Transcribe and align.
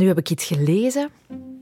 Nu 0.00 0.06
heb 0.06 0.18
ik 0.18 0.30
iets 0.30 0.44
gelezen 0.44 1.10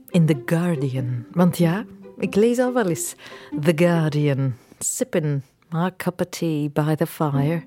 in 0.09 0.25
The 0.25 0.41
Guardian. 0.45 1.25
Want 1.31 1.57
ja, 1.57 1.85
ik 2.17 2.35
lees 2.35 2.59
al 2.59 2.73
wel 2.73 2.85
eens 2.85 3.15
The 3.61 3.71
Guardian. 3.75 4.53
Sipping 4.77 5.41
my 5.69 5.91
cup 5.97 6.21
of 6.21 6.27
tea 6.29 6.69
by 6.73 6.95
the 6.95 7.07
fire. 7.07 7.63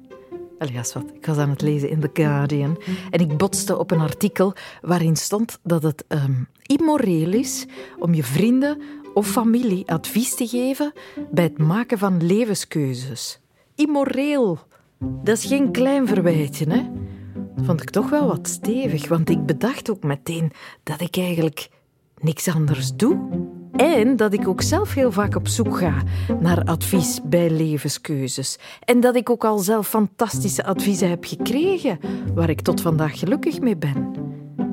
Alias 0.59 0.93
wat, 0.93 1.05
ik 1.15 1.27
was 1.27 1.37
aan 1.37 1.51
het 1.51 1.63
lezen 1.63 1.89
in 1.89 2.01
The 2.01 2.11
Guardian. 2.13 2.83
En 3.11 3.21
ik 3.21 3.37
botste 3.37 3.79
op 3.79 3.91
een 3.91 4.01
artikel 4.01 4.55
waarin 4.83 5.17
stond 5.17 5.59
dat 5.63 5.83
het 5.83 6.05
um, 6.09 6.49
immoreel 6.63 7.33
is 7.33 7.67
om 7.99 8.15
je 8.15 8.25
vrienden 8.25 8.83
of 9.15 9.27
familie 9.27 9.91
advies 9.91 10.35
te 10.35 10.47
geven 10.47 10.93
bij 11.31 11.45
het 11.45 11.59
maken 11.59 11.99
van 11.99 12.27
levenskeuzes. 12.27 13.41
Immoreel. 13.75 14.59
Dat 14.99 15.37
is 15.37 15.45
geen 15.45 15.73
klein 15.73 16.07
verwijtje, 16.07 16.71
hè? 16.71 16.91
Vond 17.57 17.83
ik 17.83 17.91
toch 17.91 18.11
wel 18.11 18.27
wat 18.27 18.49
stevig, 18.49 19.09
want 19.09 19.31
ik 19.31 19.47
bedacht 19.47 19.91
ook 19.91 20.03
meteen 20.03 20.53
dat 20.83 21.01
ik 21.01 21.17
eigenlijk 21.17 21.69
niks 22.21 22.49
anders 22.49 22.95
doe. 22.97 23.19
En 23.73 24.17
dat 24.17 24.33
ik 24.33 24.49
ook 24.49 24.63
zelf 24.63 24.95
heel 24.95 25.13
vaak 25.13 25.37
op 25.37 25.49
zoek 25.49 25.79
ga 25.79 26.03
naar 26.41 26.65
advies 26.65 27.21
bij 27.25 27.51
levenskeuzes. 27.51 28.59
En 28.85 29.01
dat 29.01 29.17
ik 29.17 29.31
ook 29.31 29.45
al 29.45 29.59
zelf 29.59 29.89
fantastische 29.89 30.65
adviezen 30.65 31.09
heb 31.09 31.25
gekregen, 31.25 31.99
waar 32.35 32.51
ik 32.51 32.61
tot 32.61 32.81
vandaag 32.81 33.19
gelukkig 33.19 33.61
mee 33.61 33.77
ben. 33.77 34.13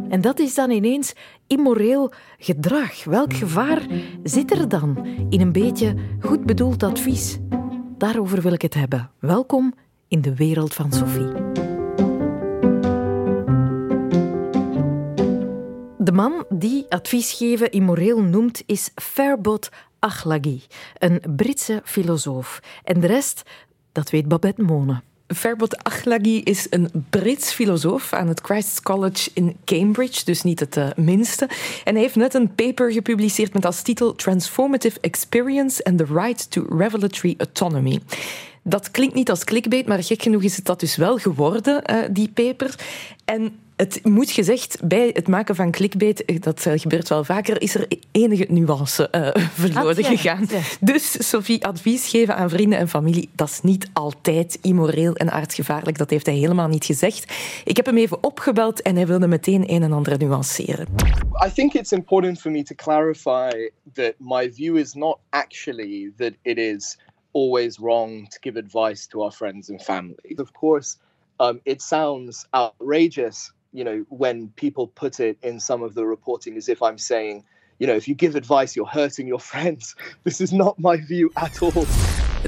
En 0.10 0.22
dat 0.22 0.40
is 0.40 0.56
dan 0.56 0.72
ineens 0.72 1.14
immoreel 1.48 2.12
gedrag. 2.38 3.04
Welk 3.04 3.34
gevaar 3.34 3.88
zit 4.24 4.52
er 4.52 4.70
dan 4.70 5.08
in 5.30 5.42
een 5.42 5.52
beetje 5.52 5.96
goed 6.20 6.46
bedoeld 6.46 6.84
advies? 6.84 7.38
Daarover 7.98 8.42
wil 8.42 8.54
ik 8.54 8.62
het 8.62 8.74
hebben. 8.74 9.12
Welkom 9.20 9.74
in 10.08 10.22
de 10.22 10.36
wereld 10.36 10.74
van 10.74 10.92
Sophie. 10.92 11.69
De 16.10 16.16
man 16.16 16.46
die 16.50 16.86
adviesgeven 16.90 17.72
immoreel 17.72 18.22
noemt 18.22 18.64
is 18.66 18.90
Fairbot 18.96 19.70
Achlagi, 20.00 20.62
een 20.98 21.22
Britse 21.36 21.82
filosoof. 21.84 22.60
En 22.84 23.00
de 23.00 23.08
rest, 23.08 23.44
dat 23.92 24.10
weet 24.10 24.28
Babette 24.28 24.62
Mone. 24.62 25.02
Fairbot 25.28 25.84
Achlagi 25.84 26.42
is 26.42 26.68
een 26.70 26.90
Brits 27.10 27.54
filosoof 27.54 28.14
aan 28.14 28.28
het 28.28 28.40
Christ's 28.40 28.82
College 28.82 29.30
in 29.34 29.58
Cambridge, 29.66 30.26
dus 30.26 30.42
niet 30.42 30.60
het 30.60 30.78
uh, 30.78 30.88
minste. 30.96 31.50
En 31.84 31.94
hij 31.94 32.04
heeft 32.04 32.16
net 32.16 32.34
een 32.34 32.56
paper 32.56 32.92
gepubliceerd 32.92 33.54
met 33.54 33.66
als 33.66 33.82
titel 33.82 34.16
Transformative 34.16 35.00
Experience 35.02 35.84
and 35.84 35.98
the 35.98 36.06
Right 36.14 36.52
to 36.52 36.66
Revelatory 36.70 37.36
Autonomy. 37.38 38.00
Dat 38.64 38.92
klinkt 38.92 39.16
niet 39.16 39.30
als 39.30 39.44
clickbait, 39.44 39.88
maar 39.88 40.04
gek 40.04 40.22
genoeg 40.22 40.44
is 40.44 40.56
het 40.56 40.66
dat 40.66 40.80
dus 40.80 40.96
wel 40.96 41.18
geworden, 41.18 41.84
uh, 41.92 41.98
die 42.12 42.30
paper. 42.30 42.76
En 43.26 43.52
het 43.80 44.06
moet 44.06 44.32
gezegd, 44.32 44.80
bij 44.84 45.10
het 45.14 45.28
maken 45.28 45.56
van 45.56 45.72
clickbait, 45.72 46.26
eh, 46.26 46.42
dat 46.42 46.66
eh, 46.66 46.80
gebeurt 46.80 47.10
wel 47.10 47.24
vaker, 47.24 47.62
is 47.62 47.76
er 47.76 47.88
enige 48.12 48.46
nuance 48.50 49.10
uh, 49.12 49.46
verloren 49.64 50.04
gegaan. 50.04 50.48
Dus 50.80 51.30
Sophie, 51.30 51.66
advies 51.66 52.10
geven 52.10 52.36
aan 52.36 52.50
vrienden 52.50 52.80
en 52.80 52.90
familie, 52.90 53.30
dat 53.36 53.50
is 53.50 53.62
niet 53.62 53.90
altijd 53.94 54.60
immoreel 54.62 55.16
en 55.16 55.32
aardgevaarlijk. 55.32 55.98
Dat 55.98 56.10
heeft 56.10 56.26
hij 56.26 56.36
helemaal 56.36 56.68
niet 56.68 56.86
gezegd. 56.86 57.34
Ik 57.64 57.76
heb 57.76 57.86
hem 57.86 57.98
even 57.98 58.24
opgebeld 58.24 58.82
en 58.82 58.96
hij 58.96 59.08
wilde 59.08 59.28
meteen 59.28 59.72
een 59.72 59.84
en 59.84 59.92
ander 59.92 60.18
nuanceren. 60.18 60.88
I 61.46 61.52
think 61.54 61.74
it's 61.74 61.92
important 61.92 62.42
for 62.42 62.52
me 62.52 62.64
to 62.64 62.76
clarify 62.76 63.70
that 63.94 64.14
my 64.18 64.54
view 64.54 64.78
is 64.78 64.94
not 64.94 65.18
actually 65.30 66.12
that 66.18 66.32
it 66.42 66.58
is 66.58 66.98
always 67.32 67.78
wrong 67.78 68.30
to 68.30 68.38
give 68.42 68.60
advice 68.60 69.08
to 69.08 69.22
our 69.22 69.32
friends 69.32 69.70
and 69.70 69.84
family. 69.84 70.36
Of 70.36 70.52
course, 70.52 70.98
um, 71.38 71.60
it 71.64 71.82
sounds 71.82 72.48
outrageous 72.50 73.54
you 73.72 73.84
know, 73.84 74.06
when 74.10 74.52
people 74.56 74.88
put 74.88 75.20
it 75.20 75.38
in 75.42 75.60
some 75.60 75.84
of 75.84 75.94
the 75.94 76.06
reporting 76.06 76.58
as 76.58 76.68
if 76.68 76.82
I'm 76.82 76.98
saying, 76.98 77.44
you 77.78 77.88
know, 77.88 77.96
if 77.96 78.08
you 78.08 78.16
give 78.16 78.36
advice, 78.36 78.76
you're 78.76 78.92
hurting 78.92 79.28
your 79.28 79.40
friends. 79.52 79.96
This 80.24 80.42
is 80.42 80.52
not 80.52 80.78
my 80.78 80.98
view 80.98 81.30
at 81.36 81.62
all. 81.62 81.86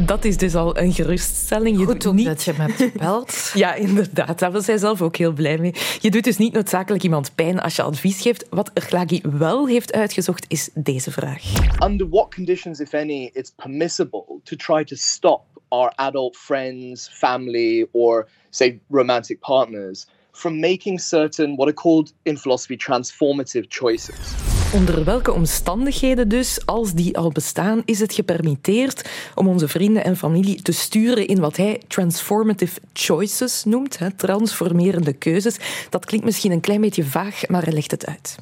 Dat 0.05 0.25
is 0.25 0.37
dus 0.37 0.55
al 0.55 0.77
een 0.77 0.93
geruststelling. 0.93 1.79
Je 1.79 1.85
Goed 1.85 2.01
doet 2.01 2.13
niet... 2.13 2.25
dat 2.25 2.43
je 2.43 2.53
me 2.57 2.61
hebt 2.61 2.91
gebeld. 2.91 3.49
ja, 3.53 3.73
inderdaad. 3.73 4.39
Daar 4.39 4.51
was 4.51 4.67
hij 4.67 4.77
zelf 4.77 5.01
ook 5.01 5.15
heel 5.15 5.31
blij 5.31 5.57
mee. 5.57 5.73
Je 5.99 6.11
doet 6.11 6.23
dus 6.23 6.37
niet 6.37 6.53
noodzakelijk 6.53 7.03
iemand 7.03 7.35
pijn 7.35 7.59
als 7.59 7.75
je 7.75 7.81
advies 7.81 8.21
geeft. 8.21 8.45
Wat 8.49 8.71
Erglagi 8.73 9.21
wel 9.31 9.67
heeft 9.67 9.93
uitgezocht, 9.93 10.45
is 10.47 10.69
deze 10.73 11.11
vraag. 11.11 11.43
Under 11.83 12.09
what 12.09 12.35
conditions, 12.35 12.79
if 12.79 12.93
any, 12.93 13.29
it's 13.33 13.51
permissible 13.55 14.39
to 14.43 14.55
try 14.55 14.83
to 14.83 14.95
stop 14.95 15.41
our 15.67 15.91
adult 15.95 16.37
friends, 16.37 17.09
family, 17.13 17.87
or, 17.91 18.27
say, 18.49 18.79
romantic 18.89 19.39
partners 19.39 20.05
from 20.31 20.59
making 20.59 20.99
certain 20.99 21.55
what 21.55 21.67
are 21.67 21.73
called 21.73 22.13
in 22.23 22.37
philosophy 22.37 22.77
transformative 22.77 23.65
choices. 23.69 24.33
Onder 24.73 25.03
welke 25.03 25.31
omstandigheden 25.31 26.29
dus, 26.29 26.65
als 26.65 26.93
die 26.93 27.17
al 27.17 27.31
bestaan, 27.31 27.81
is 27.85 27.99
het 27.99 28.13
gepermitteerd 28.13 29.09
om 29.35 29.47
onze 29.47 29.67
vrienden 29.67 30.03
en 30.03 30.17
familie 30.17 30.61
te 30.61 30.71
sturen 30.71 31.27
in 31.27 31.39
wat 31.39 31.57
hij 31.57 31.81
transformative 31.87 32.79
choices 32.93 33.63
noemt, 33.63 33.99
hè, 33.99 34.11
transformerende 34.11 35.13
keuzes. 35.13 35.57
Dat 35.89 36.05
klinkt 36.05 36.25
misschien 36.25 36.51
een 36.51 36.59
klein 36.59 36.81
beetje 36.81 37.03
vaag, 37.03 37.47
maar 37.47 37.63
hij 37.63 37.73
legt 37.73 37.91
het 37.91 38.05
uit. 38.05 38.35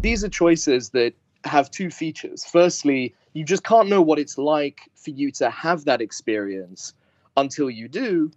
These 0.00 0.24
are 0.24 0.34
choices 0.34 0.88
that 0.88 1.12
have 1.40 1.70
two 1.70 1.88
features. 1.88 2.44
Firstly, 2.44 3.14
you 3.32 3.44
just 3.44 3.62
can't 3.62 3.88
know 3.88 4.06
what 4.06 4.18
it's 4.18 4.36
like 4.36 4.88
for 4.94 5.12
you 5.12 5.30
to 5.30 5.46
have 5.48 5.84
that 5.84 6.00
experience 6.00 6.92
until 7.34 7.68
you 7.68 7.88
do, 7.88 8.30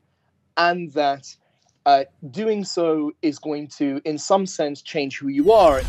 and 0.53 0.93
that 0.93 1.37
uh, 1.85 2.03
doing 2.31 2.63
so 2.63 3.12
is 3.22 3.40
going 3.40 3.67
to, 3.78 4.01
in 4.06 4.17
some 4.17 4.45
sense, 4.45 4.81
change 4.81 5.17
who 5.19 5.28
you 5.29 5.51
are. 5.51 5.81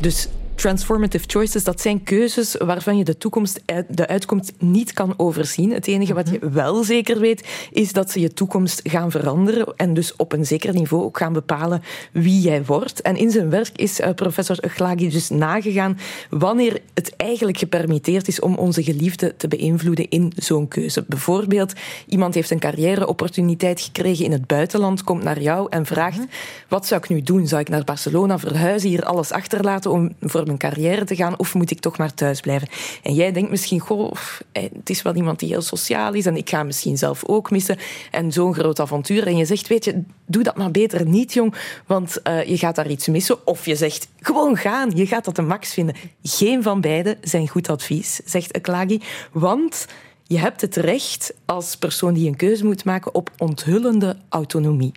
Dus 0.00 0.28
transformative 0.54 1.24
choices, 1.26 1.64
dat 1.64 1.80
zijn 1.80 2.02
keuzes 2.02 2.54
waarvan 2.56 2.96
je 2.96 3.04
de 3.04 3.18
toekomst, 3.18 3.60
de 3.88 4.08
uitkomst 4.08 4.52
niet 4.58 4.92
kan 4.92 5.14
overzien. 5.16 5.72
Het 5.72 5.86
enige 5.86 6.14
wat 6.14 6.28
je 6.28 6.38
mhm. 6.40 6.52
wel 6.52 6.84
zeker 6.84 7.18
weet, 7.18 7.48
is 7.72 7.92
dat 7.92 8.10
ze 8.10 8.20
je 8.20 8.32
toekomst 8.32 8.80
gaan 8.84 9.10
veranderen 9.10 9.66
en 9.76 9.94
dus 9.94 10.16
op 10.16 10.32
een 10.32 10.46
zeker 10.46 10.74
niveau 10.74 11.04
ook 11.04 11.18
gaan 11.18 11.32
bepalen 11.32 11.82
wie 12.12 12.40
jij 12.40 12.64
wordt. 12.64 13.00
En 13.02 13.16
in 13.16 13.30
zijn 13.30 13.50
werk 13.50 13.70
is 13.76 14.00
uh, 14.00 14.08
professor 14.14 14.56
Glagi 14.60 15.08
dus 15.08 15.28
nagegaan 15.28 15.98
wanneer 16.30 16.80
het 16.94 17.16
eigenlijk 17.16 17.58
gepermitteerd 17.58 18.28
is 18.28 18.40
om 18.40 18.54
onze 18.54 18.82
geliefde 18.82 19.36
te 19.36 19.48
beïnvloeden 19.48 20.08
in 20.08 20.32
zo'n 20.36 20.68
keuze. 20.68 21.04
Bijvoorbeeld, 21.08 21.72
iemand 22.06 22.34
heeft 22.34 22.50
een 22.50 22.58
carrièreopportuniteit 22.58 23.80
gekregen 23.80 24.24
in 24.24 24.32
het 24.32 24.46
buitenland, 24.46 25.04
komt 25.04 25.22
naar 25.22 25.40
jou 25.40 25.66
en 25.70 25.86
vraagt, 25.86 26.16
mhm. 26.16 26.26
wat 26.68 26.86
zou 26.86 27.00
ik 27.02 27.08
nu 27.08 27.22
doen? 27.22 27.46
Zou 27.46 27.60
ik 27.60 27.68
naar 27.68 27.84
Barcelona 27.84 28.38
verhuizen, 28.38 28.88
hier 28.88 29.04
alles 29.04 29.30
achterlaten 29.32 29.90
om 29.90 30.12
voor 30.20 30.41
mijn 30.46 30.58
carrière 30.58 31.04
te 31.04 31.16
gaan 31.16 31.38
of 31.38 31.54
moet 31.54 31.70
ik 31.70 31.80
toch 31.80 31.98
maar 31.98 32.14
thuis 32.14 32.40
blijven? 32.40 32.68
En 33.02 33.14
jij 33.14 33.32
denkt 33.32 33.50
misschien, 33.50 33.80
goh, 33.80 34.12
eh, 34.52 34.62
het 34.62 34.90
is 34.90 35.02
wel 35.02 35.14
iemand 35.14 35.38
die 35.38 35.48
heel 35.48 35.62
sociaal 35.62 36.12
is 36.12 36.26
en 36.26 36.36
ik 36.36 36.48
ga 36.48 36.62
misschien 36.62 36.98
zelf 36.98 37.24
ook 37.24 37.50
missen 37.50 37.76
en 38.10 38.32
zo'n 38.32 38.54
groot 38.54 38.80
avontuur. 38.80 39.26
En 39.26 39.36
je 39.36 39.44
zegt, 39.44 39.68
weet 39.68 39.84
je, 39.84 40.02
doe 40.26 40.42
dat 40.42 40.56
maar 40.56 40.70
beter 40.70 41.06
niet, 41.06 41.32
jong, 41.32 41.54
want 41.86 42.20
uh, 42.24 42.44
je 42.44 42.58
gaat 42.58 42.74
daar 42.74 42.90
iets 42.90 43.08
missen. 43.08 43.46
Of 43.46 43.66
je 43.66 43.76
zegt, 43.76 44.08
gewoon 44.20 44.56
gaan, 44.56 44.90
je 44.94 45.06
gaat 45.06 45.24
dat 45.24 45.36
de 45.36 45.42
max 45.42 45.72
vinden. 45.72 45.94
Geen 46.22 46.62
van 46.62 46.80
beide 46.80 47.16
zijn 47.20 47.48
goed 47.48 47.68
advies, 47.68 48.20
zegt 48.24 48.52
Aklagi, 48.52 49.00
want 49.32 49.86
je 50.22 50.38
hebt 50.38 50.60
het 50.60 50.76
recht 50.76 51.34
als 51.44 51.76
persoon 51.76 52.14
die 52.14 52.28
een 52.28 52.36
keuze 52.36 52.64
moet 52.64 52.84
maken 52.84 53.14
op 53.14 53.30
onthullende 53.38 54.16
autonomie. 54.28 54.92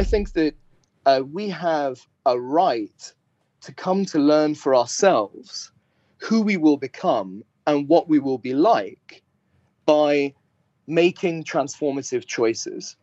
I 0.00 0.04
think 0.04 0.28
that 0.28 0.52
uh, 1.04 1.22
we 1.32 1.52
have 1.52 2.00
a 2.26 2.34
right 2.34 3.16
to 3.62 3.72
come 3.72 4.04
to 4.06 4.18
learn 4.18 4.54
for 4.54 4.74
ourselves 4.74 5.70
who 6.18 6.42
we 6.42 6.56
will 6.56 6.76
become 6.76 7.44
and 7.66 7.88
what 7.88 8.08
we 8.08 8.18
will 8.18 8.38
be 8.38 8.54
like 8.54 9.22
by 9.86 10.32
making 10.86 11.44
transformative 11.44 12.26
choices. 12.26 12.96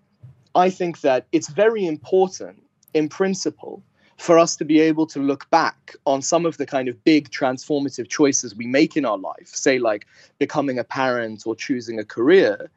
I 0.56 0.70
think 0.70 1.02
that 1.02 1.26
it's 1.32 1.50
very 1.50 1.86
important, 1.86 2.62
in 2.94 3.10
principle, 3.10 3.84
for 4.18 4.40
us 4.40 4.56
to 4.56 4.66
be 4.66 4.80
able 4.80 5.06
to 5.08 5.20
look 5.20 5.50
back 5.52 5.96
on 6.06 6.22
some 6.22 6.46
of 6.46 6.58
the 6.58 6.66
kind 6.66 6.88
of 6.88 7.04
big 7.04 7.30
transformative 7.30 8.10
choices 8.10 8.56
we 8.56 8.66
make 8.66 8.98
in 8.98 9.06
our 9.06 9.18
life, 9.18 9.48
say, 9.48 9.78
like 9.78 10.08
becoming 10.40 10.80
a 10.80 10.84
parent 10.84 11.44
or 11.46 11.56
choosing 11.56 12.00
a 12.00 12.04
career, 12.04 12.70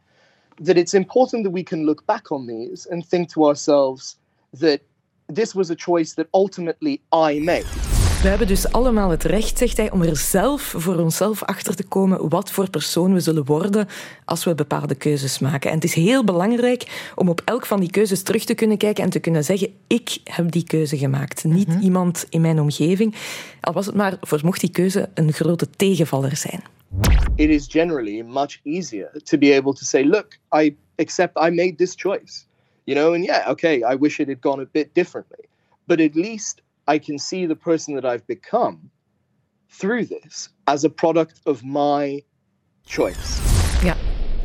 that 0.60 0.76
it's 0.76 0.92
important 0.92 1.44
that 1.44 1.50
we 1.50 1.64
can 1.64 1.86
look 1.86 2.06
back 2.06 2.30
on 2.30 2.46
these 2.46 2.86
and 2.86 3.06
think 3.06 3.30
to 3.30 3.46
ourselves 3.46 4.16
that 4.52 4.82
this 5.32 5.52
was 5.52 5.70
a 5.70 5.74
choice 5.76 6.14
that 6.14 6.26
ultimately 6.32 7.00
I 7.12 7.40
made. 7.40 7.90
We 8.22 8.28
hebben 8.28 8.46
dus 8.46 8.72
allemaal 8.72 9.10
het 9.10 9.24
recht, 9.24 9.58
zegt 9.58 9.76
hij, 9.76 9.90
om 9.90 10.02
er 10.02 10.16
zelf 10.16 10.74
voor 10.76 10.96
onszelf 10.96 11.42
achter 11.42 11.76
te 11.76 11.84
komen 11.84 12.28
wat 12.28 12.50
voor 12.50 12.70
persoon 12.70 13.12
we 13.12 13.20
zullen 13.20 13.44
worden 13.44 13.88
als 14.24 14.44
we 14.44 14.54
bepaalde 14.54 14.94
keuzes 14.94 15.38
maken. 15.38 15.70
En 15.70 15.74
het 15.76 15.84
is 15.84 15.94
heel 15.94 16.24
belangrijk 16.24 17.10
om 17.14 17.28
op 17.28 17.42
elk 17.44 17.66
van 17.66 17.80
die 17.80 17.90
keuzes 17.90 18.22
terug 18.22 18.44
te 18.44 18.54
kunnen 18.54 18.76
kijken 18.76 19.04
en 19.04 19.10
te 19.10 19.18
kunnen 19.18 19.44
zeggen: 19.44 19.72
ik 19.86 20.18
heb 20.24 20.50
die 20.50 20.64
keuze 20.64 20.98
gemaakt, 20.98 21.44
niet 21.44 21.68
mhm. 21.68 21.80
iemand 21.80 22.26
in 22.28 22.40
mijn 22.40 22.60
omgeving. 22.60 23.14
Al 23.60 23.72
was 23.72 23.86
het 23.86 23.94
maar 23.94 24.16
voor 24.20 24.40
mocht 24.42 24.60
die 24.60 24.70
keuze 24.70 25.08
een 25.14 25.32
grote 25.32 25.70
tegenvaller 25.76 26.36
zijn. 26.36 26.62
It 27.36 27.48
is 27.48 27.66
generally 27.68 28.22
much 28.22 28.60
easier 28.62 29.10
to 29.24 29.38
be 29.38 29.56
able 29.56 29.72
to 29.72 29.84
say, 29.84 30.04
look, 30.04 30.38
I 30.54 30.76
accept 30.96 31.38
I 31.38 31.50
made 31.50 31.74
this 31.74 31.92
choice. 31.96 32.48
You 32.86 32.94
know, 32.94 33.12
and 33.12 33.24
yeah, 33.24 33.44
okay, 33.48 33.82
I 33.82 33.94
wish 33.94 34.20
it 34.20 34.28
had 34.28 34.40
gone 34.40 34.60
a 34.60 34.66
bit 34.66 34.94
differently. 34.94 35.48
But 35.86 36.00
at 36.00 36.14
least 36.16 36.62
I 36.86 36.98
can 36.98 37.18
see 37.18 37.46
the 37.46 37.56
person 37.56 37.94
that 37.94 38.04
I've 38.04 38.26
become 38.26 38.90
through 39.68 40.06
this 40.06 40.48
as 40.66 40.84
a 40.84 40.90
product 40.90 41.40
of 41.46 41.64
my 41.64 42.22
choice. 42.86 43.49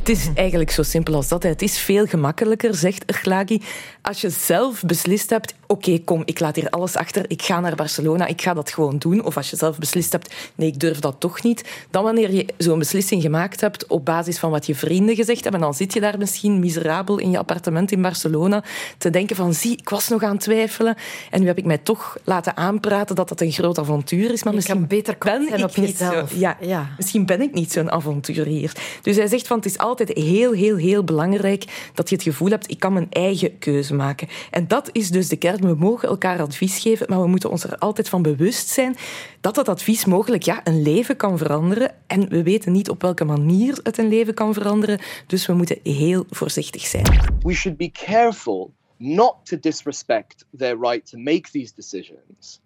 Het 0.05 0.17
is 0.17 0.29
eigenlijk 0.45 0.71
zo 0.71 0.83
simpel 0.83 1.15
als 1.15 1.27
dat. 1.27 1.43
Het 1.43 1.61
is 1.61 1.77
veel 1.77 2.05
gemakkelijker, 2.05 2.75
zegt 2.75 3.05
Erglagi, 3.05 3.61
als 4.01 4.21
je 4.21 4.29
zelf 4.29 4.83
beslist 4.83 5.29
hebt, 5.29 5.53
oké, 5.67 5.99
kom, 5.99 6.21
ik 6.25 6.39
laat 6.39 6.55
hier 6.55 6.69
alles 6.69 6.95
achter, 6.95 7.25
ik 7.27 7.41
ga 7.41 7.59
naar 7.59 7.75
Barcelona, 7.75 8.25
ik 8.25 8.41
ga 8.41 8.53
dat 8.53 8.71
gewoon 8.71 8.97
doen. 8.97 9.23
Of 9.23 9.37
als 9.37 9.49
je 9.49 9.55
zelf 9.55 9.77
beslist 9.77 10.11
hebt, 10.11 10.33
nee, 10.55 10.67
ik 10.67 10.79
durf 10.79 10.99
dat 10.99 11.15
toch 11.19 11.43
niet. 11.43 11.85
Dan 11.89 12.03
wanneer 12.03 12.33
je 12.33 12.45
zo'n 12.57 12.79
beslissing 12.79 13.21
gemaakt 13.21 13.61
hebt 13.61 13.87
op 13.87 14.05
basis 14.05 14.39
van 14.39 14.51
wat 14.51 14.65
je 14.65 14.75
vrienden 14.75 15.15
gezegd 15.15 15.43
hebben, 15.43 15.61
dan 15.61 15.73
zit 15.73 15.93
je 15.93 15.99
daar 15.99 16.17
misschien 16.17 16.59
miserabel 16.59 17.17
in 17.17 17.31
je 17.31 17.37
appartement 17.37 17.91
in 17.91 18.01
Barcelona 18.01 18.63
te 18.97 19.09
denken 19.09 19.35
van, 19.35 19.53
zie, 19.53 19.77
ik 19.77 19.89
was 19.89 20.07
nog 20.07 20.23
aan 20.23 20.31
het 20.31 20.41
twijfelen 20.41 20.95
en 21.31 21.41
nu 21.41 21.47
heb 21.47 21.57
ik 21.57 21.65
mij 21.65 21.77
toch 21.77 22.17
laten 22.23 22.57
aanpraten 22.57 23.15
dat 23.15 23.29
dat 23.29 23.41
een 23.41 23.51
groot 23.51 23.79
avontuur 23.79 24.31
is. 24.31 24.43
Maar 24.43 24.53
je 24.53 24.59
misschien 24.59 24.79
kan 24.79 24.87
beter 24.87 25.15
ben 25.19 25.53
ik 25.53 25.63
op 25.63 25.75
niet 25.75 25.97
zo, 25.97 26.25
ja, 26.33 26.57
ja, 26.61 26.89
misschien 26.97 27.25
ben 27.25 27.41
ik 27.41 27.53
niet 27.53 27.71
zo'n 27.71 27.91
avonturier. 27.91 28.71
Dus 29.01 29.15
hij 29.15 29.27
zegt 29.27 29.47
van, 29.47 29.57
het 29.57 29.65
is 29.65 29.77
altijd 29.77 29.93
altijd 29.99 30.17
heel, 30.17 30.51
heel, 30.51 30.75
heel 30.75 31.03
belangrijk 31.03 31.91
dat 31.93 32.09
je 32.09 32.15
het 32.15 32.23
gevoel 32.23 32.49
hebt, 32.49 32.71
ik 32.71 32.79
kan 32.79 32.93
mijn 32.93 33.07
eigen 33.09 33.57
keuze 33.57 33.93
maken. 33.93 34.27
En 34.51 34.67
dat 34.67 34.89
is 34.91 35.09
dus 35.09 35.27
de 35.27 35.35
kern. 35.35 35.61
We 35.61 35.75
mogen 35.75 36.09
elkaar 36.09 36.41
advies 36.41 36.79
geven, 36.79 37.05
maar 37.09 37.21
we 37.21 37.27
moeten 37.27 37.49
ons 37.49 37.63
er 37.63 37.77
altijd 37.77 38.09
van 38.09 38.21
bewust 38.21 38.67
zijn 38.67 38.95
dat 39.41 39.55
dat 39.55 39.69
advies 39.69 40.05
mogelijk 40.05 40.43
ja, 40.43 40.61
een 40.63 40.81
leven 40.81 41.15
kan 41.15 41.37
veranderen. 41.37 41.95
En 42.07 42.29
we 42.29 42.43
weten 42.43 42.71
niet 42.71 42.89
op 42.89 43.01
welke 43.01 43.25
manier 43.25 43.79
het 43.83 43.97
een 43.97 44.09
leven 44.09 44.33
kan 44.33 44.53
veranderen. 44.53 44.99
Dus 45.27 45.45
we 45.45 45.53
moeten 45.53 45.79
heel 45.83 46.25
voorzichtig 46.29 46.85
zijn. 46.85 47.05
We 47.39 47.53
should 47.53 47.77
be 47.77 47.91
careful 47.91 48.73
not 48.97 49.35
to 49.43 49.59
disrespect 49.59 50.45
their 50.57 50.79
right 50.79 51.09
to 51.09 51.17
make 51.17 51.49
these 51.51 51.73
decisions. 51.75 52.61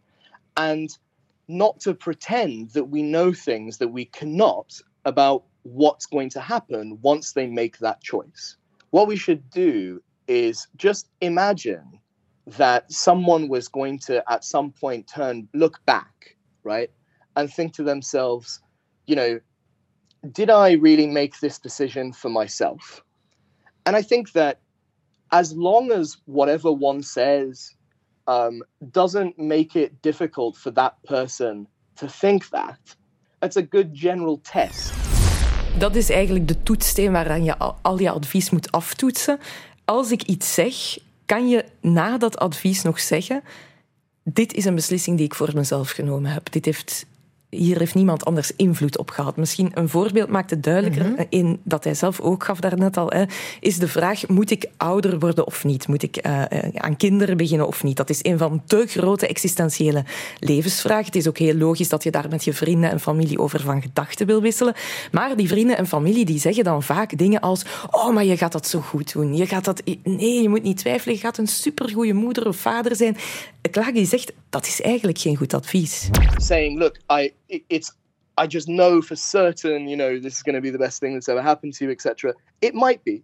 And 0.54 1.00
not 1.46 1.80
to 1.80 1.94
pretend 1.94 2.74
that 2.74 2.90
we 2.90 3.00
know 3.02 3.34
things 3.34 3.78
that 3.78 3.92
we 3.92 4.10
cannot 4.10 4.84
about 5.02 5.44
what's 5.64 6.06
going 6.06 6.30
to 6.32 6.40
happen 6.40 7.00
once 7.02 7.34
they 7.34 7.48
make 7.48 7.78
that 7.80 8.02
choice. 8.02 8.58
What 8.92 9.08
we 9.08 9.16
should 9.16 9.50
do 9.50 10.02
is 10.28 10.68
just 10.78 11.10
imagine 11.22 12.00
that 12.48 12.92
someone 12.92 13.48
was 13.48 13.68
going 13.68 14.00
to 14.00 14.24
at 14.32 14.44
some 14.44 14.72
point 14.72 15.08
turn 15.08 15.48
look 15.54 15.84
back, 15.86 16.36
right? 16.64 16.90
And 17.36 17.52
think 17.52 17.74
to 17.74 17.84
themselves, 17.84 18.62
you 19.06 19.16
know, 19.16 19.40
did 20.32 20.50
I 20.50 20.74
really 20.74 21.08
make 21.08 21.40
this 21.40 21.60
decision 21.60 22.12
for 22.14 22.30
myself? 22.30 23.04
And 23.86 23.96
I 23.96 24.02
think 24.02 24.34
that 24.34 24.62
as 25.32 25.54
long 25.54 25.92
as 25.92 26.18
whatever 26.26 26.72
one 26.72 27.04
says 27.04 27.76
um, 28.28 28.62
doesn't 28.92 29.38
make 29.40 29.76
it 29.76 30.02
difficult 30.02 30.56
for 30.58 30.72
that 30.72 31.02
person 31.04 31.68
to 31.98 32.08
think 32.08 32.50
that, 32.50 32.80
that's 33.42 33.58
a 33.58 33.62
good 33.62 33.94
general 33.94 34.38
test 34.40 34.99
Dat 35.77 35.95
is 35.95 36.10
eigenlijk 36.10 36.48
de 36.48 36.63
toetssteen 36.63 37.12
waaraan 37.12 37.44
je 37.44 37.57
al 37.81 38.00
je 38.00 38.10
advies 38.10 38.50
moet 38.50 38.71
aftoetsen. 38.71 39.39
Als 39.86 40.12
ik 40.12 40.24
iets 40.24 40.54
zeg, 40.54 40.98
kan 41.25 41.50
je 41.50 41.66
na 41.81 42.18
dat 42.18 42.38
advies 42.38 42.81
nog 42.81 43.00
zeggen: 43.00 43.44
Dit 44.24 44.54
is 44.54 44.66
een 44.66 44.75
beslissing 44.75 45.18
die 45.18 45.25
ik 45.25 45.36
voor 45.36 45.51
mezelf 45.54 45.89
genomen 45.89 46.31
heb. 46.31 46.51
Dit 46.51 46.66
heeft 46.66 47.06
hier 47.50 47.78
heeft 47.78 47.96
niemand 47.96 48.25
anders 48.25 48.51
invloed 48.56 48.98
op 48.98 49.10
gehad. 49.10 49.38
Misschien 49.38 49.72
een 49.74 49.90
voorbeeld 49.90 50.30
maakt 50.30 50.50
het 50.50 50.63
duidelijker 50.63 51.10
mhm. 51.10 51.24
in 51.30 51.60
dat 51.63 51.84
hij 51.84 51.94
zelf 51.94 52.19
ook 52.19 52.44
gaf 52.44 52.60
daarnet 52.60 52.98
al. 52.98 53.10
Hè, 53.10 53.24
is 53.60 53.78
de 53.78 53.88
vraag: 53.88 54.28
moet 54.28 54.51
ik 54.51 54.66
ouder 54.78 55.19
worden 55.19 55.48
of 55.48 55.63
niet? 55.63 55.88
Moet 55.88 56.04
ik 56.04 56.25
uh, 56.25 56.44
aan 56.74 56.98
kinderen 56.98 57.38
beginnen 57.38 57.68
of 57.68 57.84
niet? 57.84 57.98
Dat 57.98 58.10
is 58.10 58.19
een 58.22 58.38
van 58.38 58.63
de 58.66 58.86
grote 58.88 59.28
existentiële 59.28 60.04
levensvragen. 60.40 61.06
Het 61.06 61.16
is 61.16 61.28
ook 61.28 61.38
heel 61.38 61.56
logisch 61.56 61.90
dat 61.90 62.04
je 62.04 62.12
daar 62.12 62.30
met 62.30 62.44
je 62.44 62.54
vrienden 62.54 62.90
en 62.90 63.00
familie 63.00 63.40
over 63.40 63.60
van 63.60 63.81
gedachten 63.81 64.25
wil 64.25 64.42
wisselen. 64.42 64.74
Maar 65.12 65.36
die 65.36 65.48
vrienden 65.48 65.78
en 65.78 65.88
familie 65.88 66.25
die 66.25 66.40
zeggen 66.40 66.63
dan 66.63 66.84
vaak 66.84 67.18
dingen 67.18 67.40
als: 67.40 67.66
Oh, 67.92 68.13
maar 68.13 68.25
je 68.25 68.38
gaat 68.38 68.52
dat 68.52 68.68
zo 68.68 68.80
goed 68.80 69.13
doen. 69.13 69.36
Je 69.36 69.45
gaat 69.45 69.66
dat, 69.66 69.81
nee, 70.04 70.42
je 70.42 70.50
moet 70.50 70.63
niet 70.63 70.78
twijfelen. 70.78 71.16
Je 71.16 71.22
gaat 71.22 71.38
een 71.38 71.48
supergoeie 71.48 72.13
moeder 72.13 72.48
of 72.48 72.57
vader 72.57 72.95
zijn. 72.95 73.18
Klagi 73.72 74.06
zegt 74.06 74.34
dat 74.50 74.66
is 74.66 74.81
eigenlijk 74.81 75.18
geen 75.18 75.36
goed 75.36 75.54
advies. 75.54 76.10
Saying, 76.38 76.78
look, 76.78 76.98
I 77.12 77.34
it's 77.68 77.92
I 78.38 78.48
just 78.48 78.68
know 78.68 79.01
for 79.01 79.18
certain, 79.18 79.88
you 79.88 79.96
know, 79.96 80.19
this 80.19 80.34
is 80.34 80.44
going 80.44 80.56
to 80.56 80.62
be 80.62 80.72
the 80.72 80.78
best 80.78 81.00
thing 81.00 81.13
that's 81.13 81.28
ever 81.28 81.42
happened 81.42 81.74
to 81.78 81.86
you, 81.86 81.92
etc. 81.92 82.34
It 82.60 82.74
might 82.74 83.04
be, 83.04 83.24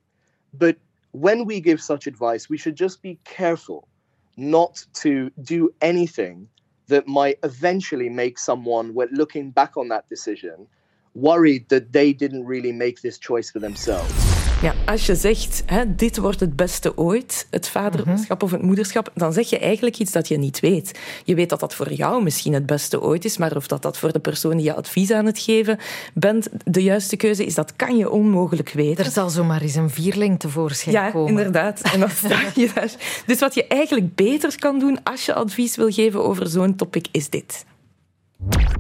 but 0.52 0.76
when 1.12 1.46
we 1.46 1.62
give 1.62 1.82
such 1.82 2.08
advice, 2.08 2.50
we 2.50 2.58
should 2.58 2.76
just 2.76 3.02
be 3.02 3.18
careful 3.24 3.88
not 4.36 4.86
to 4.94 5.32
do 5.42 5.70
anything 5.80 6.50
that 6.88 7.08
might 7.08 7.40
eventually 7.44 8.10
make 8.10 8.38
someone, 8.38 8.94
when 8.94 9.08
looking 9.12 9.52
back 9.52 9.78
on 9.78 9.88
that 9.88 10.08
decision, 10.10 10.68
worried 11.14 11.70
that 11.70 11.94
they 11.94 12.12
didn't 12.14 12.46
really 12.46 12.74
make 12.74 13.02
this 13.02 13.18
choice 13.18 13.50
for 13.50 13.60
themselves. 13.60 14.25
Ja, 14.66 14.74
als 14.86 15.06
je 15.06 15.16
zegt, 15.16 15.64
hè, 15.66 15.96
dit 15.96 16.18
wordt 16.18 16.40
het 16.40 16.56
beste 16.56 16.98
ooit, 16.98 17.48
het 17.50 17.68
vaderschap 17.68 18.44
of 18.44 18.52
het 18.52 18.62
moederschap, 18.62 19.12
dan 19.14 19.34
zeg 19.34 19.50
je 19.50 19.60
eigenlijk 19.60 19.98
iets 19.98 20.12
dat 20.12 20.28
je 20.28 20.38
niet 20.38 20.60
weet. 20.60 21.00
Je 21.24 21.36
weet 21.36 21.50
dat 21.50 21.60
dat 21.60 21.76
voor 21.76 21.94
jou 21.94 22.24
misschien 22.24 22.54
het 22.54 22.66
beste 22.66 23.02
ooit 23.02 23.26
is, 23.26 23.38
maar 23.38 23.56
of 23.56 23.68
dat, 23.68 23.82
dat 23.82 23.98
voor 23.98 24.12
de 24.12 24.20
persoon 24.20 24.58
die 24.58 24.66
je 24.66 24.74
advies 24.74 25.12
aan 25.12 25.26
het 25.26 25.40
geven 25.40 25.80
bent 26.14 26.50
de 26.64 26.84
juiste 26.84 27.18
keuze 27.18 27.46
is, 27.46 27.56
dat 27.56 27.76
kan 27.76 27.98
je 27.98 28.10
onmogelijk 28.10 28.70
weten. 28.70 29.06
Er 29.06 29.12
zal 29.12 29.30
zomaar 29.30 29.62
eens 29.62 29.76
een 29.76 29.90
vierling 29.90 30.40
tevoorschijn 30.40 30.96
ja, 30.96 31.12
komen. 31.12 31.34
Ja, 31.34 31.38
inderdaad. 31.38 31.82
En 31.82 32.00
dan 32.00 32.10
sta 32.10 32.42
je 32.56 32.72
daar. 32.76 32.92
Dus 33.26 33.40
wat 33.40 33.54
je 33.54 33.68
eigenlijk 33.68 34.16
beter 34.16 34.60
kan 34.60 34.80
doen 34.80 35.04
als 35.04 35.26
je 35.26 35.34
advies 35.34 35.76
wil 35.76 35.92
geven 35.92 36.24
over 36.24 36.48
zo'n 36.48 36.76
topic, 36.76 37.08
is 37.12 37.30
dit. 37.30 37.66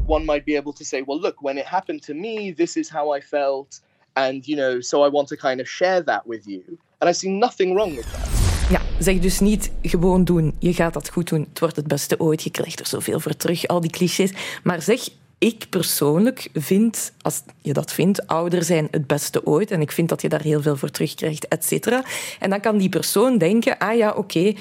One 0.05 0.25
might 0.25 0.43
be 0.43 0.57
able 0.57 0.73
to 0.73 0.83
say, 0.83 1.03
well, 1.05 1.19
look, 1.19 1.41
when 1.41 1.57
it 1.57 1.65
happened 1.65 2.01
to 2.05 2.13
me, 2.13 2.53
this 2.53 2.75
is 2.75 2.89
how 2.89 3.17
I 3.17 3.21
felt. 3.21 3.83
And, 4.15 4.45
you 4.45 4.57
know, 4.57 4.81
so 4.81 5.05
I 5.05 5.09
want 5.09 5.27
to 5.27 5.35
kind 5.35 5.59
of 5.59 5.67
share 5.67 6.03
that 6.03 6.21
with 6.25 6.45
you. 6.45 6.61
And 6.97 7.09
I 7.09 7.13
see 7.13 7.29
nothing 7.29 7.73
wrong 7.73 7.95
with 7.95 8.05
that. 8.11 8.29
Ja, 8.69 8.81
zeg 8.99 9.19
dus 9.19 9.39
niet 9.39 9.71
gewoon 9.81 10.23
doen. 10.23 10.55
Je 10.59 10.73
gaat 10.73 10.93
dat 10.93 11.09
goed 11.09 11.29
doen. 11.29 11.45
Het 11.49 11.59
wordt 11.59 11.75
het 11.75 11.87
beste 11.87 12.19
ooit. 12.19 12.43
Je 12.43 12.49
krijgt 12.49 12.79
er 12.79 12.87
zoveel 12.87 13.19
voor 13.19 13.35
terug. 13.35 13.67
Al 13.67 13.81
die 13.81 13.89
clichés. 13.89 14.31
Maar 14.63 14.81
zeg, 14.81 15.09
ik 15.37 15.65
persoonlijk 15.69 16.49
vind, 16.53 17.13
als 17.21 17.41
je 17.61 17.73
dat 17.73 17.91
vindt, 17.91 18.27
ouder 18.27 18.63
zijn 18.63 18.87
het 18.91 19.07
beste 19.07 19.45
ooit. 19.45 19.71
En 19.71 19.81
ik 19.81 19.91
vind 19.91 20.09
dat 20.09 20.21
je 20.21 20.29
daar 20.29 20.41
heel 20.41 20.61
veel 20.61 20.75
voor 20.75 20.89
terugkrijgt, 20.91 21.47
et 21.47 21.65
cetera. 21.65 22.03
En 22.39 22.49
dan 22.49 22.59
kan 22.59 22.77
die 22.77 22.89
persoon 22.89 23.37
denken, 23.37 23.77
ah 23.77 23.97
ja, 23.97 24.11
oké, 24.11 24.53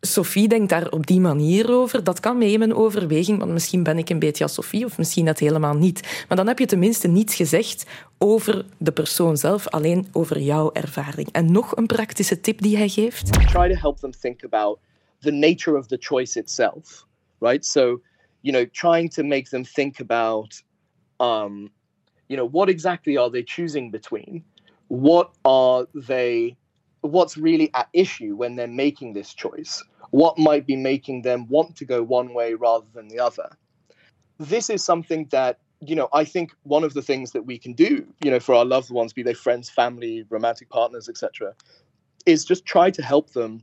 Sophie 0.00 0.48
denkt 0.48 0.68
daar 0.68 0.90
op 0.90 1.06
die 1.06 1.20
manier 1.20 1.70
over. 1.70 2.04
Dat 2.04 2.20
kan 2.20 2.38
mee 2.38 2.52
in 2.52 2.58
mijn 2.58 2.74
overweging, 2.74 3.38
want 3.38 3.52
misschien 3.52 3.82
ben 3.82 3.98
ik 3.98 4.08
een 4.08 4.18
beetje 4.18 4.44
als 4.44 4.54
Sophie 4.54 4.84
of 4.84 4.98
misschien 4.98 5.24
dat 5.24 5.38
helemaal 5.38 5.74
niet. 5.74 6.24
Maar 6.28 6.36
dan 6.36 6.46
heb 6.46 6.58
je 6.58 6.66
tenminste 6.66 7.08
niets 7.08 7.34
gezegd 7.34 7.86
over 8.18 8.64
de 8.76 8.92
persoon 8.92 9.36
zelf, 9.36 9.68
alleen 9.68 10.08
over 10.12 10.40
jouw 10.40 10.72
ervaring. 10.72 11.28
En 11.32 11.52
nog 11.52 11.76
een 11.76 11.86
praktische 11.86 12.40
tip 12.40 12.62
die 12.62 12.76
hij 12.76 12.88
geeft. 12.88 13.32
Try 13.32 13.72
to 13.72 13.80
help 13.80 13.98
them 13.98 14.10
think 14.20 14.44
about 14.44 14.78
the 15.20 15.30
nature 15.30 15.78
of 15.78 15.86
the 15.86 15.96
choice 16.00 16.38
itself, 16.38 17.06
right? 17.38 17.66
So, 17.66 18.00
you 18.40 18.56
know, 18.56 18.66
trying 18.72 19.10
to 19.10 19.22
make 19.22 19.48
them 19.48 19.64
think 19.64 20.00
about, 20.00 20.62
um, 21.16 21.70
you 22.26 22.40
know, 22.40 22.50
what 22.50 22.68
exactly 22.68 23.16
are 23.18 23.30
they 23.30 23.42
choosing 23.44 23.90
between? 23.90 24.44
What 24.86 25.30
are 25.42 25.86
they 26.06 26.56
what's 27.00 27.36
really 27.36 27.70
at 27.74 27.88
issue 27.92 28.36
when 28.36 28.56
they're 28.56 28.66
making 28.66 29.12
this 29.12 29.34
choice, 29.34 29.82
what 30.10 30.38
might 30.38 30.66
be 30.66 30.76
making 30.76 31.22
them 31.22 31.46
want 31.48 31.76
to 31.76 31.84
go 31.84 32.02
one 32.02 32.34
way 32.34 32.54
rather 32.54 32.86
than 32.94 33.08
the 33.08 33.20
other. 33.20 33.50
This 34.38 34.70
is 34.70 34.84
something 34.84 35.26
that, 35.30 35.58
you 35.80 35.94
know, 35.94 36.08
I 36.12 36.24
think 36.24 36.52
one 36.62 36.84
of 36.84 36.94
the 36.94 37.02
things 37.02 37.32
that 37.32 37.42
we 37.42 37.58
can 37.58 37.72
do, 37.72 38.06
you 38.24 38.30
know, 38.30 38.40
for 38.40 38.54
our 38.54 38.64
loved 38.64 38.90
ones, 38.90 39.12
be 39.12 39.22
they 39.22 39.34
friends, 39.34 39.70
family, 39.70 40.24
romantic 40.30 40.70
partners, 40.70 41.08
etc., 41.08 41.54
is 42.26 42.44
just 42.44 42.66
try 42.66 42.90
to 42.90 43.02
help 43.02 43.30
them 43.30 43.62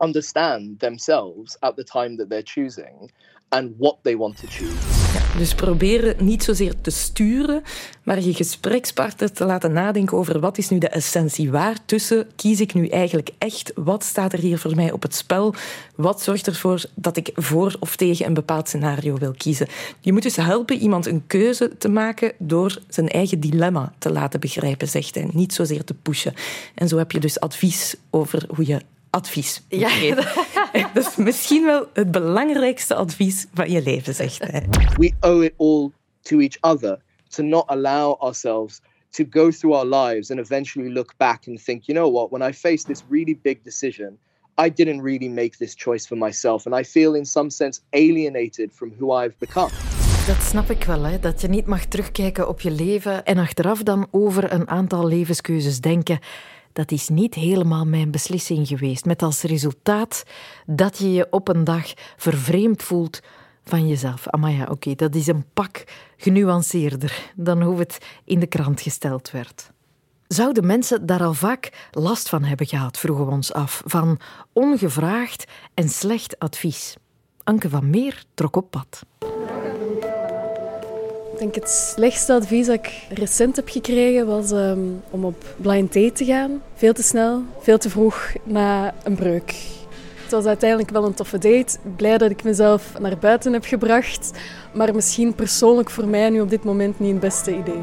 understand 0.00 0.80
themselves 0.80 1.56
at 1.62 1.76
the 1.76 1.84
time 1.84 2.16
that 2.16 2.28
they're 2.28 2.42
choosing 2.42 3.10
and 3.52 3.74
what 3.78 4.02
they 4.04 4.14
want 4.14 4.36
to 4.38 4.46
choose. 4.46 4.93
Dus 5.38 5.54
proberen 5.54 6.24
niet 6.24 6.44
zozeer 6.44 6.74
te 6.80 6.90
sturen, 6.90 7.62
maar 8.02 8.20
je 8.20 8.34
gesprekspartner 8.34 9.32
te 9.32 9.44
laten 9.44 9.72
nadenken 9.72 10.16
over 10.16 10.40
wat 10.40 10.58
is 10.58 10.68
nu 10.68 10.78
de 10.78 10.88
essentie. 10.88 11.50
Waartussen 11.50 12.26
kies 12.36 12.60
ik 12.60 12.74
nu 12.74 12.88
eigenlijk 12.88 13.30
echt? 13.38 13.72
Wat 13.74 14.04
staat 14.04 14.32
er 14.32 14.38
hier 14.38 14.58
voor 14.58 14.74
mij 14.74 14.92
op 14.92 15.02
het 15.02 15.14
spel? 15.14 15.54
Wat 15.94 16.22
zorgt 16.22 16.46
ervoor 16.46 16.84
dat 16.94 17.16
ik 17.16 17.30
voor 17.34 17.76
of 17.80 17.96
tegen 17.96 18.26
een 18.26 18.34
bepaald 18.34 18.68
scenario 18.68 19.16
wil 19.16 19.34
kiezen? 19.36 19.68
Je 20.00 20.12
moet 20.12 20.22
dus 20.22 20.36
helpen 20.36 20.78
iemand 20.78 21.06
een 21.06 21.26
keuze 21.26 21.70
te 21.78 21.88
maken 21.88 22.32
door 22.38 22.78
zijn 22.88 23.08
eigen 23.08 23.40
dilemma 23.40 23.92
te 23.98 24.12
laten 24.12 24.40
begrijpen, 24.40 24.88
zegt 24.88 25.14
hij. 25.14 25.28
Niet 25.32 25.54
zozeer 25.54 25.84
te 25.84 25.94
pushen. 25.94 26.34
En 26.74 26.88
zo 26.88 26.96
heb 26.96 27.12
je 27.12 27.20
dus 27.20 27.40
advies 27.40 27.96
over 28.10 28.44
hoe 28.54 28.66
je 28.66 28.80
advies 29.10 29.62
ja. 29.68 29.90
Dat 30.94 31.06
is 31.06 31.16
misschien 31.16 31.64
wel 31.64 31.86
het 31.92 32.10
belangrijkste 32.10 32.94
advies 32.94 33.46
van 33.54 33.70
je 33.70 33.82
leven, 33.82 34.14
zegt 34.14 34.38
hij. 34.38 34.66
We 34.96 35.12
owe 35.20 35.44
it 35.44 35.54
all 35.56 35.90
to 36.22 36.38
each 36.38 36.60
other 36.60 36.98
to 37.28 37.42
not 37.42 37.66
allow 37.66 38.22
ourselves 38.22 38.80
to 39.10 39.24
go 39.30 39.50
through 39.50 39.76
our 39.76 39.86
lives 39.86 40.30
and 40.30 40.40
eventually 40.40 40.92
look 40.92 41.14
back 41.16 41.46
and 41.46 41.64
think, 41.64 41.86
you 41.86 41.98
know 41.98 42.12
what, 42.12 42.30
when 42.30 42.50
I 42.50 42.52
faced 42.52 42.86
this 42.86 43.02
really 43.08 43.38
big 43.42 43.62
decision, 43.62 44.18
I 44.58 44.70
didn't 44.70 45.02
really 45.02 45.28
make 45.28 45.56
this 45.56 45.74
choice 45.74 46.06
for 46.06 46.16
myself. 46.16 46.66
And 46.66 46.80
I 46.80 46.84
feel 46.84 47.14
in 47.14 47.26
some 47.26 47.50
sense 47.50 47.80
alienated 47.90 48.72
from 48.72 48.92
who 48.98 49.22
I've 49.22 49.38
become. 49.38 49.70
Dat 50.26 50.42
snap 50.42 50.70
ik 50.70 50.84
wel, 50.84 51.02
hè? 51.02 51.18
dat 51.18 51.40
je 51.40 51.48
niet 51.48 51.66
mag 51.66 51.84
terugkijken 51.84 52.48
op 52.48 52.60
je 52.60 52.70
leven 52.70 53.24
en 53.24 53.38
achteraf 53.38 53.82
dan 53.82 54.06
over 54.10 54.52
een 54.52 54.68
aantal 54.68 55.06
levenskeuzes 55.06 55.80
denken. 55.80 56.18
Dat 56.74 56.90
is 56.90 57.08
niet 57.08 57.34
helemaal 57.34 57.84
mijn 57.84 58.10
beslissing 58.10 58.68
geweest. 58.68 59.04
Met 59.04 59.22
als 59.22 59.42
resultaat 59.42 60.24
dat 60.66 60.98
je 60.98 61.12
je 61.12 61.26
op 61.30 61.48
een 61.48 61.64
dag 61.64 61.92
vervreemd 62.16 62.82
voelt 62.82 63.20
van 63.64 63.88
jezelf. 63.88 64.26
Ja, 64.40 64.66
oké, 64.70 64.94
dat 64.94 65.14
is 65.14 65.26
een 65.26 65.44
pak 65.52 65.84
genuanceerder 66.16 67.32
dan 67.36 67.62
hoe 67.62 67.78
het 67.78 67.98
in 68.24 68.40
de 68.40 68.46
krant 68.46 68.80
gesteld 68.80 69.30
werd. 69.30 69.70
Zouden 70.26 70.66
mensen 70.66 71.06
daar 71.06 71.22
al 71.22 71.34
vaak 71.34 71.88
last 71.90 72.28
van 72.28 72.44
hebben 72.44 72.66
gehad, 72.66 72.98
vroegen 72.98 73.26
we 73.26 73.32
ons 73.32 73.52
af, 73.52 73.82
van 73.86 74.20
ongevraagd 74.52 75.44
en 75.74 75.88
slecht 75.88 76.38
advies? 76.38 76.96
Anke 77.44 77.68
van 77.68 77.90
Meer 77.90 78.24
trok 78.34 78.56
op 78.56 78.70
pad. 78.70 79.02
Ik 81.34 81.40
denk 81.40 81.54
het 81.54 81.68
slechtste 81.68 82.32
advies 82.32 82.66
dat 82.66 82.74
ik 82.74 83.06
recent 83.08 83.56
heb 83.56 83.68
gekregen 83.68 84.26
was 84.26 84.50
um, 84.50 85.02
om 85.10 85.24
op 85.24 85.44
blind 85.56 85.92
date 85.92 86.12
te 86.12 86.24
gaan. 86.24 86.62
Veel 86.74 86.92
te 86.92 87.02
snel, 87.02 87.42
veel 87.60 87.78
te 87.78 87.90
vroeg 87.90 88.32
na 88.44 88.94
een 89.02 89.14
breuk. 89.14 89.54
Het 90.22 90.30
was 90.30 90.44
uiteindelijk 90.44 90.90
wel 90.90 91.04
een 91.04 91.14
toffe 91.14 91.38
date. 91.38 91.78
Blij 91.96 92.18
dat 92.18 92.30
ik 92.30 92.44
mezelf 92.44 92.92
naar 93.00 93.18
buiten 93.18 93.52
heb 93.52 93.64
gebracht. 93.64 94.30
Maar 94.74 94.94
misschien 94.94 95.34
persoonlijk 95.34 95.90
voor 95.90 96.06
mij 96.06 96.30
nu 96.30 96.40
op 96.40 96.50
dit 96.50 96.64
moment 96.64 97.00
niet 97.00 97.10
het 97.10 97.20
beste 97.20 97.56
idee. 97.56 97.82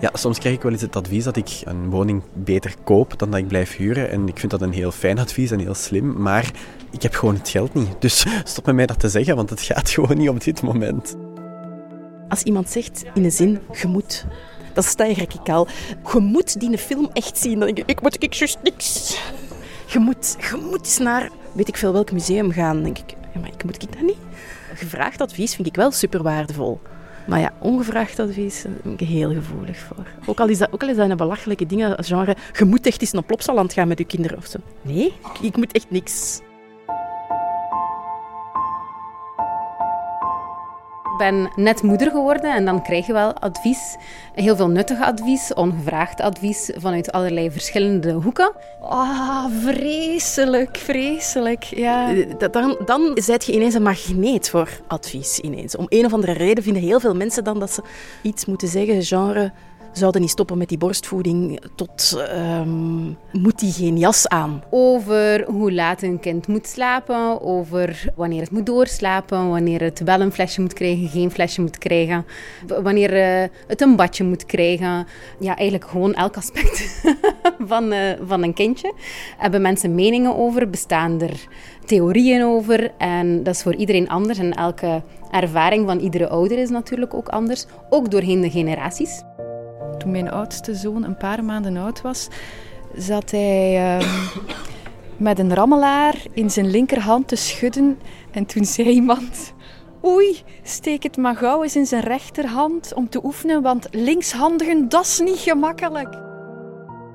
Ja, 0.00 0.10
soms 0.12 0.38
krijg 0.38 0.54
ik 0.54 0.62
wel 0.62 0.72
eens 0.72 0.82
het 0.82 0.96
advies 0.96 1.24
dat 1.24 1.36
ik 1.36 1.60
een 1.64 1.90
woning 1.90 2.22
beter 2.32 2.74
koop 2.84 3.18
dan 3.18 3.30
dat 3.30 3.40
ik 3.40 3.48
blijf 3.48 3.76
huren. 3.76 4.10
En 4.10 4.28
ik 4.28 4.38
vind 4.38 4.50
dat 4.50 4.62
een 4.62 4.72
heel 4.72 4.90
fijn 4.90 5.18
advies 5.18 5.50
en 5.50 5.58
heel 5.58 5.74
slim. 5.74 6.22
Maar 6.22 6.50
ik 6.90 7.02
heb 7.02 7.14
gewoon 7.14 7.34
het 7.34 7.48
geld 7.48 7.74
niet. 7.74 7.96
Dus 7.98 8.26
stop 8.44 8.66
met 8.66 8.74
mij 8.74 8.86
dat 8.86 9.00
te 9.00 9.08
zeggen, 9.08 9.36
want 9.36 9.50
het 9.50 9.60
gaat 9.60 9.90
gewoon 9.90 10.16
niet 10.16 10.28
op 10.28 10.44
dit 10.44 10.62
moment. 10.62 11.16
Als 12.28 12.42
iemand 12.42 12.70
zegt 12.70 13.04
in 13.14 13.24
een 13.24 13.32
zin, 13.32 13.58
je 13.80 13.86
moet, 13.86 14.26
dan 14.74 14.82
stijg 14.82 15.20
ik 15.20 15.48
al. 15.48 15.68
Je 16.12 16.18
moet 16.18 16.60
die 16.60 16.78
film 16.78 17.10
echt 17.12 17.38
zien. 17.38 17.58
Dan 17.58 17.66
denk 17.66 17.78
ik, 17.78 17.90
ik 17.90 18.00
moet 18.00 18.22
ik 18.22 18.32
juist 18.32 18.58
niks. 18.62 19.18
Je 19.86 19.98
moet, 19.98 20.98
naar, 20.98 21.30
weet 21.52 21.68
ik 21.68 21.76
veel 21.76 21.92
welk 21.92 22.12
museum 22.12 22.52
gaan. 22.52 22.74
Dan 22.74 22.84
denk 22.84 22.98
ik, 22.98 23.16
ja, 23.34 23.40
maar 23.40 23.50
ik 23.52 23.64
moet 23.64 23.82
ik 23.82 23.92
dat 23.92 24.02
niet? 24.02 24.16
Gevraagd 24.74 25.20
advies 25.20 25.54
vind 25.54 25.68
ik 25.68 25.76
wel 25.76 25.90
super 25.90 26.22
waardevol. 26.22 26.80
Maar 27.26 27.40
ja, 27.40 27.52
ongevraagd 27.58 28.18
advies 28.18 28.64
ben 28.82 28.92
ik 28.92 29.00
heel 29.00 29.32
gevoelig 29.32 29.78
voor. 29.78 30.06
Ook 30.26 30.40
al 30.40 30.48
is 30.48 30.58
dat, 30.58 30.72
ook 30.72 30.82
al 30.82 30.88
is 30.88 30.96
dat 30.96 31.10
een 31.10 31.16
belachelijke 31.16 31.96
als 31.96 32.06
genre, 32.06 32.36
je 32.52 32.64
moet 32.64 32.86
echt 32.86 33.00
eens 33.00 33.12
naar 33.12 33.22
Plopsaland 33.22 33.72
gaan 33.72 33.88
met 33.88 33.98
je 33.98 34.04
kinderen 34.04 34.38
of 34.38 34.46
zo. 34.46 34.58
Nee, 34.82 35.06
ik, 35.06 35.38
ik 35.40 35.56
moet 35.56 35.72
echt 35.72 35.90
niks. 35.90 36.40
Ben 41.18 41.50
net 41.56 41.82
moeder 41.82 42.10
geworden 42.10 42.54
en 42.54 42.64
dan 42.64 42.82
krijg 42.82 43.06
je 43.06 43.12
wel 43.12 43.34
advies. 43.34 43.96
Heel 44.34 44.56
veel 44.56 44.68
nuttig 44.68 45.00
advies, 45.00 45.54
ongevraagd 45.54 46.20
advies 46.20 46.70
vanuit 46.76 47.12
allerlei 47.12 47.50
verschillende 47.50 48.12
hoeken. 48.12 48.52
Ah, 48.80 48.90
oh, 48.90 49.44
vreselijk, 49.62 50.76
vreselijk. 50.76 51.62
Ja. 51.62 52.14
Dan, 52.50 52.78
dan 52.84 53.10
zet 53.14 53.44
je 53.44 53.52
ineens 53.52 53.74
een 53.74 53.82
magneet 53.82 54.50
voor 54.50 54.68
advies. 54.86 55.38
Ineens. 55.38 55.76
Om 55.76 55.86
een 55.88 56.04
of 56.04 56.12
andere 56.12 56.32
reden 56.32 56.64
vinden 56.64 56.82
heel 56.82 57.00
veel 57.00 57.14
mensen 57.14 57.44
dan 57.44 57.58
dat 57.58 57.72
ze 57.72 57.82
iets 58.22 58.44
moeten 58.44 58.68
zeggen, 58.68 59.02
genre 59.02 59.52
zouden 59.98 60.20
niet 60.20 60.30
stoppen 60.30 60.58
met 60.58 60.68
die 60.68 60.78
borstvoeding 60.78 61.60
tot 61.74 62.24
um, 62.34 63.16
moet 63.32 63.58
die 63.58 63.72
geen 63.72 63.98
jas 63.98 64.28
aan. 64.28 64.62
Over 64.70 65.44
hoe 65.46 65.72
laat 65.72 66.02
een 66.02 66.20
kind 66.20 66.46
moet 66.46 66.66
slapen, 66.66 67.40
over 67.42 68.12
wanneer 68.16 68.40
het 68.40 68.50
moet 68.50 68.66
doorslapen, 68.66 69.48
wanneer 69.48 69.80
het 69.80 70.00
wel 70.04 70.20
een 70.20 70.32
flesje 70.32 70.60
moet 70.60 70.72
krijgen, 70.72 71.08
geen 71.08 71.30
flesje 71.30 71.60
moet 71.60 71.78
krijgen, 71.78 72.24
wanneer 72.82 73.42
uh, 73.42 73.48
het 73.66 73.80
een 73.80 73.96
badje 73.96 74.24
moet 74.24 74.46
krijgen. 74.46 75.06
Ja, 75.40 75.56
eigenlijk 75.56 75.90
gewoon 75.90 76.14
elk 76.14 76.36
aspect 76.36 77.02
van, 77.70 77.92
uh, 77.92 77.98
van 78.22 78.42
een 78.42 78.54
kindje. 78.54 78.92
Hebben 79.36 79.62
mensen 79.62 79.94
meningen 79.94 80.36
over, 80.36 80.70
bestaan 80.70 81.20
er 81.20 81.46
theorieën 81.84 82.44
over 82.44 82.92
en 82.98 83.42
dat 83.42 83.54
is 83.54 83.62
voor 83.62 83.74
iedereen 83.74 84.08
anders 84.08 84.38
en 84.38 84.52
elke 84.52 85.02
ervaring 85.30 85.86
van 85.86 85.98
iedere 85.98 86.28
ouder 86.28 86.58
is 86.58 86.68
natuurlijk 86.68 87.14
ook 87.14 87.28
anders, 87.28 87.66
ook 87.90 88.10
doorheen 88.10 88.40
de 88.40 88.50
generaties. 88.50 89.22
Toen 89.98 90.10
mijn 90.10 90.30
oudste 90.30 90.74
zoon 90.74 91.04
een 91.04 91.16
paar 91.16 91.44
maanden 91.44 91.76
oud 91.76 92.02
was, 92.02 92.28
zat 92.96 93.30
hij 93.30 93.76
ehm, 93.76 94.08
met 95.16 95.38
een 95.38 95.54
rammelaar 95.54 96.14
in 96.32 96.50
zijn 96.50 96.70
linkerhand 96.70 97.28
te 97.28 97.36
schudden. 97.36 97.98
En 98.30 98.46
toen 98.46 98.64
zei 98.64 98.88
iemand: 98.88 99.52
Oei, 100.04 100.42
steek 100.62 101.02
het 101.02 101.16
maar 101.16 101.36
gauw 101.36 101.62
eens 101.62 101.76
in 101.76 101.86
zijn 101.86 102.02
rechterhand 102.02 102.94
om 102.94 103.08
te 103.08 103.24
oefenen, 103.24 103.62
want 103.62 103.88
linkshandigen, 103.90 104.88
dat 104.88 105.04
is 105.04 105.20
niet 105.20 105.38
gemakkelijk. 105.38 106.14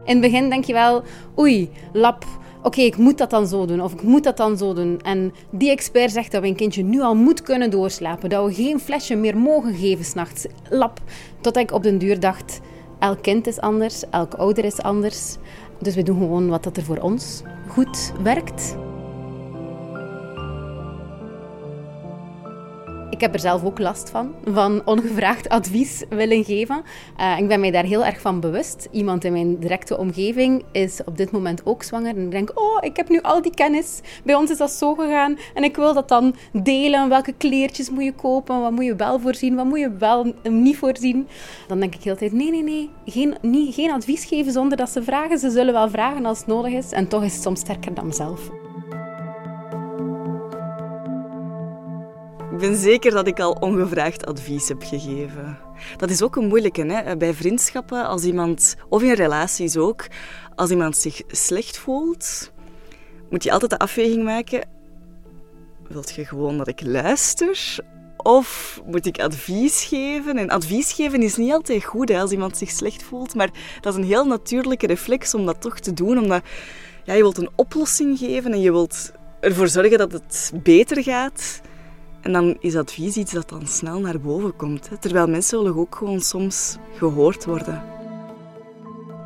In 0.04 0.22
het 0.22 0.22
begin 0.22 0.50
denk 0.50 0.66
je 0.66 0.74
wel: 0.74 1.04
Oei, 1.40 1.70
lap, 1.94 2.26
oké, 2.64 2.82
ik 2.82 2.98
moet 2.98 3.18
dat 3.18 3.30
dan 3.30 3.48
zo 3.48 3.66
doen 3.66 3.82
of 3.82 3.94
ik 3.94 4.02
moet 4.02 4.24
dat 4.24 4.38
dan 4.38 4.58
zo 4.58 4.74
doen. 4.74 5.00
En 5.02 5.34
die 5.52 5.70
expert 5.72 6.12
zegt 6.12 6.32
dat 6.32 6.42
we 6.42 6.48
een 6.48 6.56
kindje 6.56 6.84
nu 6.84 7.02
al 7.02 7.16
moet 7.16 7.42
kunnen 7.42 7.70
doorslapen, 7.70 8.30
dat 8.30 8.46
we 8.46 8.54
geen 8.54 8.80
flesje 8.80 9.16
meer 9.16 9.38
mogen 9.38 9.74
geven 9.74 10.06
s'nachts. 10.06 10.46
Lap. 10.70 11.00
Tot 11.42 11.58
ik 11.58 11.72
op 11.72 11.84
den 11.84 11.98
duur 11.98 12.20
dacht, 12.20 12.60
elk 13.04 13.22
kind 13.22 13.48
is 13.48 13.60
anders, 13.60 14.04
elk 14.10 14.34
ouder 14.34 14.66
is 14.66 14.82
anders. 14.82 15.36
Dus 15.80 15.96
we 15.96 16.04
doen 16.04 16.18
gewoon 16.18 16.50
wat 16.50 16.64
dat 16.64 16.78
er 16.78 16.84
voor 16.84 16.98
ons 16.98 17.42
goed 17.68 18.14
werkt. 18.22 18.76
Ik 23.14 23.22
heb 23.22 23.34
er 23.34 23.40
zelf 23.40 23.64
ook 23.64 23.80
last 23.80 24.10
van, 24.10 24.34
van 24.46 24.82
ongevraagd 24.86 25.50
advies 25.50 26.04
willen 26.10 26.44
geven. 26.44 26.82
Uh, 27.20 27.38
ik 27.38 27.48
ben 27.48 27.60
mij 27.60 27.72
daar 27.72 27.84
heel 27.84 28.06
erg 28.06 28.22
van 28.22 28.40
bewust. 28.40 28.88
Iemand 28.92 29.24
in 29.24 29.32
mijn 29.32 29.60
directe 29.60 29.98
omgeving 29.98 30.64
is 30.72 31.04
op 31.06 31.18
dit 31.18 31.32
moment 31.32 31.66
ook 31.66 31.84
zwanger. 31.84 32.16
En 32.16 32.24
ik 32.24 32.32
denk, 32.32 32.52
oh, 32.60 32.78
ik 32.82 32.98
heb 32.98 33.10
nu 33.10 33.22
al 33.22 33.42
die 33.42 33.54
kennis. 33.54 34.02
Bij 34.24 34.36
ons 34.36 34.52
is 34.52 34.58
dat 34.58 34.72
zo 34.72 34.94
gegaan. 34.94 35.38
En 35.54 35.64
ik 35.64 35.76
wil 35.76 35.94
dat 35.94 36.08
dan 36.08 36.36
delen. 36.52 37.10
Welke 37.10 37.34
kleertjes 37.34 37.90
moet 37.90 38.04
je 38.04 38.14
kopen? 38.14 38.62
Wat 38.62 38.72
moet 38.72 38.86
je 38.86 38.96
wel 38.96 39.20
voorzien? 39.20 39.56
Wat 39.56 39.66
moet 39.66 39.80
je 39.80 39.96
wel 39.98 40.34
niet 40.44 40.78
voorzien? 40.78 41.28
Dan 41.68 41.80
denk 41.80 41.96
ik 41.96 42.04
heel 42.04 42.16
tijd, 42.16 42.32
nee, 42.32 42.52
nee, 42.52 42.64
nee. 42.64 42.90
Geen, 43.06 43.38
geen 43.74 43.92
advies 43.92 44.26
geven 44.26 44.52
zonder 44.52 44.78
dat 44.78 44.90
ze 44.90 45.04
vragen. 45.04 45.40
Ze 45.40 45.50
zullen 45.50 45.74
wel 45.74 45.90
vragen 45.90 46.26
als 46.26 46.38
het 46.38 46.48
nodig 46.48 46.72
is. 46.72 46.92
En 46.92 47.08
toch 47.08 47.24
is 47.24 47.34
het 47.34 47.42
soms 47.42 47.60
sterker 47.60 47.94
dan 47.94 48.06
mezelf. 48.06 48.50
Ik 52.54 52.60
ben 52.60 52.76
zeker 52.76 53.12
dat 53.12 53.28
ik 53.28 53.40
al 53.40 53.52
ongevraagd 53.52 54.26
advies 54.26 54.68
heb 54.68 54.84
gegeven. 54.84 55.58
Dat 55.98 56.10
is 56.10 56.22
ook 56.22 56.36
een 56.36 56.48
moeilijke 56.48 56.86
hè? 56.86 57.18
bij 57.18 57.34
vriendschappen, 57.34 58.08
als 58.08 58.24
iemand, 58.24 58.76
of 58.90 59.04
in 59.04 59.14
relaties 59.14 59.78
ook, 59.78 60.08
als 60.56 60.70
iemand 60.70 60.98
zich 60.98 61.22
slecht 61.28 61.78
voelt, 61.78 62.52
moet 63.30 63.44
je 63.44 63.52
altijd 63.52 63.72
de 63.72 63.78
afweging 63.78 64.24
maken: 64.24 64.68
wilt 65.88 66.16
je 66.16 66.26
gewoon 66.26 66.58
dat 66.58 66.68
ik 66.68 66.82
luister? 66.86 67.78
Of 68.18 68.82
moet 68.86 69.06
ik 69.06 69.20
advies 69.20 69.84
geven? 69.84 70.38
En 70.38 70.50
advies 70.50 70.94
geven 70.94 71.22
is 71.22 71.36
niet 71.36 71.52
altijd 71.52 71.84
goed 71.84 72.12
als 72.12 72.32
iemand 72.32 72.58
zich 72.58 72.70
slecht 72.70 73.04
voelt, 73.04 73.36
maar 73.36 73.50
dat 73.82 73.94
is 73.94 74.00
een 74.00 74.08
heel 74.08 74.26
natuurlijke 74.26 74.88
reflex 74.88 75.34
om 75.34 75.46
dat 75.46 75.62
toch 75.62 75.80
te 75.80 75.94
doen, 75.94 76.18
omdat 76.18 76.44
ja, 77.04 77.14
je 77.14 77.22
wilt 77.22 77.38
een 77.38 77.52
oplossing 77.56 78.18
geven 78.18 78.52
en 78.52 78.62
je 78.62 78.72
wilt 78.72 79.12
ervoor 79.40 79.68
zorgen 79.68 79.98
dat 79.98 80.12
het 80.12 80.52
beter 80.64 81.04
gaat. 81.04 81.62
En 82.24 82.32
dan 82.32 82.58
is 82.60 82.76
advies 82.76 83.16
iets 83.16 83.32
dat 83.32 83.50
dan 83.50 83.68
snel 83.68 84.00
naar 84.00 84.20
boven 84.20 84.56
komt. 84.56 84.90
Terwijl 85.00 85.28
mensen 85.28 85.58
willen 85.58 85.78
ook 85.78 85.96
gewoon 85.96 86.22
soms 86.22 86.78
gehoord 86.98 87.46
worden. 87.46 87.84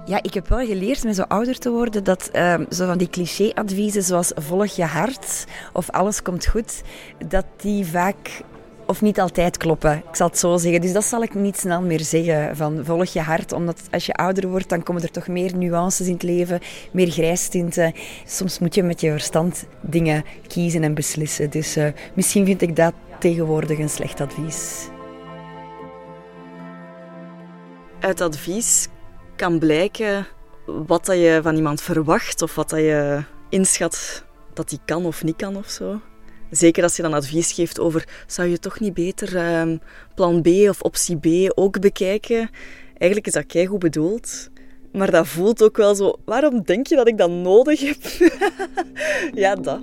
Ja, 0.06 0.20
ik 0.22 0.34
heb 0.34 0.48
wel 0.48 0.66
geleerd 0.66 1.04
met 1.04 1.16
zo 1.16 1.22
ouder 1.22 1.60
te 1.60 1.70
worden 1.70 2.04
dat 2.04 2.30
uh, 2.34 2.56
zo 2.70 2.86
van 2.86 2.98
die 2.98 3.10
cliché-adviezen 3.10 4.04
zoals 4.04 4.32
volg 4.36 4.76
je 4.76 4.86
hart 4.86 5.46
of 5.74 5.90
alles 5.90 6.22
komt 6.22 6.46
goed, 6.46 6.82
dat 7.28 7.46
die 7.58 7.86
vaak 7.86 8.42
of 8.88 9.02
niet 9.02 9.20
altijd 9.20 9.58
kloppen. 9.58 10.04
Ik 10.10 10.16
zal 10.16 10.28
het 10.28 10.38
zo 10.38 10.58
zeggen. 10.58 10.82
Dus 10.82 10.94
dat 10.94 11.04
zal 11.04 11.24
ik 11.24 11.34
niet 11.34 11.58
snel 11.58 11.82
meer 11.82 12.02
zeggen. 12.02 12.56
Van 12.56 12.86
volg 12.86 13.06
je 13.06 13.22
hart. 13.22 13.52
Omdat 13.52 13.82
als 13.92 14.06
je 14.06 14.14
ouder 14.14 14.48
wordt, 14.50 14.70
dan 14.70 14.84
komen 14.84 15.02
er 15.02 15.12
toch 15.12 15.28
meer 15.28 15.56
nuances 15.56 16.08
in 16.08 16.14
het 16.14 16.24
leven. 16.24 16.60
Meer 16.92 17.12
grijstinten. 17.12 17.94
Soms 18.26 18.60
moet 18.60 18.76
je 18.76 18.84
met 18.84 19.02
je 19.02 19.12
verstand 19.12 19.66
dingen 19.82 20.24
kiezen 20.48 20.84
en 20.84 20.94
beslissen. 20.94 21.50
Dus 21.50 21.78
uh, 21.78 21.88
misschien 22.14 22.46
vind 22.46 22.62
ik 22.62 22.76
dat 22.76 22.94
tegenwoordig 23.20 23.80
een 23.80 23.90
slecht 23.90 24.22
advies. 24.22 24.88
Uit 28.00 28.22
advies 28.22 28.88
kan 29.36 29.60
blijken 29.60 30.28
wat 30.66 31.06
dat 31.06 31.18
je 31.18 31.40
van 31.44 31.56
iemand 31.56 31.82
verwacht. 31.82 32.42
Of 32.42 32.56
wat 32.56 32.70
dat 32.70 32.80
je 32.80 33.24
inschat 33.50 34.26
dat 34.54 34.70
hij 34.70 34.80
kan 34.86 35.06
of 35.06 35.24
niet 35.24 35.36
kan 35.36 35.56
of 35.58 35.70
zo. 35.70 36.00
Zeker 36.50 36.84
als 36.84 36.96
je 36.96 37.02
dan 37.02 37.14
advies 37.14 37.52
geeft 37.52 37.80
over, 37.80 38.08
zou 38.28 38.48
je 38.48 38.60
toch 38.60 38.80
niet 38.80 38.94
beter 38.94 39.60
um, 39.60 39.80
plan 40.16 40.42
B 40.42 40.48
of 40.48 40.82
optie 40.82 41.18
B 41.18 41.52
ook 41.60 41.80
bekijken? 41.80 42.50
Eigenlijk 42.98 43.28
is 43.28 43.34
dat 43.34 43.68
goed 43.68 43.80
bedoeld. 43.80 44.50
Maar 44.92 45.12
dat 45.12 45.28
voelt 45.28 45.64
ook 45.64 45.78
wel 45.78 45.96
zo, 45.96 46.16
waarom 46.26 46.62
denk 46.64 46.88
je 46.88 46.96
dat 46.96 47.08
ik 47.08 47.18
dat 47.18 47.30
nodig 47.30 47.80
heb? 47.80 48.32
ja, 49.44 49.56
dat. 49.56 49.80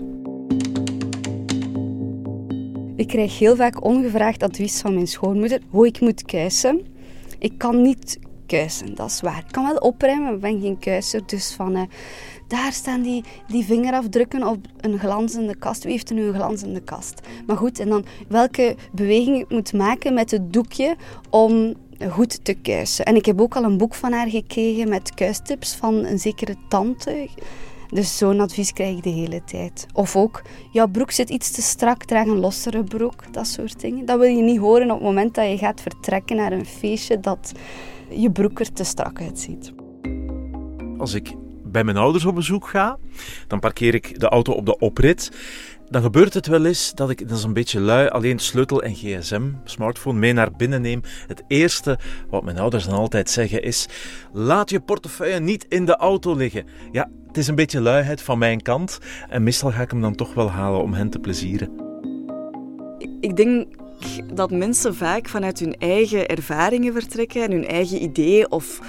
Ik 2.97 3.09
krijg 3.09 3.38
heel 3.38 3.56
vaak 3.56 3.85
ongevraagd 3.85 4.42
advies 4.42 4.80
van 4.80 4.94
mijn 4.94 5.06
schoonmoeder 5.06 5.61
hoe 5.68 5.87
ik 5.87 6.00
moet 6.00 6.23
kuisen. 6.23 6.87
Ik 7.38 7.59
kan 7.59 7.83
niet 7.83 8.18
kuisen, 8.47 8.94
dat 8.94 9.11
is 9.11 9.21
waar. 9.21 9.38
Ik 9.38 9.52
kan 9.52 9.64
wel 9.66 9.76
opruimen, 9.76 10.25
maar 10.25 10.35
ik 10.35 10.40
ben 10.40 10.61
geen 10.61 10.78
kuiser. 10.78 11.26
Dus 11.26 11.52
van, 11.52 11.76
uh, 11.76 11.83
daar 12.47 12.73
staan 12.73 13.03
die, 13.03 13.25
die 13.47 13.65
vingerafdrukken 13.65 14.47
op 14.47 14.59
een 14.81 14.99
glanzende 14.99 15.57
kast. 15.57 15.83
Wie 15.83 15.93
heeft 15.93 16.09
er 16.09 16.15
nu 16.15 16.23
een 16.23 16.35
glanzende 16.35 16.81
kast? 16.81 17.21
Maar 17.47 17.57
goed, 17.57 17.79
en 17.79 17.89
dan 17.89 18.05
welke 18.29 18.77
beweging 18.93 19.41
ik 19.41 19.51
moet 19.51 19.73
maken 19.73 20.15
met 20.15 20.31
het 20.31 20.53
doekje 20.53 20.97
om 21.31 21.75
goed 22.11 22.45
te 22.45 22.55
kuisen. 22.55 23.05
En 23.05 23.17
ik 23.17 23.27
heb 23.27 23.41
ook 23.41 23.57
al 23.57 23.65
een 23.65 23.79
boek 23.79 23.95
van 23.95 24.13
haar 24.13 24.29
gekregen 24.29 24.89
met 24.89 25.15
kuistips 25.15 25.75
van 25.75 25.95
een 25.95 26.19
zekere 26.19 26.55
tante. 26.69 27.29
Dus 27.89 28.17
zo'n 28.17 28.41
advies 28.41 28.73
krijg 28.73 28.97
ik 28.97 29.03
de 29.03 29.11
hele 29.11 29.45
tijd. 29.45 29.87
Of 29.93 30.17
ook, 30.17 30.43
jouw 30.73 30.89
broek 30.89 31.11
zit 31.11 31.31
iets 31.31 31.51
te 31.51 31.63
strak, 31.63 32.05
draag 32.05 32.27
een 32.27 32.41
lossere 32.41 32.85
broek. 32.85 33.33
Dat 33.33 33.47
soort 33.47 33.81
dingen. 33.81 34.05
Dat 34.05 34.19
wil 34.19 34.29
je 34.29 34.43
niet 34.43 34.59
horen 34.59 34.91
op 34.91 34.97
het 34.97 35.07
moment 35.07 35.35
dat 35.35 35.51
je 35.51 35.59
gaat 35.59 35.81
vertrekken 35.81 36.37
naar 36.37 36.53
een 36.53 36.67
feestje 36.67 37.21
dat 37.21 37.53
je 38.09 38.31
broek 38.31 38.61
er 38.61 38.73
te 38.73 38.85
strak 38.85 39.21
uitziet. 39.21 39.73
Als 40.99 41.15
ik 41.15 41.35
bij 41.75 41.85
mijn 41.85 41.97
ouders 41.97 42.25
op 42.25 42.35
bezoek 42.35 42.69
ga, 42.69 42.99
dan 43.47 43.61
parkeer 43.61 43.95
ik 43.95 44.21
de 44.21 44.28
auto 44.28 44.52
op 44.52 44.66
de 44.66 44.78
oprit. 44.78 45.31
Dan 45.88 46.02
gebeurt 46.02 46.35
het 46.35 46.47
wel 46.47 46.64
eens 46.64 46.93
dat 46.95 47.11
ik, 47.11 47.28
dat 47.28 47.38
is 47.38 47.45
een 47.45 47.52
beetje 47.52 47.81
lui, 47.81 48.09
alleen 48.09 48.38
sleutel 48.38 48.83
en 48.83 48.95
gsm, 48.95 49.43
smartphone, 49.64 50.19
mee 50.19 50.33
naar 50.33 50.52
binnen 50.57 50.83
neem. 50.83 51.00
Het 51.26 51.43
eerste 51.49 51.99
wat 52.31 52.45
mijn 52.45 52.59
ouders 52.59 52.85
dan 52.85 52.95
altijd 52.95 53.31
zeggen 53.31 53.62
is: 53.62 53.88
laat 54.33 54.71
je 54.71 54.81
portefeuille 54.81 55.40
niet 55.40 55.66
in 55.69 55.85
de 55.85 55.97
auto 55.97 56.35
liggen. 56.35 56.66
Ja, 56.93 57.11
het 57.26 57.37
is 57.37 57.49
een 57.49 57.54
beetje 57.54 57.81
luiheid 57.81 58.23
van 58.23 58.38
mijn 58.38 58.62
kant 58.62 58.99
en 59.28 59.43
meestal 59.43 59.71
ga 59.71 59.83
ik 59.83 59.90
hem 59.90 60.00
dan 60.00 60.14
toch 60.14 60.35
wel 60.35 60.50
halen 60.50 60.83
om 60.83 60.93
hen 60.93 61.11
te 61.11 61.19
plezieren. 61.19 61.69
Ik 63.21 63.37
denk 63.37 63.66
dat 64.35 64.50
mensen 64.50 64.95
vaak 64.95 65.28
vanuit 65.28 65.59
hun 65.59 65.76
eigen 65.78 66.28
ervaringen 66.28 66.93
vertrekken 66.93 67.43
en 67.43 67.50
hun 67.50 67.66
eigen 67.66 68.02
ideeën 68.02 68.50
of 68.50 68.81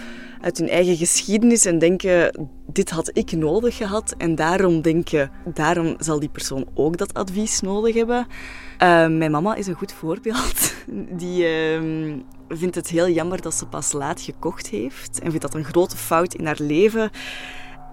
uit 0.45 0.57
hun 0.57 0.69
eigen 0.69 0.97
geschiedenis 0.97 1.65
en 1.65 1.79
denken, 1.79 2.47
dit 2.67 2.89
had 2.89 3.09
ik 3.13 3.31
nodig 3.31 3.77
gehad 3.77 4.15
en 4.17 4.35
daarom 4.35 4.81
denken, 4.81 5.31
daarom 5.53 5.95
zal 5.99 6.19
die 6.19 6.29
persoon 6.29 6.65
ook 6.73 6.97
dat 6.97 7.13
advies 7.13 7.61
nodig 7.61 7.95
hebben. 7.95 8.27
Uh, 8.27 9.07
mijn 9.07 9.31
mama 9.31 9.55
is 9.55 9.67
een 9.67 9.73
goed 9.73 9.93
voorbeeld. 9.93 10.73
Die 11.21 11.43
uh, 11.43 12.13
vindt 12.49 12.75
het 12.75 12.87
heel 12.87 13.09
jammer 13.09 13.41
dat 13.41 13.53
ze 13.53 13.65
pas 13.65 13.91
laat 13.91 14.21
gekocht 14.21 14.67
heeft 14.67 15.19
en 15.19 15.29
vindt 15.29 15.41
dat 15.41 15.53
een 15.53 15.63
grote 15.63 15.97
fout 15.97 16.33
in 16.33 16.45
haar 16.45 16.59
leven. 16.59 17.09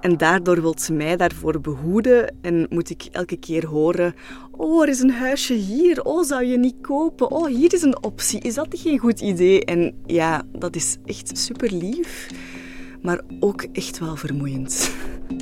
En 0.02 0.16
daardoor 0.16 0.60
wil 0.60 0.74
ze 0.78 0.92
mij 0.92 1.16
daarvoor 1.16 1.60
behoeden 1.60 2.34
en 2.40 2.66
moet 2.70 2.90
ik 2.90 3.08
elke 3.12 3.36
keer 3.36 3.66
horen: 3.66 4.14
Oh, 4.50 4.82
er 4.82 4.88
is 4.88 5.00
een 5.00 5.10
huisje 5.10 5.54
hier. 5.54 6.04
Oh, 6.04 6.24
zou 6.24 6.44
je 6.44 6.58
niet 6.58 6.80
kopen? 6.80 7.30
Oh, 7.30 7.46
hier 7.46 7.74
is 7.74 7.82
een 7.82 8.02
optie. 8.02 8.40
Is 8.40 8.54
dat 8.54 8.66
geen 8.70 8.98
goed 8.98 9.20
idee? 9.20 9.64
En 9.64 9.94
ja, 10.06 10.42
dat 10.52 10.76
is 10.76 10.96
echt 11.04 11.38
super 11.38 11.72
lief, 11.72 12.30
maar 13.02 13.20
ook 13.40 13.66
echt 13.72 13.98
wel 13.98 14.16
vermoeiend. 14.16 14.90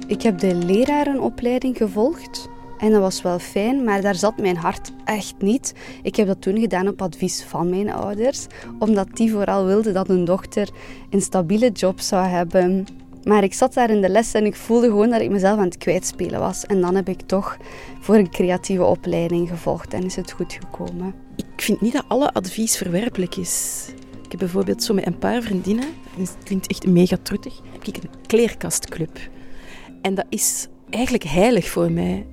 Ik 0.06 0.22
heb 0.22 0.38
de 0.38 0.54
lerarenopleiding 0.54 1.76
gevolgd. 1.76 2.48
En 2.78 2.90
dat 2.90 3.00
was 3.00 3.22
wel 3.22 3.38
fijn, 3.38 3.84
maar 3.84 4.00
daar 4.00 4.14
zat 4.14 4.38
mijn 4.38 4.56
hart 4.56 4.92
echt 5.04 5.34
niet. 5.38 5.74
Ik 6.02 6.16
heb 6.16 6.26
dat 6.26 6.42
toen 6.42 6.58
gedaan 6.58 6.88
op 6.88 7.02
advies 7.02 7.42
van 7.42 7.70
mijn 7.70 7.92
ouders, 7.92 8.46
omdat 8.78 9.08
die 9.12 9.30
vooral 9.32 9.64
wilden 9.64 9.94
dat 9.94 10.06
hun 10.06 10.24
dochter 10.24 10.68
een 11.10 11.20
stabiele 11.20 11.70
job 11.70 12.00
zou 12.00 12.26
hebben, 12.26 12.86
maar 13.24 13.42
ik 13.42 13.54
zat 13.54 13.74
daar 13.74 13.90
in 13.90 14.00
de 14.00 14.08
les 14.08 14.34
en 14.34 14.44
ik 14.44 14.56
voelde 14.56 14.86
gewoon 14.86 15.10
dat 15.10 15.20
ik 15.20 15.30
mezelf 15.30 15.58
aan 15.58 15.64
het 15.64 15.78
kwijtspelen 15.78 16.40
was. 16.40 16.66
En 16.66 16.80
dan 16.80 16.94
heb 16.94 17.08
ik 17.08 17.20
toch 17.20 17.56
voor 18.00 18.14
een 18.14 18.30
creatieve 18.30 18.84
opleiding 18.84 19.48
gevolgd 19.48 19.94
en 19.94 20.04
is 20.04 20.16
het 20.16 20.30
goed 20.32 20.52
gekomen. 20.52 21.14
Ik 21.36 21.62
vind 21.62 21.80
niet 21.80 21.92
dat 21.92 22.04
alle 22.08 22.32
advies 22.32 22.76
verwerpelijk 22.76 23.36
is. 23.36 23.86
Ik 24.24 24.30
heb 24.30 24.40
bijvoorbeeld 24.40 24.82
zo 24.82 24.94
met 24.94 25.06
een 25.06 25.18
paar 25.18 25.42
vriendinnen, 25.42 25.84
en 26.16 26.20
het 26.20 26.36
klinkt 26.44 26.66
echt 26.66 26.86
mega 26.86 27.16
truttig, 27.22 27.60
heb 27.72 27.84
ik 27.84 27.96
een 27.96 28.10
kleerkastclub. 28.26 29.18
En 30.02 30.14
dat 30.14 30.26
is 30.28 30.66
eigenlijk 30.90 31.24
heilig 31.24 31.68
voor 31.68 31.92
mij. 31.92 32.26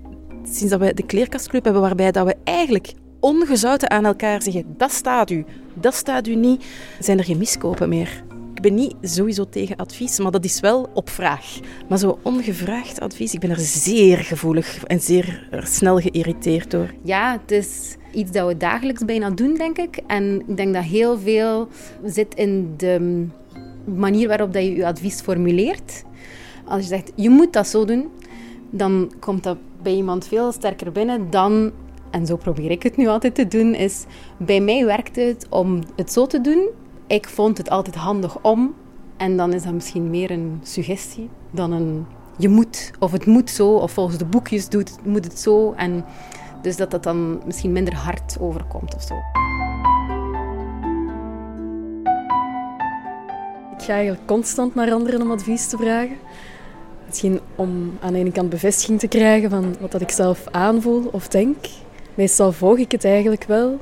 Sinds 0.43 0.69
dat 0.69 0.79
we 0.79 0.93
de 0.93 1.05
kleerkastclub 1.05 1.63
hebben, 1.63 1.81
waarbij 1.81 2.11
dat 2.11 2.25
we 2.25 2.35
eigenlijk 2.43 2.93
ongezouten 3.19 3.89
aan 3.89 4.05
elkaar 4.05 4.41
zeggen: 4.41 4.75
dat 4.77 4.91
staat 4.91 5.29
u, 5.29 5.45
dat 5.73 5.93
staat 5.93 6.27
u 6.27 6.35
niet, 6.35 6.65
zijn 6.99 7.17
er 7.17 7.23
geen 7.23 7.37
miskopen 7.37 7.89
meer. 7.89 8.23
Ik 8.57 8.63
ben 8.63 8.73
niet 8.73 8.95
sowieso 9.01 9.49
tegen 9.49 9.75
advies, 9.75 10.19
maar 10.19 10.31
dat 10.31 10.45
is 10.45 10.59
wel 10.59 10.89
op 10.93 11.09
vraag. 11.09 11.59
Maar 11.89 11.97
zo 11.97 12.19
ongevraagd 12.21 12.99
advies, 12.99 13.33
ik 13.33 13.39
ben 13.39 13.49
er 13.49 13.59
zeer 13.59 14.17
gevoelig 14.17 14.83
en 14.83 14.99
zeer 14.99 15.47
snel 15.63 15.97
geïrriteerd 15.99 16.71
door. 16.71 16.93
Ja, 17.03 17.39
het 17.41 17.51
is 17.51 17.95
iets 18.13 18.31
dat 18.31 18.47
we 18.47 18.57
dagelijks 18.57 19.05
bijna 19.05 19.29
doen, 19.29 19.53
denk 19.53 19.77
ik. 19.77 19.99
En 20.07 20.43
ik 20.47 20.57
denk 20.57 20.73
dat 20.73 20.83
heel 20.83 21.19
veel 21.19 21.67
zit 22.05 22.35
in 22.35 22.73
de 22.77 23.25
manier 23.83 24.27
waarop 24.27 24.53
dat 24.53 24.63
je 24.63 24.75
je 24.75 24.85
advies 24.85 25.21
formuleert. 25.21 26.03
Als 26.65 26.81
je 26.81 26.87
zegt, 26.87 27.11
je 27.15 27.29
moet 27.29 27.53
dat 27.53 27.67
zo 27.67 27.85
doen, 27.85 28.07
dan 28.69 29.11
komt 29.19 29.43
dat 29.43 29.57
bij 29.81 29.93
iemand 29.93 30.27
veel 30.27 30.51
sterker 30.51 30.91
binnen 30.91 31.29
dan 31.29 31.71
en 32.11 32.25
zo 32.25 32.35
probeer 32.35 32.71
ik 32.71 32.83
het 32.83 32.97
nu 32.97 33.07
altijd 33.07 33.35
te 33.35 33.47
doen, 33.47 33.73
is 33.73 34.05
bij 34.37 34.59
mij 34.59 34.85
werkt 34.85 35.15
het 35.15 35.45
om 35.49 35.79
het 35.95 36.11
zo 36.11 36.27
te 36.27 36.41
doen 36.41 36.69
ik 37.07 37.29
vond 37.29 37.57
het 37.57 37.69
altijd 37.69 37.95
handig 37.95 38.37
om. 38.41 38.73
En 39.17 39.37
dan 39.37 39.53
is 39.53 39.63
dat 39.63 39.73
misschien 39.73 40.09
meer 40.09 40.31
een 40.31 40.59
suggestie 40.63 41.29
dan 41.51 41.71
een 41.71 42.05
je 42.37 42.49
moet. 42.49 42.91
Of 42.99 43.11
het 43.11 43.25
moet 43.25 43.49
zo, 43.49 43.69
of 43.69 43.91
volgens 43.91 44.17
de 44.17 44.25
boekjes 44.25 44.69
doet, 44.69 44.91
moet 45.03 45.23
het 45.23 45.39
zo. 45.39 45.73
En 45.73 46.05
dus 46.61 46.75
dat 46.75 46.91
dat 46.91 47.03
dan 47.03 47.41
misschien 47.45 47.71
minder 47.71 47.95
hard 47.95 48.37
overkomt 48.39 48.95
of 48.95 49.01
zo. 49.01 49.13
Ik 53.77 53.83
ga 53.83 53.93
eigenlijk 53.93 54.27
constant 54.27 54.75
naar 54.75 54.91
anderen 54.91 55.21
om 55.21 55.31
advies 55.31 55.67
te 55.67 55.77
vragen. 55.77 56.17
Misschien 57.05 57.39
om 57.55 57.97
aan 58.01 58.13
de 58.13 58.19
ene 58.19 58.31
kant 58.31 58.49
bevestiging 58.49 58.99
te 58.99 59.07
krijgen 59.07 59.49
van 59.49 59.75
wat 59.79 59.91
dat 59.91 60.01
ik 60.01 60.11
zelf 60.11 60.47
aanvoel 60.51 61.09
of 61.11 61.27
denk. 61.27 61.55
Meestal 62.15 62.51
volg 62.51 62.77
ik 62.77 62.91
het 62.91 63.05
eigenlijk 63.05 63.43
wel, 63.43 63.79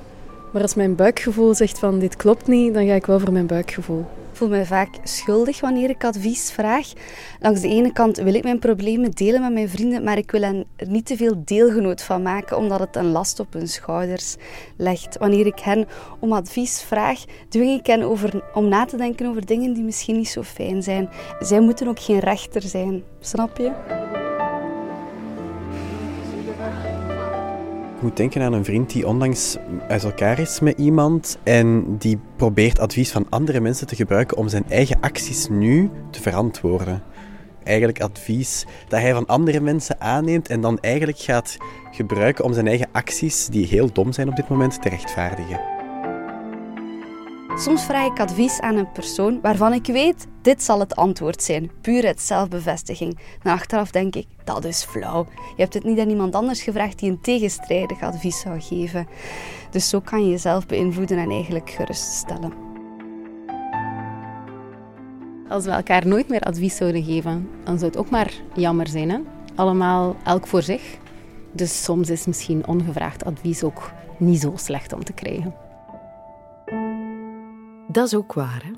maar 0.55 0.63
als 0.63 0.75
mijn 0.75 0.95
buikgevoel 0.95 1.53
zegt 1.53 1.79
van 1.79 1.99
dit 1.99 2.15
klopt 2.15 2.47
niet, 2.47 2.73
dan 2.73 2.87
ga 2.87 2.93
ik 2.93 3.05
wel 3.05 3.19
voor 3.19 3.31
mijn 3.31 3.47
buikgevoel. 3.47 3.99
Ik 3.99 4.37
voel 4.37 4.49
me 4.49 4.65
vaak 4.65 4.89
schuldig 5.03 5.59
wanneer 5.59 5.89
ik 5.89 6.03
advies 6.03 6.51
vraag. 6.51 6.93
Langs 7.39 7.61
de 7.61 7.67
ene 7.67 7.93
kant 7.93 8.17
wil 8.17 8.33
ik 8.33 8.43
mijn 8.43 8.59
problemen 8.59 9.11
delen 9.11 9.41
met 9.41 9.53
mijn 9.53 9.69
vrienden, 9.69 10.03
maar 10.03 10.17
ik 10.17 10.31
wil 10.31 10.41
er 10.41 10.65
niet 10.87 11.05
te 11.05 11.15
veel 11.15 11.41
deelgenoot 11.45 12.01
van 12.01 12.21
maken, 12.21 12.57
omdat 12.57 12.79
het 12.79 12.95
een 12.95 13.11
last 13.11 13.39
op 13.39 13.53
hun 13.53 13.67
schouders 13.67 14.35
legt. 14.77 15.17
Wanneer 15.17 15.45
ik 15.45 15.59
hen 15.59 15.87
om 16.19 16.33
advies 16.33 16.81
vraag, 16.81 17.23
dwing 17.49 17.79
ik 17.79 17.85
hen 17.85 18.01
over, 18.01 18.43
om 18.53 18.67
na 18.67 18.85
te 18.85 18.97
denken 18.97 19.27
over 19.27 19.45
dingen 19.45 19.73
die 19.73 19.83
misschien 19.83 20.15
niet 20.15 20.29
zo 20.29 20.43
fijn 20.43 20.83
zijn. 20.83 21.09
Zij 21.39 21.59
moeten 21.59 21.87
ook 21.87 21.99
geen 21.99 22.19
rechter 22.19 22.61
zijn, 22.61 23.03
snap 23.19 23.57
je? 23.57 24.24
Moet 28.05 28.17
denken 28.17 28.41
aan 28.41 28.53
een 28.53 28.65
vriend 28.65 28.91
die 28.91 29.07
onlangs 29.07 29.57
uit 29.87 30.03
elkaar 30.03 30.39
is 30.39 30.59
met 30.59 30.77
iemand 30.77 31.37
en 31.43 31.97
die 31.97 32.19
probeert 32.35 32.79
advies 32.79 33.11
van 33.11 33.25
andere 33.29 33.59
mensen 33.59 33.87
te 33.87 33.95
gebruiken 33.95 34.37
om 34.37 34.47
zijn 34.47 34.65
eigen 34.69 34.97
acties 35.01 35.47
nu 35.49 35.89
te 36.09 36.21
verantwoorden. 36.21 37.03
Eigenlijk 37.63 38.01
advies 38.01 38.65
dat 38.87 38.99
hij 38.99 39.13
van 39.13 39.25
andere 39.25 39.59
mensen 39.59 40.01
aanneemt 40.01 40.47
en 40.47 40.61
dan 40.61 40.79
eigenlijk 40.79 41.19
gaat 41.19 41.57
gebruiken 41.91 42.43
om 42.43 42.53
zijn 42.53 42.67
eigen 42.67 42.87
acties, 42.91 43.47
die 43.47 43.67
heel 43.67 43.93
dom 43.93 44.13
zijn 44.13 44.29
op 44.29 44.35
dit 44.35 44.49
moment, 44.49 44.81
te 44.81 44.89
rechtvaardigen. 44.89 45.74
Soms 47.57 47.85
vraag 47.85 48.05
ik 48.05 48.19
advies 48.19 48.59
aan 48.59 48.75
een 48.75 48.91
persoon 48.91 49.41
waarvan 49.41 49.73
ik 49.73 49.85
weet, 49.85 50.27
dit 50.41 50.63
zal 50.63 50.79
het 50.79 50.95
antwoord 50.95 51.43
zijn. 51.43 51.71
Puur 51.81 52.05
uit 52.05 52.21
zelfbevestiging. 52.21 53.19
Na 53.43 53.51
achteraf 53.51 53.91
denk 53.91 54.15
ik, 54.15 54.27
dat 54.43 54.65
is 54.65 54.83
flauw. 54.83 55.25
Je 55.55 55.61
hebt 55.61 55.73
het 55.73 55.83
niet 55.83 55.99
aan 55.99 56.09
iemand 56.09 56.35
anders 56.35 56.63
gevraagd 56.63 56.99
die 56.99 57.11
een 57.11 57.21
tegenstrijdig 57.21 58.01
advies 58.01 58.39
zou 58.39 58.61
geven. 58.61 59.07
Dus 59.69 59.89
zo 59.89 59.99
kan 59.99 60.23
je 60.23 60.29
jezelf 60.29 60.65
beïnvloeden 60.65 61.17
en 61.17 61.29
eigenlijk 61.29 61.69
geruststellen. 61.69 62.53
Als 65.49 65.65
we 65.65 65.71
elkaar 65.71 66.07
nooit 66.07 66.29
meer 66.29 66.41
advies 66.41 66.75
zouden 66.75 67.03
geven, 67.03 67.49
dan 67.63 67.77
zou 67.77 67.91
het 67.91 67.99
ook 67.99 68.09
maar 68.09 68.33
jammer 68.55 68.87
zijn. 68.87 69.09
Hè? 69.09 69.19
Allemaal 69.55 70.15
elk 70.23 70.47
voor 70.47 70.61
zich. 70.61 70.97
Dus 71.51 71.83
soms 71.83 72.09
is 72.09 72.25
misschien 72.25 72.67
ongevraagd 72.67 73.25
advies 73.25 73.63
ook 73.63 73.91
niet 74.17 74.41
zo 74.41 74.53
slecht 74.55 74.93
om 74.93 75.03
te 75.03 75.13
krijgen. 75.13 75.64
Dat 77.95 78.05
is 78.05 78.15
ook 78.15 78.33
waar. 78.33 78.61
Hè? 78.65 78.71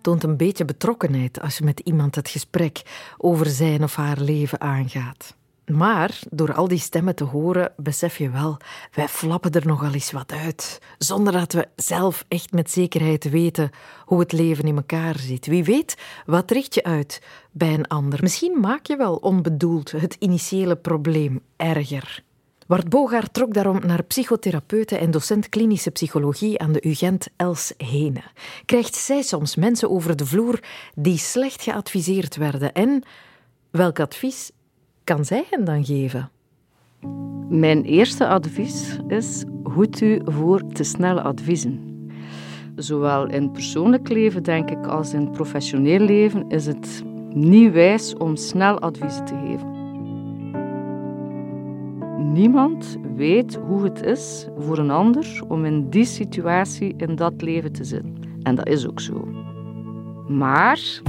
Toont 0.00 0.22
een 0.22 0.36
beetje 0.36 0.64
betrokkenheid 0.64 1.40
als 1.40 1.58
je 1.58 1.64
met 1.64 1.80
iemand 1.80 2.14
het 2.14 2.28
gesprek 2.28 2.82
over 3.18 3.46
zijn 3.46 3.82
of 3.82 3.96
haar 3.96 4.20
leven 4.20 4.60
aangaat. 4.60 5.36
Maar 5.66 6.18
door 6.30 6.54
al 6.54 6.68
die 6.68 6.78
stemmen 6.78 7.14
te 7.14 7.24
horen, 7.24 7.72
besef 7.76 8.18
je 8.18 8.30
wel, 8.30 8.56
wij 8.92 9.08
flappen 9.08 9.52
er 9.52 9.66
nogal 9.66 9.92
eens 9.92 10.12
wat 10.12 10.32
uit, 10.32 10.80
zonder 10.98 11.32
dat 11.32 11.52
we 11.52 11.68
zelf 11.76 12.24
echt 12.28 12.52
met 12.52 12.70
zekerheid 12.70 13.30
weten 13.30 13.70
hoe 14.04 14.20
het 14.20 14.32
leven 14.32 14.64
in 14.64 14.76
elkaar 14.76 15.18
zit. 15.18 15.46
Wie 15.46 15.64
weet, 15.64 15.96
wat 16.26 16.50
richt 16.50 16.74
je 16.74 16.82
uit 16.82 17.22
bij 17.50 17.74
een 17.74 17.88
ander? 17.88 18.18
Misschien 18.22 18.60
maak 18.60 18.86
je 18.86 18.96
wel 18.96 19.16
onbedoeld 19.16 19.90
het 19.90 20.16
initiële 20.18 20.76
probleem 20.76 21.40
erger. 21.56 22.22
Bart 22.70 22.88
Bogaert 22.88 23.32
trok 23.32 23.54
daarom 23.54 23.80
naar 23.86 24.02
psychotherapeute 24.02 24.96
en 24.96 25.10
docent 25.10 25.48
klinische 25.48 25.90
psychologie 25.90 26.58
aan 26.58 26.72
de 26.72 26.86
UGent 26.88 27.28
Els 27.36 27.74
Hene. 27.76 28.22
Krijgt 28.64 28.94
zij 28.94 29.22
soms 29.22 29.56
mensen 29.56 29.90
over 29.90 30.16
de 30.16 30.26
vloer 30.26 30.60
die 30.94 31.18
slecht 31.18 31.62
geadviseerd 31.62 32.36
werden 32.36 32.72
en 32.72 33.02
welk 33.70 34.00
advies 34.00 34.50
kan 35.04 35.24
zij 35.24 35.44
hen 35.50 35.64
dan 35.64 35.84
geven? 35.84 36.30
Mijn 37.48 37.84
eerste 37.84 38.26
advies 38.26 38.98
is: 39.08 39.44
hoed 39.62 40.00
u 40.00 40.20
voor 40.24 40.62
te 40.72 40.84
snelle 40.84 41.22
adviezen. 41.22 42.08
Zowel 42.76 43.26
in 43.26 43.50
persoonlijk 43.50 44.08
leven, 44.08 44.42
denk 44.42 44.70
ik, 44.70 44.86
als 44.86 45.12
in 45.12 45.30
professioneel 45.30 46.00
leven 46.00 46.44
is 46.48 46.66
het 46.66 47.02
niet 47.34 47.72
wijs 47.72 48.14
om 48.14 48.36
snel 48.36 48.80
adviezen 48.80 49.24
te 49.24 49.34
geven. 49.34 49.69
Niemand 52.22 52.98
weet 53.16 53.58
hoe 53.66 53.84
het 53.84 54.02
is 54.02 54.46
voor 54.58 54.78
een 54.78 54.90
ander 54.90 55.42
om 55.48 55.64
in 55.64 55.90
die 55.90 56.04
situatie 56.04 56.94
in 56.96 57.16
dat 57.16 57.42
leven 57.42 57.72
te 57.72 57.84
zitten. 57.84 58.14
En 58.42 58.54
dat 58.54 58.68
is 58.68 58.88
ook 58.88 59.00
zo. 59.00 59.28
Maar 60.28 61.00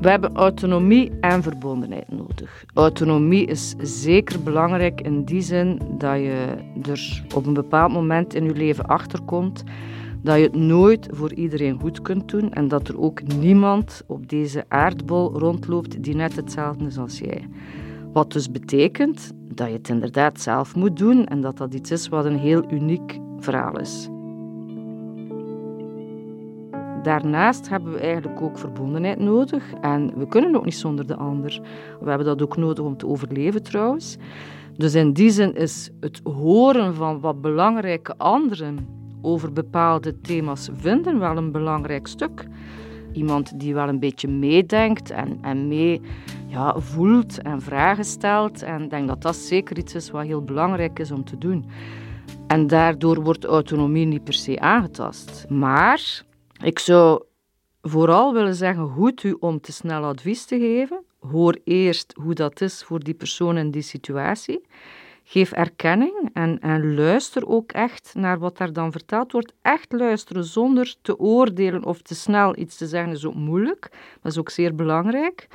we 0.00 0.10
hebben 0.10 0.34
autonomie 0.34 1.12
en 1.20 1.42
verbondenheid 1.42 2.12
nodig. 2.12 2.64
Autonomie 2.74 3.46
is 3.46 3.74
zeker 3.78 4.42
belangrijk 4.42 5.00
in 5.00 5.24
die 5.24 5.40
zin 5.40 5.80
dat 5.98 6.16
je 6.16 6.54
er 6.82 7.24
op 7.34 7.46
een 7.46 7.54
bepaald 7.54 7.92
moment 7.92 8.34
in 8.34 8.44
je 8.44 8.54
leven 8.54 8.86
achterkomt 8.86 9.64
dat 10.24 10.36
je 10.36 10.42
het 10.42 10.56
nooit 10.56 11.08
voor 11.10 11.32
iedereen 11.32 11.80
goed 11.80 12.02
kunt 12.02 12.28
doen 12.28 12.52
en 12.52 12.68
dat 12.68 12.88
er 12.88 13.00
ook 13.00 13.22
niemand 13.22 14.02
op 14.06 14.28
deze 14.28 14.64
aardbol 14.68 15.38
rondloopt 15.38 16.02
die 16.02 16.14
net 16.14 16.36
hetzelfde 16.36 16.84
is 16.84 16.98
als 16.98 17.18
jij. 17.18 17.48
Wat 18.12 18.32
dus 18.32 18.50
betekent 18.50 19.32
dat 19.54 19.66
je 19.66 19.72
het 19.72 19.88
inderdaad 19.88 20.40
zelf 20.40 20.74
moet 20.74 20.96
doen 20.96 21.26
en 21.26 21.40
dat 21.40 21.56
dat 21.56 21.74
iets 21.74 21.90
is 21.90 22.08
wat 22.08 22.24
een 22.24 22.38
heel 22.38 22.72
uniek 22.72 23.18
verhaal 23.38 23.78
is. 23.78 24.08
Daarnaast 27.02 27.68
hebben 27.68 27.92
we 27.92 27.98
eigenlijk 27.98 28.40
ook 28.42 28.58
verbondenheid 28.58 29.18
nodig 29.18 29.72
en 29.80 30.18
we 30.18 30.26
kunnen 30.26 30.56
ook 30.56 30.64
niet 30.64 30.74
zonder 30.74 31.06
de 31.06 31.16
ander. 31.16 31.60
We 32.00 32.08
hebben 32.08 32.26
dat 32.26 32.42
ook 32.42 32.56
nodig 32.56 32.84
om 32.84 32.96
te 32.96 33.06
overleven 33.06 33.62
trouwens. 33.62 34.16
Dus 34.76 34.94
in 34.94 35.12
die 35.12 35.30
zin 35.30 35.54
is 35.54 35.90
het 36.00 36.20
horen 36.22 36.94
van 36.94 37.20
wat 37.20 37.40
belangrijke 37.40 38.16
anderen 38.16 39.02
over 39.24 39.52
bepaalde 39.52 40.20
thema's 40.20 40.68
vinden 40.72 41.18
wel 41.18 41.36
een 41.36 41.52
belangrijk 41.52 42.06
stuk. 42.06 42.46
Iemand 43.12 43.60
die 43.60 43.74
wel 43.74 43.88
een 43.88 43.98
beetje 43.98 44.28
meedenkt 44.28 45.10
en, 45.10 45.38
en 45.42 45.68
mee 45.68 46.00
ja, 46.46 46.80
voelt 46.80 47.42
en 47.42 47.60
vragen 47.60 48.04
stelt. 48.04 48.62
En 48.62 48.82
ik 48.82 48.90
denk 48.90 49.08
dat 49.08 49.22
dat 49.22 49.36
zeker 49.36 49.78
iets 49.78 49.94
is 49.94 50.10
wat 50.10 50.24
heel 50.24 50.42
belangrijk 50.42 50.98
is 50.98 51.10
om 51.10 51.24
te 51.24 51.38
doen. 51.38 51.64
En 52.46 52.66
daardoor 52.66 53.22
wordt 53.22 53.44
autonomie 53.44 54.06
niet 54.06 54.24
per 54.24 54.34
se 54.34 54.60
aangetast. 54.60 55.46
Maar 55.48 56.22
ik 56.62 56.78
zou 56.78 57.22
vooral 57.82 58.32
willen 58.32 58.54
zeggen, 58.54 58.88
goed 58.88 59.22
u 59.22 59.36
om 59.40 59.60
te 59.60 59.72
snel 59.72 60.04
advies 60.04 60.44
te 60.44 60.58
geven. 60.58 61.04
Hoor 61.18 61.58
eerst 61.64 62.14
hoe 62.22 62.34
dat 62.34 62.60
is 62.60 62.82
voor 62.82 63.00
die 63.00 63.14
persoon 63.14 63.56
in 63.56 63.70
die 63.70 63.82
situatie. 63.82 64.60
Geef 65.26 65.52
erkenning 65.52 66.30
en, 66.32 66.58
en 66.60 66.94
luister 66.94 67.48
ook 67.48 67.72
echt 67.72 68.14
naar 68.14 68.38
wat 68.38 68.56
daar 68.56 68.72
dan 68.72 68.92
verteld 68.92 69.32
wordt. 69.32 69.52
Echt 69.62 69.92
luisteren 69.92 70.44
zonder 70.44 70.94
te 71.02 71.18
oordelen 71.18 71.84
of 71.84 72.02
te 72.02 72.14
snel 72.14 72.58
iets 72.58 72.76
te 72.76 72.86
zeggen 72.86 73.12
is 73.12 73.26
ook 73.26 73.34
moeilijk. 73.34 73.88
Dat 74.20 74.32
is 74.32 74.38
ook 74.38 74.50
zeer 74.50 74.74
belangrijk. 74.74 75.48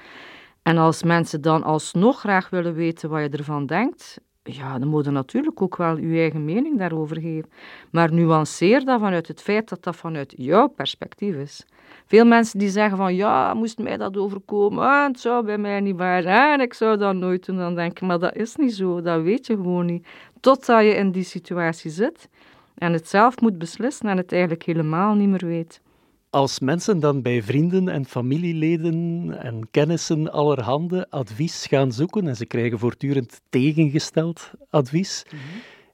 En 0.63 0.77
als 0.77 1.03
mensen 1.03 1.41
dan 1.41 1.63
alsnog 1.63 2.19
graag 2.19 2.49
willen 2.49 2.73
weten 2.73 3.09
wat 3.09 3.21
je 3.21 3.29
ervan 3.29 3.65
denkt, 3.65 4.19
ja, 4.43 4.79
dan 4.79 4.87
moet 4.87 5.05
je 5.05 5.11
natuurlijk 5.11 5.61
ook 5.61 5.77
wel 5.77 5.97
je 5.97 6.19
eigen 6.19 6.45
mening 6.45 6.77
daarover 6.77 7.21
geven. 7.21 7.49
Maar 7.91 8.13
nuanceer 8.13 8.85
dat 8.85 8.99
vanuit 8.99 9.27
het 9.27 9.41
feit 9.41 9.69
dat 9.69 9.83
dat 9.83 9.95
vanuit 9.95 10.33
jouw 10.37 10.67
perspectief 10.67 11.35
is. 11.35 11.65
Veel 12.09 12.25
mensen 12.25 12.59
die 12.59 12.69
zeggen 12.69 12.97
van, 12.97 13.15
ja, 13.15 13.53
moest 13.53 13.77
mij 13.77 13.97
dat 13.97 14.17
overkomen, 14.17 14.83
ah, 14.83 15.07
het 15.07 15.19
zou 15.19 15.45
bij 15.45 15.57
mij 15.57 15.79
niet 15.79 15.95
waar 15.95 16.21
zijn, 16.21 16.59
ik 16.59 16.73
zou 16.73 16.97
dat 16.97 17.15
nooit 17.15 17.45
doen. 17.45 17.57
Dan 17.57 17.75
denk 17.75 17.91
ik, 17.91 18.01
maar 18.01 18.19
dat 18.19 18.35
is 18.35 18.55
niet 18.55 18.73
zo, 18.73 19.01
dat 19.01 19.21
weet 19.21 19.47
je 19.47 19.55
gewoon 19.55 19.85
niet. 19.85 20.07
Totdat 20.39 20.83
je 20.83 20.95
in 20.95 21.11
die 21.11 21.23
situatie 21.23 21.91
zit 21.91 22.29
en 22.75 22.93
het 22.93 23.07
zelf 23.07 23.41
moet 23.41 23.57
beslissen 23.57 24.09
en 24.09 24.17
het 24.17 24.31
eigenlijk 24.31 24.63
helemaal 24.63 25.13
niet 25.13 25.29
meer 25.29 25.45
weet. 25.45 25.81
Als 26.29 26.59
mensen 26.59 26.99
dan 26.99 27.21
bij 27.21 27.43
vrienden 27.43 27.89
en 27.89 28.05
familieleden 28.05 29.35
en 29.41 29.67
kennissen 29.71 30.31
allerhande 30.31 31.07
advies 31.09 31.65
gaan 31.65 31.91
zoeken 31.91 32.27
en 32.27 32.35
ze 32.35 32.45
krijgen 32.45 32.79
voortdurend 32.79 33.41
tegengesteld 33.49 34.51
advies, 34.69 35.25
mhm. 35.25 35.37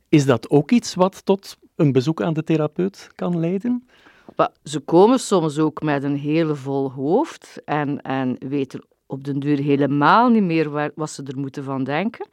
is 0.10 0.26
dat 0.26 0.50
ook 0.50 0.72
iets 0.72 0.94
wat 0.94 1.26
tot 1.26 1.58
een 1.76 1.92
bezoek 1.92 2.22
aan 2.22 2.34
de 2.34 2.44
therapeut 2.44 3.10
kan 3.16 3.40
leiden? 3.40 3.88
Ze 4.64 4.80
komen 4.80 5.20
soms 5.20 5.60
ook 5.60 5.82
met 5.82 6.04
een 6.04 6.18
hele 6.18 6.56
vol 6.56 6.92
hoofd 6.92 7.62
en, 7.66 8.02
en 8.02 8.36
weten 8.40 8.86
op 9.06 9.24
den 9.24 9.40
duur 9.40 9.58
helemaal 9.58 10.30
niet 10.30 10.44
meer 10.44 10.70
waar, 10.70 10.92
wat 10.96 11.10
ze 11.10 11.24
er 11.24 11.38
moeten 11.38 11.64
van 11.64 11.84
denken. 11.84 12.28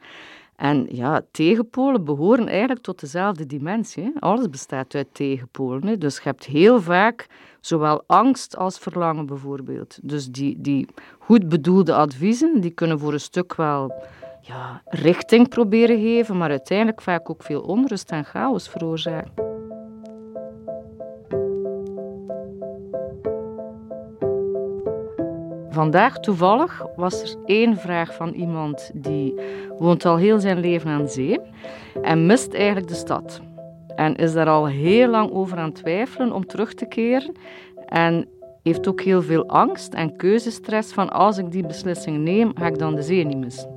En 0.55 0.87
ja, 0.89 1.21
tegenpolen 1.31 2.03
behoren 2.03 2.47
eigenlijk 2.47 2.81
tot 2.81 2.99
dezelfde 2.99 3.45
dimensie. 3.45 4.13
Alles 4.19 4.49
bestaat 4.49 4.95
uit 4.95 5.07
tegenpolen. 5.11 5.99
Dus 5.99 6.15
je 6.15 6.21
hebt 6.23 6.45
heel 6.45 6.81
vaak 6.81 7.27
zowel 7.61 8.03
angst 8.07 8.57
als 8.57 8.79
verlangen 8.79 9.25
bijvoorbeeld. 9.25 9.99
Dus 10.01 10.27
die, 10.27 10.61
die 10.61 10.87
goed 11.19 11.49
bedoelde 11.49 11.93
adviezen, 11.93 12.61
die 12.61 12.71
kunnen 12.71 12.99
voor 12.99 13.13
een 13.13 13.19
stuk 13.19 13.55
wel 13.55 13.93
ja, 14.41 14.81
richting 14.85 15.49
proberen 15.49 15.99
geven, 15.99 16.37
maar 16.37 16.49
uiteindelijk 16.49 17.01
vaak 17.01 17.29
ook 17.29 17.43
veel 17.43 17.61
onrust 17.61 18.11
en 18.11 18.25
chaos 18.25 18.69
veroorzaken. 18.69 19.52
Vandaag 25.73 26.19
toevallig 26.19 26.85
was 26.95 27.21
er 27.21 27.35
één 27.45 27.77
vraag 27.77 28.13
van 28.13 28.33
iemand 28.33 28.91
die 28.93 29.33
woont 29.77 30.05
al 30.05 30.17
heel 30.17 30.39
zijn 30.39 30.59
leven 30.59 30.89
aan 30.89 31.09
zee 31.09 31.39
en 32.01 32.25
mist 32.25 32.53
eigenlijk 32.53 32.87
de 32.87 32.93
stad. 32.93 33.41
En 33.95 34.15
is 34.15 34.33
daar 34.33 34.49
al 34.49 34.67
heel 34.67 35.07
lang 35.09 35.31
over 35.31 35.57
aan 35.57 35.71
twijfelen 35.71 36.31
om 36.31 36.45
terug 36.45 36.73
te 36.73 36.85
keren. 36.85 37.35
En 37.85 38.27
heeft 38.63 38.87
ook 38.87 39.01
heel 39.01 39.21
veel 39.21 39.47
angst 39.47 39.93
en 39.93 40.15
keuzestress 40.15 40.93
van 40.93 41.09
als 41.09 41.37
ik 41.37 41.51
die 41.51 41.65
beslissing 41.65 42.17
neem, 42.17 42.51
ga 42.55 42.65
ik 42.65 42.79
dan 42.79 42.95
de 42.95 43.03
zee 43.03 43.25
niet 43.25 43.37
missen. 43.37 43.69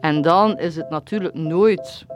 En 0.00 0.22
dan 0.22 0.58
is 0.58 0.76
het 0.76 0.90
natuurlijk 0.90 1.34
nooit 1.34 2.06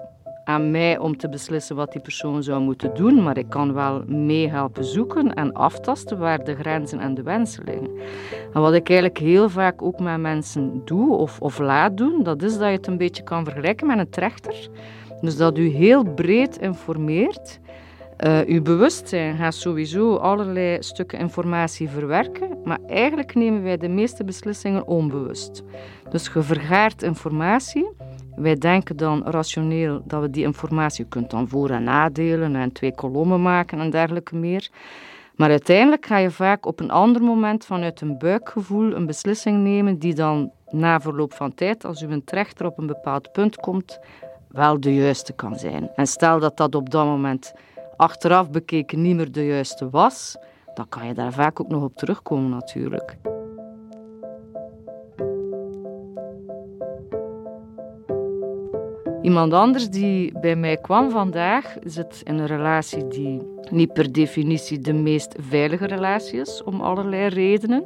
aan 0.44 0.70
mij 0.70 0.98
om 0.98 1.16
te 1.16 1.28
beslissen 1.28 1.76
wat 1.76 1.92
die 1.92 2.00
persoon 2.00 2.42
zou 2.42 2.62
moeten 2.62 2.94
doen, 2.94 3.22
maar 3.22 3.38
ik 3.38 3.48
kan 3.48 3.72
wel 3.72 4.02
meehelpen 4.06 4.84
zoeken 4.84 5.34
en 5.34 5.52
aftasten 5.52 6.18
waar 6.18 6.44
de 6.44 6.54
grenzen 6.54 6.98
en 6.98 7.14
de 7.14 7.22
wensen 7.22 7.64
liggen. 7.64 7.90
En 8.52 8.60
wat 8.60 8.74
ik 8.74 8.88
eigenlijk 8.88 9.18
heel 9.18 9.48
vaak 9.48 9.82
ook 9.82 10.00
met 10.00 10.20
mensen 10.20 10.82
doe 10.84 11.16
of, 11.16 11.40
of 11.40 11.58
laat 11.58 11.96
doen, 11.96 12.22
dat 12.22 12.42
is 12.42 12.58
dat 12.58 12.68
je 12.68 12.76
het 12.76 12.86
een 12.86 12.98
beetje 12.98 13.22
kan 13.22 13.44
vergelijken 13.44 13.86
met 13.86 13.98
een 13.98 14.10
trechter. 14.10 14.68
Dus 15.20 15.36
dat 15.36 15.58
u 15.58 15.68
heel 15.68 16.04
breed 16.04 16.58
informeert. 16.58 17.60
Uh, 18.26 18.40
uw 18.46 18.62
bewustzijn 18.62 19.36
gaat 19.36 19.54
sowieso 19.54 20.16
allerlei 20.16 20.82
stukken 20.82 21.18
informatie 21.18 21.88
verwerken, 21.88 22.58
maar 22.64 22.78
eigenlijk 22.86 23.34
nemen 23.34 23.62
wij 23.62 23.76
de 23.76 23.88
meeste 23.88 24.24
beslissingen 24.24 24.86
onbewust. 24.86 25.62
Dus 26.10 26.30
je 26.34 26.42
vergaart 26.42 27.02
informatie 27.02 27.88
wij 28.42 28.58
denken 28.58 28.96
dan 28.96 29.22
rationeel 29.24 30.02
dat 30.04 30.20
we 30.20 30.30
die 30.30 30.44
informatie 30.44 31.04
kunt 31.04 31.30
dan 31.30 31.48
voor- 31.48 31.70
en 31.70 31.84
nadelen 31.84 32.56
en 32.56 32.72
twee 32.72 32.94
kolommen 32.94 33.42
maken 33.42 33.80
en 33.80 33.90
dergelijke 33.90 34.36
meer. 34.36 34.70
Maar 35.36 35.50
uiteindelijk 35.50 36.06
ga 36.06 36.16
je 36.16 36.30
vaak 36.30 36.66
op 36.66 36.80
een 36.80 36.90
ander 36.90 37.22
moment 37.22 37.64
vanuit 37.64 38.00
een 38.00 38.18
buikgevoel 38.18 38.94
een 38.94 39.06
beslissing 39.06 39.62
nemen 39.62 39.98
die 39.98 40.14
dan 40.14 40.50
na 40.70 41.00
verloop 41.00 41.34
van 41.34 41.54
tijd, 41.54 41.84
als 41.84 42.02
u 42.02 42.06
een 42.06 42.24
trechter 42.24 42.66
op 42.66 42.78
een 42.78 42.86
bepaald 42.86 43.32
punt 43.32 43.56
komt, 43.56 43.98
wel 44.48 44.80
de 44.80 44.94
juiste 44.94 45.32
kan 45.32 45.58
zijn. 45.58 45.90
En 45.94 46.06
stel 46.06 46.38
dat 46.38 46.56
dat 46.56 46.74
op 46.74 46.90
dat 46.90 47.04
moment 47.04 47.52
achteraf 47.96 48.50
bekeken 48.50 49.02
niet 49.02 49.16
meer 49.16 49.32
de 49.32 49.46
juiste 49.46 49.90
was, 49.90 50.36
dan 50.74 50.88
kan 50.88 51.06
je 51.06 51.14
daar 51.14 51.32
vaak 51.32 51.60
ook 51.60 51.68
nog 51.68 51.82
op 51.82 51.96
terugkomen 51.96 52.50
natuurlijk. 52.50 53.16
Iemand 59.22 59.52
anders 59.52 59.88
die 59.88 60.38
bij 60.40 60.56
mij 60.56 60.76
kwam 60.76 61.10
vandaag 61.10 61.76
zit 61.84 62.20
in 62.24 62.38
een 62.38 62.46
relatie 62.46 63.08
die 63.08 63.42
niet 63.70 63.92
per 63.92 64.12
definitie 64.12 64.78
de 64.78 64.92
meest 64.92 65.34
veilige 65.38 65.86
relatie 65.86 66.40
is, 66.40 66.62
om 66.64 66.80
allerlei 66.80 67.28
redenen. 67.28 67.84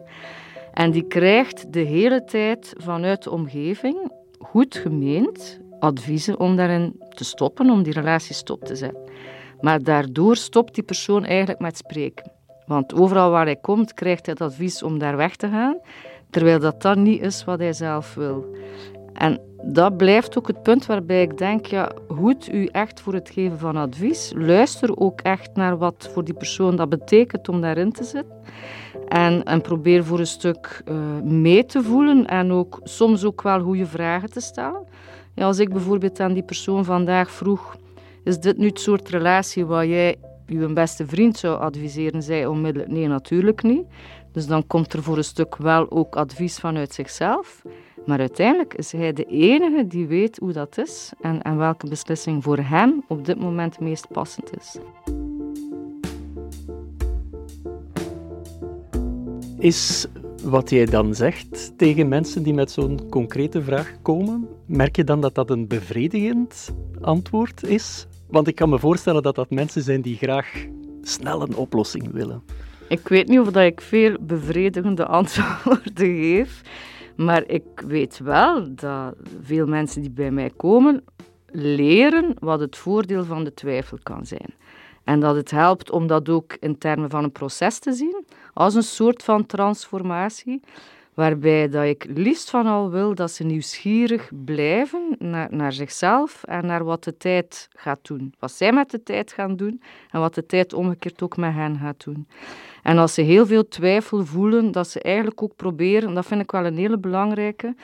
En 0.72 0.90
die 0.90 1.06
krijgt 1.06 1.72
de 1.72 1.80
hele 1.80 2.24
tijd 2.24 2.72
vanuit 2.76 3.22
de 3.22 3.30
omgeving, 3.30 4.12
goed 4.38 4.76
gemeend, 4.76 5.60
adviezen 5.78 6.40
om 6.40 6.56
daarin 6.56 7.00
te 7.08 7.24
stoppen, 7.24 7.70
om 7.70 7.82
die 7.82 7.92
relatie 7.92 8.34
stop 8.34 8.64
te 8.64 8.76
zetten. 8.76 9.10
Maar 9.60 9.82
daardoor 9.82 10.36
stopt 10.36 10.74
die 10.74 10.84
persoon 10.84 11.24
eigenlijk 11.24 11.60
met 11.60 11.76
spreken. 11.76 12.30
Want 12.66 12.94
overal 12.94 13.30
waar 13.30 13.44
hij 13.44 13.56
komt, 13.56 13.94
krijgt 13.94 14.26
hij 14.26 14.34
het 14.38 14.50
advies 14.50 14.82
om 14.82 14.98
daar 14.98 15.16
weg 15.16 15.36
te 15.36 15.48
gaan, 15.48 15.78
terwijl 16.30 16.58
dat 16.58 16.82
dan 16.82 17.02
niet 17.02 17.22
is 17.22 17.44
wat 17.44 17.58
hij 17.58 17.72
zelf 17.72 18.14
wil. 18.14 18.56
En 19.18 19.40
dat 19.62 19.96
blijft 19.96 20.38
ook 20.38 20.46
het 20.46 20.62
punt 20.62 20.86
waarbij 20.86 21.22
ik 21.22 21.38
denk, 21.38 21.66
ja, 21.66 21.90
goed 22.08 22.52
u 22.52 22.66
echt 22.66 23.00
voor 23.00 23.14
het 23.14 23.30
geven 23.30 23.58
van 23.58 23.76
advies. 23.76 24.32
Luister 24.36 24.96
ook 24.96 25.20
echt 25.20 25.50
naar 25.54 25.78
wat 25.78 26.10
voor 26.12 26.24
die 26.24 26.34
persoon 26.34 26.76
dat 26.76 26.88
betekent 26.88 27.48
om 27.48 27.60
daarin 27.60 27.92
te 27.92 28.04
zitten. 28.04 28.36
En, 29.08 29.44
en 29.44 29.60
probeer 29.60 30.04
voor 30.04 30.18
een 30.18 30.26
stuk 30.26 30.82
uh, 30.88 30.96
mee 31.22 31.64
te 31.64 31.82
voelen 31.82 32.26
en 32.26 32.52
ook 32.52 32.80
soms 32.82 33.24
ook 33.24 33.42
wel 33.42 33.60
goede 33.60 33.86
vragen 33.86 34.30
te 34.30 34.40
stellen. 34.40 34.84
Ja, 35.34 35.46
als 35.46 35.58
ik 35.58 35.72
bijvoorbeeld 35.72 36.20
aan 36.20 36.32
die 36.32 36.42
persoon 36.42 36.84
vandaag 36.84 37.30
vroeg, 37.30 37.76
is 38.24 38.40
dit 38.40 38.56
nu 38.58 38.66
het 38.66 38.80
soort 38.80 39.08
relatie 39.08 39.64
waar 39.66 39.86
jij 39.86 40.16
je 40.46 40.72
beste 40.72 41.06
vriend 41.06 41.38
zou 41.38 41.60
adviseren? 41.60 42.22
Zij 42.22 42.46
onmiddellijk, 42.46 42.92
nee 42.92 43.08
natuurlijk 43.08 43.62
niet. 43.62 43.86
Dus 44.32 44.46
dan 44.46 44.66
komt 44.66 44.92
er 44.92 45.02
voor 45.02 45.16
een 45.16 45.24
stuk 45.24 45.56
wel 45.56 45.90
ook 45.90 46.16
advies 46.16 46.58
vanuit 46.58 46.94
zichzelf. 46.94 47.62
Maar 48.06 48.18
uiteindelijk 48.18 48.74
is 48.74 48.92
hij 48.92 49.12
de 49.12 49.24
enige 49.24 49.86
die 49.86 50.06
weet 50.06 50.38
hoe 50.38 50.52
dat 50.52 50.78
is 50.78 51.12
en, 51.20 51.42
en 51.42 51.56
welke 51.56 51.88
beslissing 51.88 52.42
voor 52.42 52.58
hem 52.58 53.04
op 53.08 53.24
dit 53.24 53.40
moment 53.40 53.74
het 53.74 53.84
meest 53.84 54.08
passend 54.08 54.50
is. 54.58 54.76
Is 59.58 60.06
wat 60.42 60.70
jij 60.70 60.84
dan 60.84 61.14
zegt 61.14 61.78
tegen 61.78 62.08
mensen 62.08 62.42
die 62.42 62.54
met 62.54 62.70
zo'n 62.70 63.08
concrete 63.10 63.62
vraag 63.62 63.96
komen, 64.02 64.48
merk 64.66 64.96
je 64.96 65.04
dan 65.04 65.20
dat 65.20 65.34
dat 65.34 65.50
een 65.50 65.66
bevredigend 65.66 66.74
antwoord 67.00 67.62
is? 67.62 68.06
Want 68.28 68.48
ik 68.48 68.54
kan 68.54 68.68
me 68.68 68.78
voorstellen 68.78 69.22
dat 69.22 69.34
dat 69.34 69.50
mensen 69.50 69.82
zijn 69.82 70.00
die 70.00 70.16
graag 70.16 70.66
snel 71.02 71.42
een 71.42 71.56
oplossing 71.56 72.12
willen. 72.12 72.42
Ik 72.88 73.08
weet 73.08 73.28
niet 73.28 73.38
of 73.38 73.50
dat 73.50 73.64
ik 73.64 73.80
veel 73.80 74.16
bevredigende 74.20 75.06
antwoorden 75.20 76.16
geef. 76.16 76.62
Maar 77.16 77.44
ik 77.46 77.64
weet 77.86 78.18
wel 78.18 78.74
dat 78.74 79.14
veel 79.40 79.66
mensen 79.66 80.00
die 80.00 80.10
bij 80.10 80.30
mij 80.30 80.50
komen 80.56 81.04
leren 81.50 82.34
wat 82.38 82.60
het 82.60 82.76
voordeel 82.76 83.24
van 83.24 83.44
de 83.44 83.54
twijfel 83.54 83.98
kan 84.02 84.26
zijn. 84.26 84.54
En 85.04 85.20
dat 85.20 85.36
het 85.36 85.50
helpt 85.50 85.90
om 85.90 86.06
dat 86.06 86.28
ook 86.28 86.56
in 86.60 86.78
termen 86.78 87.10
van 87.10 87.24
een 87.24 87.32
proces 87.32 87.78
te 87.78 87.92
zien, 87.92 88.24
als 88.52 88.74
een 88.74 88.82
soort 88.82 89.22
van 89.22 89.46
transformatie, 89.46 90.60
waarbij 91.16 91.68
dat 91.68 91.84
ik 91.84 92.06
liefst 92.14 92.50
van 92.50 92.66
al 92.66 92.90
wil 92.90 93.14
dat 93.14 93.30
ze 93.30 93.44
nieuwsgierig 93.44 94.30
blijven 94.44 95.16
naar, 95.18 95.48
naar 95.50 95.72
zichzelf 95.72 96.42
en 96.44 96.66
naar 96.66 96.84
wat 96.84 97.04
de 97.04 97.16
tijd 97.16 97.68
gaat 97.74 97.98
doen. 98.02 98.34
Wat 98.38 98.52
zij 98.52 98.72
met 98.72 98.90
de 98.90 99.02
tijd 99.02 99.32
gaan 99.32 99.56
doen 99.56 99.82
en 100.10 100.20
wat 100.20 100.34
de 100.34 100.46
tijd 100.46 100.72
omgekeerd 100.72 101.22
ook 101.22 101.36
met 101.36 101.52
hen 101.52 101.78
gaat 101.78 102.04
doen. 102.04 102.26
En 102.82 102.98
als 102.98 103.14
ze 103.14 103.20
heel 103.20 103.46
veel 103.46 103.68
twijfel 103.68 104.24
voelen, 104.24 104.72
dat 104.72 104.88
ze 104.88 105.00
eigenlijk 105.00 105.42
ook 105.42 105.56
proberen, 105.56 106.14
dat 106.14 106.26
vind 106.26 106.40
ik 106.40 106.50
wel 106.50 106.64
een 106.64 106.76
hele 106.76 106.98
belangrijke, 106.98 107.74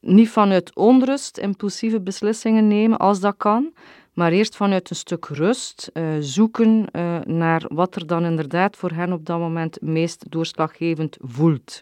niet 0.00 0.28
vanuit 0.28 0.76
onrust 0.76 1.38
impulsieve 1.38 2.00
beslissingen 2.00 2.68
nemen 2.68 2.98
als 2.98 3.20
dat 3.20 3.34
kan, 3.36 3.72
maar 4.12 4.32
eerst 4.32 4.56
vanuit 4.56 4.90
een 4.90 4.96
stuk 4.96 5.24
rust 5.24 5.90
uh, 5.92 6.04
zoeken 6.20 6.86
uh, 6.92 7.20
naar 7.24 7.64
wat 7.68 7.94
er 7.96 8.06
dan 8.06 8.24
inderdaad 8.24 8.76
voor 8.76 8.90
hen 8.90 9.12
op 9.12 9.26
dat 9.26 9.38
moment 9.38 9.80
meest 9.80 10.30
doorslaggevend 10.30 11.16
voelt. 11.20 11.80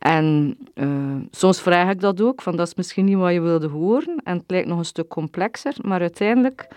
En 0.00 0.56
uh, 0.74 0.88
soms 1.30 1.60
vraag 1.60 1.90
ik 1.90 2.00
dat 2.00 2.20
ook, 2.20 2.42
van 2.42 2.56
dat 2.56 2.66
is 2.66 2.74
misschien 2.74 3.04
niet 3.04 3.16
wat 3.16 3.32
je 3.32 3.40
wilde 3.40 3.68
horen 3.68 4.20
en 4.24 4.36
het 4.36 4.50
lijkt 4.50 4.68
nog 4.68 4.78
een 4.78 4.84
stuk 4.84 5.08
complexer, 5.08 5.74
maar 5.82 6.00
uiteindelijk 6.00 6.68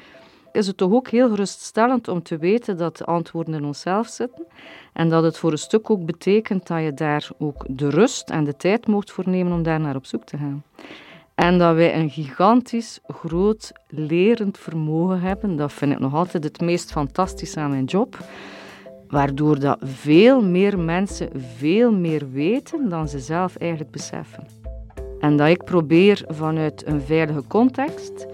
is 0.51 0.67
het 0.67 0.77
toch 0.77 0.91
ook 0.91 1.07
heel 1.09 1.29
geruststellend 1.29 2.07
om 2.07 2.23
te 2.23 2.37
weten 2.37 2.77
dat 2.77 2.97
de 2.97 3.05
antwoorden 3.05 3.53
in 3.53 3.65
onszelf 3.65 4.07
zitten 4.07 4.45
en 4.93 5.09
dat 5.09 5.23
het 5.23 5.37
voor 5.37 5.51
een 5.51 5.57
stuk 5.57 5.89
ook 5.89 6.05
betekent 6.05 6.67
dat 6.67 6.83
je 6.83 6.93
daar 6.93 7.29
ook 7.37 7.65
de 7.67 7.89
rust 7.89 8.29
en 8.29 8.43
de 8.43 8.55
tijd 8.55 8.87
mocht 8.87 9.11
voor 9.11 9.29
nemen 9.29 9.53
om 9.53 9.63
daar 9.63 9.79
naar 9.79 9.95
op 9.95 10.05
zoek 10.05 10.23
te 10.23 10.37
gaan. 10.37 10.63
En 11.35 11.57
dat 11.57 11.75
wij 11.75 11.95
een 11.95 12.09
gigantisch 12.09 12.99
groot 13.07 13.71
lerend 13.87 14.57
vermogen 14.57 15.19
hebben, 15.19 15.55
dat 15.55 15.73
vind 15.73 15.91
ik 15.91 15.99
nog 15.99 16.13
altijd 16.13 16.43
het 16.43 16.61
meest 16.61 16.91
fantastische 16.91 17.59
aan 17.59 17.69
mijn 17.69 17.85
job, 17.85 18.17
waardoor 19.13 19.59
dat 19.59 19.77
veel 19.81 20.41
meer 20.41 20.79
mensen 20.79 21.29
veel 21.57 21.91
meer 21.91 22.31
weten 22.31 22.89
dan 22.89 23.07
ze 23.07 23.19
zelf 23.19 23.55
eigenlijk 23.55 23.91
beseffen. 23.91 24.45
En 25.19 25.37
dat 25.37 25.47
ik 25.47 25.63
probeer 25.63 26.25
vanuit 26.27 26.87
een 26.87 27.01
veilige 27.01 27.43
context 27.47 28.27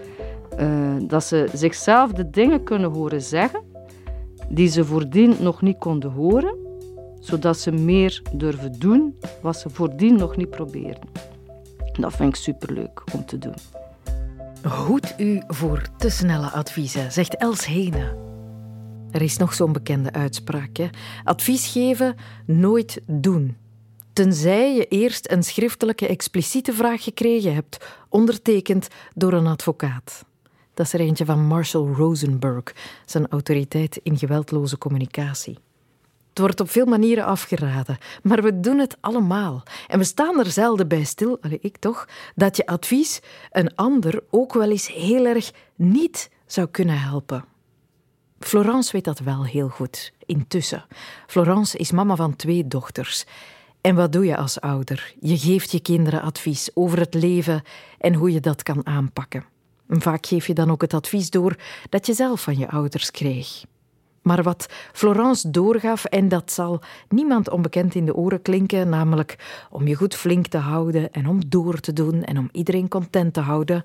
uh, 0.58 0.96
dat 1.02 1.24
ze 1.24 1.48
zichzelf 1.52 2.12
de 2.12 2.30
dingen 2.30 2.64
kunnen 2.64 2.90
horen 2.90 3.22
zeggen 3.22 3.62
die 4.48 4.68
ze 4.68 4.84
voordien 4.84 5.36
nog 5.40 5.62
niet 5.62 5.78
konden 5.78 6.10
horen, 6.10 6.56
zodat 7.18 7.58
ze 7.58 7.72
meer 7.72 8.22
durven 8.32 8.72
doen 8.78 9.18
wat 9.42 9.56
ze 9.56 9.70
voordien 9.70 10.16
nog 10.16 10.36
niet 10.36 10.50
probeerden. 10.50 11.08
Dat 11.92 12.12
vind 12.12 12.28
ik 12.28 12.42
superleuk 12.42 13.02
om 13.14 13.24
te 13.24 13.38
doen. 13.38 13.54
Hoed 14.86 15.14
u 15.18 15.42
voor 15.46 15.82
te 15.96 16.10
snelle 16.10 16.50
adviezen, 16.50 17.12
zegt 17.12 17.36
Els 17.36 17.66
Hene. 17.66 18.29
Er 19.10 19.22
is 19.22 19.36
nog 19.36 19.54
zo'n 19.54 19.72
bekende 19.72 20.12
uitspraak. 20.12 20.76
Hè? 20.76 20.88
Advies 21.24 21.66
geven, 21.66 22.16
nooit 22.46 23.00
doen. 23.06 23.56
Tenzij 24.12 24.74
je 24.74 24.86
eerst 24.86 25.30
een 25.30 25.42
schriftelijke 25.42 26.06
expliciete 26.06 26.72
vraag 26.72 27.02
gekregen 27.02 27.54
hebt, 27.54 27.86
ondertekend 28.08 28.88
door 29.14 29.32
een 29.32 29.46
advocaat. 29.46 30.24
Dat 30.74 30.86
is 30.86 30.92
er 30.92 31.00
eentje 31.00 31.24
van 31.24 31.46
Marshall 31.46 31.92
Rosenberg, 31.92 32.62
zijn 33.06 33.28
autoriteit 33.28 34.00
in 34.02 34.18
geweldloze 34.18 34.78
communicatie. 34.78 35.58
Het 36.28 36.38
wordt 36.38 36.60
op 36.60 36.70
veel 36.70 36.86
manieren 36.86 37.24
afgeraden, 37.24 37.98
maar 38.22 38.42
we 38.42 38.60
doen 38.60 38.78
het 38.78 38.96
allemaal. 39.00 39.62
En 39.86 39.98
we 39.98 40.04
staan 40.04 40.38
er 40.38 40.50
zelden 40.50 40.88
bij 40.88 41.04
stil, 41.04 41.38
allez, 41.40 41.58
ik 41.60 41.76
toch, 41.76 42.08
dat 42.34 42.56
je 42.56 42.66
advies 42.66 43.20
een 43.50 43.74
ander 43.74 44.22
ook 44.30 44.52
wel 44.52 44.70
eens 44.70 44.92
heel 44.92 45.26
erg 45.26 45.52
niet 45.76 46.30
zou 46.46 46.66
kunnen 46.66 47.00
helpen. 47.00 47.44
Florence 48.40 48.92
weet 48.92 49.04
dat 49.04 49.18
wel 49.18 49.44
heel 49.44 49.68
goed, 49.68 50.12
intussen. 50.26 50.84
Florence 51.26 51.78
is 51.78 51.90
mama 51.90 52.16
van 52.16 52.36
twee 52.36 52.66
dochters. 52.66 53.24
En 53.80 53.94
wat 53.94 54.12
doe 54.12 54.24
je 54.24 54.36
als 54.36 54.60
ouder? 54.60 55.14
Je 55.20 55.38
geeft 55.38 55.70
je 55.70 55.80
kinderen 55.80 56.22
advies 56.22 56.70
over 56.74 56.98
het 56.98 57.14
leven 57.14 57.62
en 57.98 58.14
hoe 58.14 58.32
je 58.32 58.40
dat 58.40 58.62
kan 58.62 58.86
aanpakken. 58.86 59.44
Vaak 59.88 60.26
geef 60.26 60.46
je 60.46 60.54
dan 60.54 60.70
ook 60.70 60.80
het 60.80 60.94
advies 60.94 61.30
door 61.30 61.56
dat 61.88 62.06
je 62.06 62.12
zelf 62.12 62.42
van 62.42 62.58
je 62.58 62.70
ouders 62.70 63.10
kreeg. 63.10 63.64
Maar 64.22 64.42
wat 64.42 64.66
Florence 64.92 65.50
doorgaf, 65.50 66.04
en 66.04 66.28
dat 66.28 66.52
zal 66.52 66.80
niemand 67.08 67.50
onbekend 67.50 67.94
in 67.94 68.04
de 68.04 68.14
oren 68.14 68.42
klinken, 68.42 68.88
namelijk 68.88 69.64
om 69.70 69.86
je 69.86 69.94
goed 69.94 70.14
flink 70.14 70.46
te 70.46 70.58
houden 70.58 71.12
en 71.12 71.28
om 71.28 71.48
door 71.48 71.80
te 71.80 71.92
doen 71.92 72.24
en 72.24 72.38
om 72.38 72.48
iedereen 72.52 72.88
content 72.88 73.34
te 73.34 73.40
houden, 73.40 73.84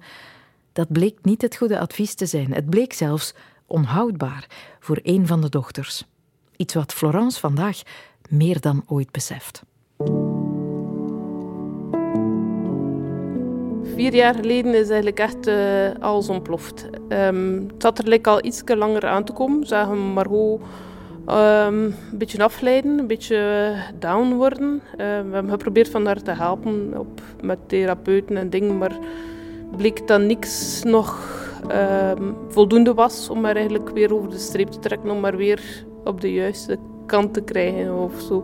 dat 0.73 0.91
bleek 0.91 1.17
niet 1.21 1.41
het 1.41 1.55
goede 1.55 1.79
advies 1.79 2.13
te 2.13 2.25
zijn. 2.25 2.53
Het 2.53 2.69
bleek 2.69 2.93
zelfs 2.93 3.33
onhoudbaar 3.65 4.47
voor 4.80 4.99
een 5.04 5.28
van 5.28 5.41
de 5.41 5.49
dochters. 5.49 6.06
Iets 6.56 6.73
wat 6.73 6.93
Florence 6.93 7.39
vandaag 7.39 7.82
meer 8.30 8.62
dan 8.62 8.84
ooit 8.88 9.12
beseft. 9.12 9.63
vier 13.95 14.13
jaar 14.13 14.36
geleden 14.36 14.73
is 14.73 14.88
eigenlijk 14.88 15.19
echt 15.19 15.47
uh, 15.47 15.56
alles 15.99 16.30
ontploft. 16.30 16.88
Um, 17.10 17.67
het 17.67 17.82
zat 17.82 17.97
er 17.97 18.08
like, 18.08 18.30
al 18.30 18.45
iets 18.45 18.62
langer 18.65 19.06
aan 19.06 19.23
te 19.23 19.34
komen. 19.34 19.67
Zagen 19.67 19.97
Margot 19.97 20.62
um, 21.28 21.84
een 21.84 21.95
beetje 22.12 22.43
afleiden, 22.43 22.99
een 22.99 23.08
beetje 23.08 23.73
down 23.99 24.34
worden. 24.34 24.82
Uh, 24.91 24.97
we 24.97 25.04
hebben 25.04 25.49
geprobeerd 25.49 25.89
van 25.89 26.06
haar 26.06 26.21
te 26.21 26.32
helpen 26.32 26.93
op, 26.97 27.21
met 27.41 27.58
therapeuten 27.67 28.38
en 28.38 28.49
dingen, 28.49 28.78
maar 28.78 28.97
bleek 29.78 30.08
dat 30.08 30.21
niks 30.21 30.84
nog 30.84 31.43
voldoende 32.47 32.93
was 32.93 33.30
om 33.30 33.43
haar 33.43 33.56
eigenlijk 33.56 33.89
weer 33.89 34.13
over 34.13 34.30
de 34.30 34.38
streep 34.38 34.67
te 34.67 34.80
trekken, 34.80 35.10
om 35.10 35.23
haar 35.23 35.38
weer 35.38 35.86
op 36.04 36.21
de 36.21 36.34
juiste 36.34 36.78
kant 37.06 37.34
te 37.34 37.41
krijgen 37.41 37.97
of 37.97 38.21
zo. 38.21 38.43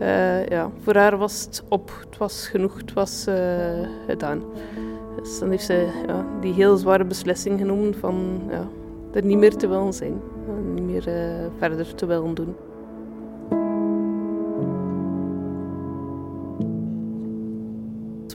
Uh, 0.00 0.46
ja, 0.46 0.70
voor 0.82 0.94
haar 0.94 1.16
was 1.16 1.44
het 1.44 1.64
op. 1.68 1.92
Het 2.08 2.18
was 2.18 2.48
genoeg. 2.48 2.76
Het 2.76 2.92
was 2.92 3.26
uh, 3.28 3.34
gedaan. 4.06 4.42
Dus 5.16 5.38
dan 5.38 5.50
heeft 5.50 5.64
ze 5.64 5.88
ja, 6.06 6.26
die 6.40 6.52
heel 6.52 6.76
zware 6.76 7.04
beslissing 7.04 7.58
genomen 7.58 7.94
van 7.94 8.40
ja, 8.50 8.68
er 9.12 9.24
niet 9.24 9.38
meer 9.38 9.56
te 9.56 9.68
willen 9.68 9.92
zijn. 9.92 10.20
Niet 10.74 10.84
meer 10.84 11.08
uh, 11.08 11.46
verder 11.58 11.94
te 11.94 12.06
willen 12.06 12.34
doen. 12.34 12.54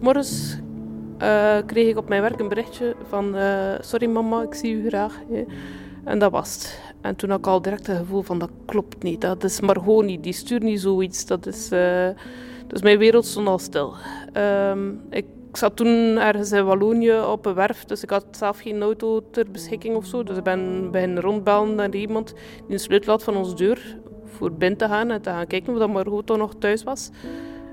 Morgens 0.02 0.60
uh, 1.22 1.58
kreeg 1.66 1.88
ik 1.88 1.98
op 1.98 2.10
mijn 2.10 2.22
werk 2.22 2.40
een 2.40 2.48
berichtje 2.48 2.96
van 3.08 3.36
sorry 3.80 4.08
mama, 4.08 4.42
ik 4.42 4.54
zie 4.54 4.74
u 4.74 4.88
graag. 4.88 5.20
En 6.06 6.20
dat 6.20 6.32
was 6.32 6.54
het. 6.54 6.80
En 7.02 7.16
toen 7.16 7.30
had 7.30 7.40
ik 7.40 7.48
al 7.48 7.62
direct 7.62 7.88
het 7.88 7.98
gevoel 7.98 8.22
van 8.22 8.40
dat 8.40 8.50
klopt 8.66 9.04
niet. 9.04 9.22
Dat 9.22 9.44
is 9.44 9.62
Margot 9.62 10.06
niet. 10.06 10.24
Die 10.24 10.34
stuurt 10.34 10.64
niet 10.64 10.80
zoiets. 10.80 11.26
Dat 11.26 11.46
is, 11.46 11.72
uh, 11.72 12.10
Dus 12.68 12.82
mijn 12.82 12.98
wereld 12.98 13.26
stond 13.26 13.48
al 13.48 13.60
stil. 13.60 13.94
Ehm, 14.34 14.90
ik 15.10 15.26
zat 15.52 15.76
toen 15.76 16.18
ergens 16.18 16.52
in 16.52 16.66
Wallonië 16.66 17.20
op 17.20 17.46
een 17.46 17.54
werf, 17.54 17.84
dus 17.84 18.04
ik 18.04 18.10
had 18.10 18.26
zelf 18.32 18.60
geen 18.60 18.82
auto 18.82 19.30
ter 19.32 19.52
beschikking 19.52 19.96
of 19.96 20.06
zo. 20.06 20.24
Dus 20.24 20.38
ik 20.38 20.44
ben 20.44 20.92
beginnen 20.92 21.24
rondbellen 21.24 21.76
naar 21.76 21.96
iemand 21.96 22.34
die 22.66 22.74
een 22.74 22.80
sleutel 22.80 23.12
had 23.12 23.24
van 23.24 23.36
onze 23.36 23.56
deur 23.56 23.98
voor 24.26 24.52
binnen 24.52 24.78
te 24.78 24.86
gaan 24.86 25.12
en 25.12 25.22
te 25.22 25.30
gaan 25.30 25.48
kijken 25.48 25.74
of 25.74 25.80
dat 25.80 25.90
Margot 25.90 26.26
toch 26.26 26.38
nog 26.38 26.54
thuis 26.60 26.84
was. 26.84 27.10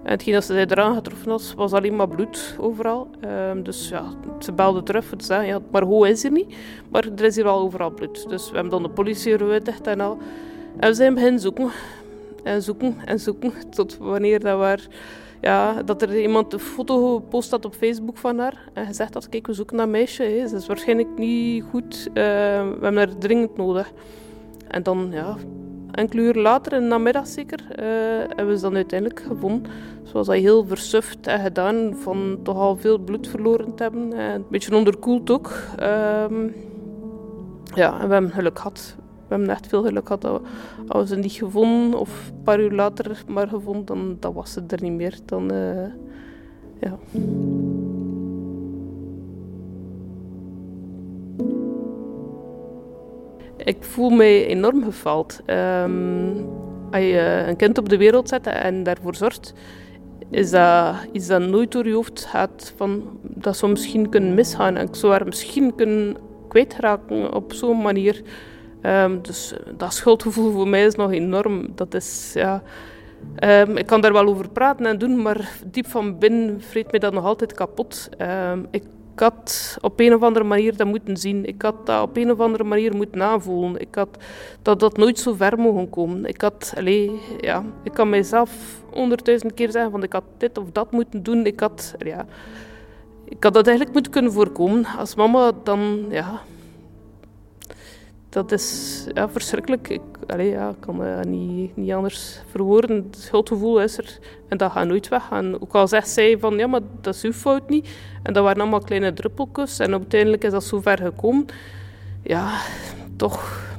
En 0.03 0.11
hetgeen 0.11 0.35
dat 0.35 0.45
ze 0.45 0.71
eraan 0.71 0.95
getroffen 0.95 1.31
had, 1.31 1.53
was 1.57 1.73
alleen 1.73 1.97
maar 1.97 2.09
bloed 2.09 2.57
overal. 2.59 3.09
Ehm, 3.21 3.63
dus 3.63 3.89
ja, 3.89 4.05
ze 4.39 4.53
belde 4.53 4.83
terug 4.83 5.15
te 5.17 5.25
zeggen, 5.25 5.47
ja, 5.47 5.59
Margot 5.71 6.07
is 6.07 6.25
er 6.25 6.31
niet, 6.31 6.55
maar 6.91 7.09
er 7.17 7.25
is 7.25 7.37
hier 7.37 7.47
al 7.47 7.61
overal 7.61 7.91
bloed. 7.91 8.29
Dus 8.29 8.49
we 8.49 8.55
hebben 8.55 8.73
dan 8.73 8.83
de 8.83 8.89
politie 8.89 9.33
eruit 9.33 9.81
en 9.81 10.01
al. 10.01 10.19
En 10.77 10.89
we 10.89 10.95
zijn 10.95 11.15
beginnen 11.15 11.41
zoeken. 11.41 11.71
En 12.43 12.63
zoeken 12.63 12.97
en 13.05 13.21
zoeken, 13.21 13.53
tot 13.71 13.99
wanneer 13.99 14.41
dat 14.41 14.59
waar 14.59 14.89
ja, 15.43 15.83
dat 15.83 16.03
er 16.03 16.21
iemand 16.21 16.53
een 16.53 16.59
foto 16.59 17.15
gepost 17.15 17.51
had 17.51 17.65
op 17.65 17.75
Facebook 17.75 18.17
van 18.17 18.39
haar 18.39 18.69
en 18.73 18.87
gezegd 18.87 19.15
had, 19.15 19.29
kijk, 19.29 19.47
we 19.47 19.53
zoeken 19.53 19.79
een 19.79 19.91
meisje, 19.91 20.23
hè. 20.23 20.49
ze 20.49 20.57
is 20.57 20.67
waarschijnlijk 20.67 21.09
niet 21.17 21.65
goed, 21.71 22.07
uh, 22.09 22.15
we 22.15 22.79
hebben 22.81 22.97
haar 22.97 23.19
dringend 23.19 23.57
nodig. 23.57 23.93
En 24.69 24.83
dan, 24.83 25.09
ja, 25.11 25.37
enkele 25.93 26.23
uur 26.23 26.35
later, 26.35 26.73
in 26.73 26.81
de 26.81 26.87
namiddag 26.87 27.27
zeker, 27.27 27.61
uh, 27.61 27.77
hebben 28.29 28.47
we 28.47 28.57
ze 28.57 28.63
dan 28.63 28.75
uiteindelijk 28.75 29.23
gevonden. 29.23 29.73
Zoals 30.03 30.27
hij 30.27 30.39
heel 30.39 30.67
versuft 30.67 31.27
en 31.27 31.41
gedaan, 31.41 31.95
van 31.97 32.39
toch 32.43 32.57
al 32.57 32.77
veel 32.77 32.99
bloed 32.99 33.29
verloren 33.29 33.75
te 33.75 33.83
hebben. 33.83 34.13
En 34.13 34.35
een 34.35 34.45
beetje 34.49 34.77
onderkoeld 34.77 35.31
ook. 35.31 35.53
Uh, 35.81 36.25
ja, 37.75 38.01
en 38.01 38.07
we 38.07 38.13
hebben 38.13 38.31
geluk 38.31 38.59
gehad. 38.59 38.97
We 38.99 39.35
hebben 39.35 39.49
echt 39.49 39.67
veel 39.67 39.83
geluk 39.83 40.07
gehad 40.07 40.23
we, 40.23 40.41
als 40.89 41.09
we 41.09 41.15
ze 41.15 41.21
niet 41.21 41.33
gevonden 41.33 42.01
of 42.01 42.29
een 42.29 42.43
paar 42.43 42.61
uur 42.61 42.73
later 42.73 43.23
maar 43.27 43.49
gevonden, 43.49 44.17
dan, 44.21 44.33
was 44.33 44.53
ze 44.53 44.63
er 44.69 44.83
niet 44.83 44.93
meer. 44.93 45.19
Dan, 45.25 45.53
uh, 45.53 45.87
ja. 46.81 46.99
Ik 53.65 53.77
voel 53.81 54.11
me 54.11 54.47
enorm 54.47 54.85
gefaald. 54.85 55.41
Um, 55.47 56.49
als 56.91 57.03
je 57.03 57.45
een 57.47 57.57
kind 57.57 57.79
op 57.79 57.89
de 57.89 57.97
wereld 57.97 58.29
zet 58.29 58.47
en 58.47 58.83
daarvoor 58.83 59.15
zorgt, 59.15 59.55
is 60.31 60.51
dat 60.51 60.95
iets 61.13 61.27
dat 61.27 61.41
nooit 61.41 61.73
door 61.73 61.87
je 61.87 61.95
hoofd 61.95 62.25
gaat. 62.25 62.75
Van, 62.77 63.19
dat 63.23 63.57
zou 63.57 63.73
misschien 63.73 64.09
kunnen 64.09 64.35
misgaan 64.35 64.77
en 64.77 64.87
ik 64.89 64.95
zou 64.95 65.13
haar 65.13 65.25
misschien 65.27 65.75
kunnen 65.75 66.17
kwijtraken 66.49 67.35
op 67.35 67.53
zo'n 67.53 67.83
manier. 67.83 68.23
Um, 68.83 69.23
dus 69.23 69.55
dat 69.77 69.95
schuldgevoel 69.95 70.53
voor 70.53 70.69
mij 70.69 70.85
is 70.85 70.95
nog 70.95 71.13
enorm. 71.13 71.67
Dat 71.75 71.95
is, 71.95 72.31
ja... 72.35 72.63
Um, 73.45 73.77
ik 73.77 73.87
kan 73.87 74.01
daar 74.01 74.13
wel 74.13 74.27
over 74.27 74.49
praten 74.49 74.87
en 74.87 74.99
doen, 74.99 75.23
maar 75.23 75.53
diep 75.67 75.87
van 75.87 76.19
binnen 76.19 76.61
vreet 76.61 76.91
mij 76.91 77.01
dat 77.01 77.13
nog 77.13 77.25
altijd 77.25 77.53
kapot. 77.53 78.09
Ik 78.71 78.83
had 79.21 79.77
op 79.81 80.01
een 80.01 80.15
of 80.15 80.23
andere 80.23 80.45
manier 80.45 80.77
dat 80.77 80.87
moeten 80.87 81.17
zien. 81.17 81.45
Ik 81.45 81.63
had 81.63 81.87
dat 81.87 82.03
op 82.03 82.17
een 82.17 82.31
of 82.31 82.41
andere 82.41 82.65
manier 82.65 82.97
moeten 82.97 83.23
aanvoelen. 83.23 83.81
Ik 83.81 83.95
had 83.95 84.19
dat 84.63 84.81
dat 84.81 84.97
nooit 84.97 85.19
zo 85.19 85.35
ver 85.35 85.59
mogen 85.59 85.91
komen. 85.91 86.25
Ik 86.25 86.41
had, 86.41 86.73
allez, 86.77 87.11
ja, 87.41 87.65
ik 87.83 87.93
kan 87.93 88.09
mijzelf 88.09 88.51
honderdduizend 88.91 89.55
keer 89.55 89.71
zeggen 89.71 89.91
van 89.91 90.03
ik 90.03 90.13
had 90.13 90.25
dit 90.37 90.59
of 90.59 90.71
dat 90.73 90.93
moeten 90.93 91.23
doen. 91.23 91.47
Ik 91.47 91.61
had, 91.61 91.95
ja, 91.99 92.27
ik 93.25 93.45
had 93.45 93.55
dat 93.55 93.67
eigenlijk 93.67 93.95
moeten 93.95 94.13
kunnen 94.13 94.33
voorkomen. 94.33 94.87
Als 94.99 95.15
mama 95.15 95.53
dan, 95.63 96.05
ja, 96.11 96.41
dat 98.33 98.53
is 98.53 99.07
ja, 99.15 99.29
verschrikkelijk. 99.29 99.89
Ik 99.89 100.01
allee, 100.27 100.49
ja, 100.49 100.75
kan 100.81 101.01
het 101.01 101.29
niet, 101.29 101.77
niet 101.77 101.93
anders 101.93 102.41
verwoorden. 102.51 102.97
Het 102.97 103.17
schuldgevoel 103.19 103.81
is 103.81 103.99
er 103.99 104.19
en 104.49 104.57
dat 104.57 104.73
gaat 104.73 104.87
nooit 104.87 105.09
weggaan. 105.09 105.61
Ook 105.61 105.75
al 105.75 105.89
zegt 105.89 106.09
zij 106.09 106.39
van 106.39 106.57
ja, 106.57 106.67
maar 106.67 106.81
dat 107.01 107.15
is 107.15 107.23
uw 107.23 107.33
fout 107.33 107.69
niet. 107.69 107.89
En 108.23 108.33
dat 108.33 108.45
waren 108.45 108.61
allemaal 108.61 108.81
kleine 108.81 109.13
druppeltjes. 109.13 109.79
En 109.79 109.93
uiteindelijk 109.93 110.45
is 110.45 110.51
dat 110.51 110.65
zo 110.65 110.81
ver 110.81 110.99
gekomen. 110.99 111.47
Ja, 112.23 112.61
toch. 113.17 113.71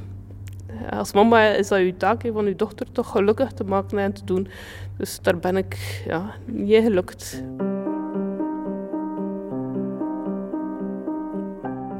Als 0.90 1.12
mama 1.12 1.42
is 1.42 1.68
dat 1.68 1.78
uw 1.78 1.96
taak 1.96 2.22
van 2.32 2.46
uw 2.46 2.56
dochter 2.56 2.92
toch 2.92 3.10
gelukkig 3.10 3.52
te 3.52 3.64
maken 3.64 3.98
en 3.98 4.12
te 4.12 4.24
doen. 4.24 4.48
Dus 4.96 5.20
daar 5.20 5.38
ben 5.38 5.56
ik 5.56 6.02
ja, 6.06 6.34
niet 6.46 6.82
gelukt. 6.82 7.42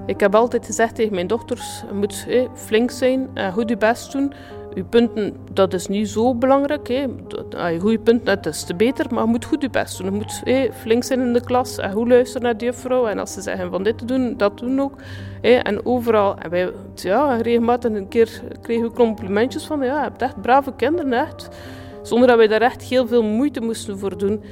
Ik 0.07 0.21
heb 0.21 0.35
altijd 0.35 0.67
gezegd 0.67 0.95
tegen 0.95 1.15
mijn 1.15 1.27
dochters, 1.27 1.85
je 1.89 1.95
moet 1.95 2.27
flink 2.55 2.91
zijn 2.91 3.29
en 3.35 3.53
goed 3.53 3.69
je 3.69 3.77
best 3.77 4.13
doen. 4.13 4.33
Je 4.75 4.85
punten, 4.85 5.37
dat 5.53 5.75
is 5.75 5.87
niet 5.87 6.09
zo 6.09 6.35
belangrijk. 6.35 6.89
Hé. 6.89 7.07
Als 7.57 7.71
je 7.71 7.81
goede 7.81 7.99
punten 7.99 8.29
hebt, 8.29 8.47
is 8.47 8.65
te 8.65 8.75
beter, 8.75 9.07
maar 9.11 9.25
je 9.25 9.31
moet 9.31 9.45
goed 9.45 9.63
je 9.63 9.71
best 9.71 9.99
doen. 9.99 10.07
Je 10.07 10.13
moet 10.13 10.43
flink 10.81 11.05
zijn 11.05 11.21
in 11.21 11.33
de 11.33 11.45
klas 11.45 11.79
en 11.79 11.93
goed 11.93 12.09
luisteren 12.09 12.43
naar 12.43 12.57
de 12.57 12.65
juffrouw. 12.65 13.07
En 13.07 13.19
als 13.19 13.33
ze 13.33 13.41
zeggen 13.41 13.71
van 13.71 13.83
dit 13.83 13.99
te 13.99 14.05
doen, 14.05 14.37
dat 14.37 14.59
doen 14.59 14.81
ook. 14.81 14.95
En 15.41 15.87
overal, 15.87 16.37
en 16.39 16.51
wij, 16.51 16.73
ja, 16.95 17.37
regelmatig 17.37 17.93
een 17.93 18.09
keer 18.09 18.43
kregen 18.61 18.83
we 18.83 18.91
complimentjes 18.91 19.65
van, 19.65 19.81
ja, 19.81 19.97
je 19.97 20.03
hebt 20.03 20.23
echt 20.23 20.41
brave 20.41 20.73
kinderen. 20.77 21.29
Zonder 22.03 22.29
dat 22.29 22.37
wij 22.37 22.47
daar 22.47 22.61
echt 22.61 22.83
heel 22.83 23.07
veel 23.07 23.23
moeite 23.23 23.61
moesten 23.61 23.99
voor 23.99 24.19
doen. 24.19 24.43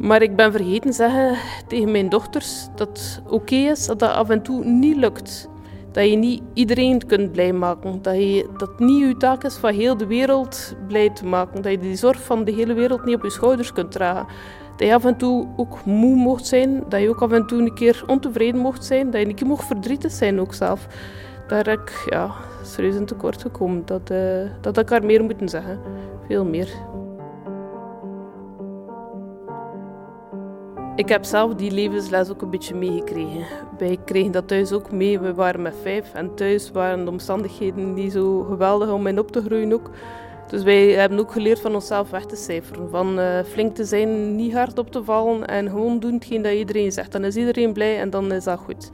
Maar 0.00 0.22
ik 0.22 0.36
ben 0.36 0.52
vergeten 0.52 0.92
zeggen 0.92 1.36
tegen 1.66 1.90
mijn 1.90 2.08
dochters 2.08 2.68
dat 2.74 2.88
het 2.88 3.22
oké 3.28 3.54
is 3.54 3.86
dat 3.86 3.98
dat 3.98 4.10
af 4.10 4.28
en 4.28 4.42
toe 4.42 4.64
niet 4.64 4.96
lukt. 4.96 5.48
Dat 5.92 6.10
je 6.10 6.16
niet 6.16 6.42
iedereen 6.54 7.06
kunt 7.06 7.32
blij 7.32 7.52
maken. 7.52 8.02
Dat, 8.02 8.14
je, 8.14 8.48
dat 8.56 8.78
niet 8.78 9.08
je 9.08 9.16
taak 9.16 9.44
is 9.44 9.56
van 9.56 9.74
heel 9.74 9.96
de 9.96 10.06
wereld 10.06 10.74
blij 10.88 11.10
te 11.10 11.26
maken. 11.26 11.62
Dat 11.62 11.72
je 11.72 11.78
die 11.78 11.96
zorg 11.96 12.22
van 12.22 12.44
de 12.44 12.52
hele 12.52 12.74
wereld 12.74 13.04
niet 13.04 13.14
op 13.14 13.22
je 13.22 13.30
schouders 13.30 13.72
kunt 13.72 13.92
dragen. 13.92 14.26
Dat 14.76 14.88
je 14.88 14.94
af 14.94 15.04
en 15.04 15.16
toe 15.16 15.48
ook 15.56 15.84
moe 15.84 16.14
mocht 16.14 16.46
zijn. 16.46 16.84
Dat 16.88 17.00
je 17.00 17.08
ook 17.08 17.22
af 17.22 17.32
en 17.32 17.46
toe 17.46 17.60
een 17.60 17.74
keer 17.74 18.02
ontevreden 18.06 18.60
mocht 18.60 18.84
zijn. 18.84 19.10
Dat 19.10 19.20
je 19.20 19.26
een 19.26 19.34
keer 19.34 19.46
mocht 19.46 19.66
verdrietig 19.66 20.12
zijn 20.12 20.40
ook 20.40 20.54
zelf. 20.54 20.86
Daar 21.46 21.66
heb 21.66 21.80
ik 21.80 22.04
ja, 22.06 22.30
serieus 22.62 22.94
in 22.94 23.06
tekort 23.06 23.42
gekomen. 23.42 23.82
Dat, 23.84 24.10
uh, 24.10 24.18
dat 24.60 24.78
ik 24.78 24.88
haar 24.88 25.04
meer 25.04 25.24
moeten 25.24 25.48
zeggen. 25.48 25.78
Veel 26.26 26.44
meer. 26.44 26.68
Ik 30.96 31.08
heb 31.08 31.24
zelf 31.24 31.54
die 31.54 31.70
levensles 31.70 32.30
ook 32.30 32.42
een 32.42 32.50
beetje 32.50 32.74
meegekregen. 32.74 33.44
Wij 33.78 33.98
kregen 34.04 34.32
dat 34.32 34.48
thuis 34.48 34.72
ook 34.72 34.92
mee. 34.92 35.18
We 35.18 35.34
waren 35.34 35.62
met 35.62 35.74
vijf 35.82 36.14
en 36.14 36.34
thuis 36.34 36.70
waren 36.70 37.04
de 37.04 37.10
omstandigheden 37.10 37.94
niet 37.94 38.12
zo 38.12 38.42
geweldig 38.42 38.90
om 38.90 39.06
in 39.06 39.18
op 39.18 39.32
te 39.32 39.42
groeien 39.42 39.72
ook. 39.72 39.90
Dus 40.48 40.62
wij 40.62 40.88
hebben 40.88 41.18
ook 41.18 41.32
geleerd 41.32 41.60
van 41.60 41.74
onszelf 41.74 42.10
weg 42.10 42.24
te 42.24 42.36
cijferen. 42.36 42.90
Van 42.90 43.18
uh, 43.18 43.42
flink 43.42 43.74
te 43.74 43.84
zijn, 43.84 44.36
niet 44.36 44.52
hard 44.52 44.78
op 44.78 44.92
te 44.92 45.04
vallen 45.04 45.46
en 45.46 45.68
gewoon 45.68 46.00
doen 46.00 46.14
hetgeen 46.14 46.42
dat 46.42 46.52
iedereen 46.52 46.92
zegt. 46.92 47.12
Dan 47.12 47.24
is 47.24 47.36
iedereen 47.36 47.72
blij 47.72 47.98
en 47.98 48.10
dan 48.10 48.32
is 48.32 48.44
dat 48.44 48.58
goed. 48.58 48.90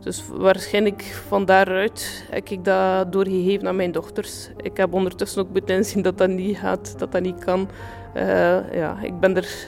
Dus 0.00 0.24
waarschijnlijk 0.32 1.02
van 1.02 1.44
daaruit 1.44 2.24
heb 2.30 2.48
ik 2.48 2.64
dat 2.64 3.12
doorgegeven 3.12 3.68
aan 3.68 3.76
mijn 3.76 3.92
dochters. 3.92 4.50
Ik 4.56 4.76
heb 4.76 4.94
ondertussen 4.94 5.42
ook 5.42 5.52
moeten 5.52 5.76
inzien 5.76 6.02
dat 6.02 6.18
dat 6.18 6.28
niet 6.28 6.56
gaat, 6.56 6.98
dat 6.98 7.12
dat 7.12 7.22
niet 7.22 7.44
kan. 7.44 7.68
Uh, 8.16 8.74
ja, 8.74 8.96
ik 9.02 9.20
ben 9.20 9.36
er 9.36 9.66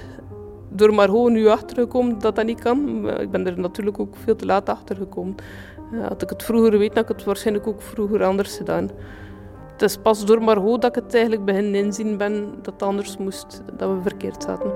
door 0.74 0.94
maar 0.94 1.08
gewoon 1.08 1.32
nu 1.32 1.46
achtergekomen 1.46 2.18
dat 2.18 2.36
dat 2.36 2.44
niet 2.44 2.60
kan. 2.60 3.10
Ik 3.20 3.30
ben 3.30 3.46
er 3.46 3.60
natuurlijk 3.60 3.98
ook 3.98 4.16
veel 4.16 4.36
te 4.36 4.46
laat 4.46 4.68
achter 4.68 4.96
gekomen. 4.96 5.34
Had 6.08 6.22
ik 6.22 6.28
het 6.28 6.42
vroeger 6.42 6.78
weet, 6.78 6.94
had 6.94 7.02
ik 7.02 7.16
het 7.16 7.24
waarschijnlijk 7.24 7.66
ook 7.66 7.82
vroeger 7.82 8.24
anders 8.24 8.56
gedaan. 8.56 8.90
Het 9.72 9.82
is 9.82 9.96
pas 9.96 10.24
door 10.26 10.42
Margot 10.42 10.82
dat 10.82 10.96
ik 10.96 11.02
het 11.02 11.14
eigenlijk 11.14 11.44
begin 11.44 11.74
inzien 11.74 12.16
ben 12.16 12.54
dat 12.62 12.72
het 12.72 12.82
anders 12.82 13.16
moest, 13.16 13.62
dat 13.76 13.90
we 13.90 14.02
verkeerd 14.02 14.42
zaten. 14.42 14.72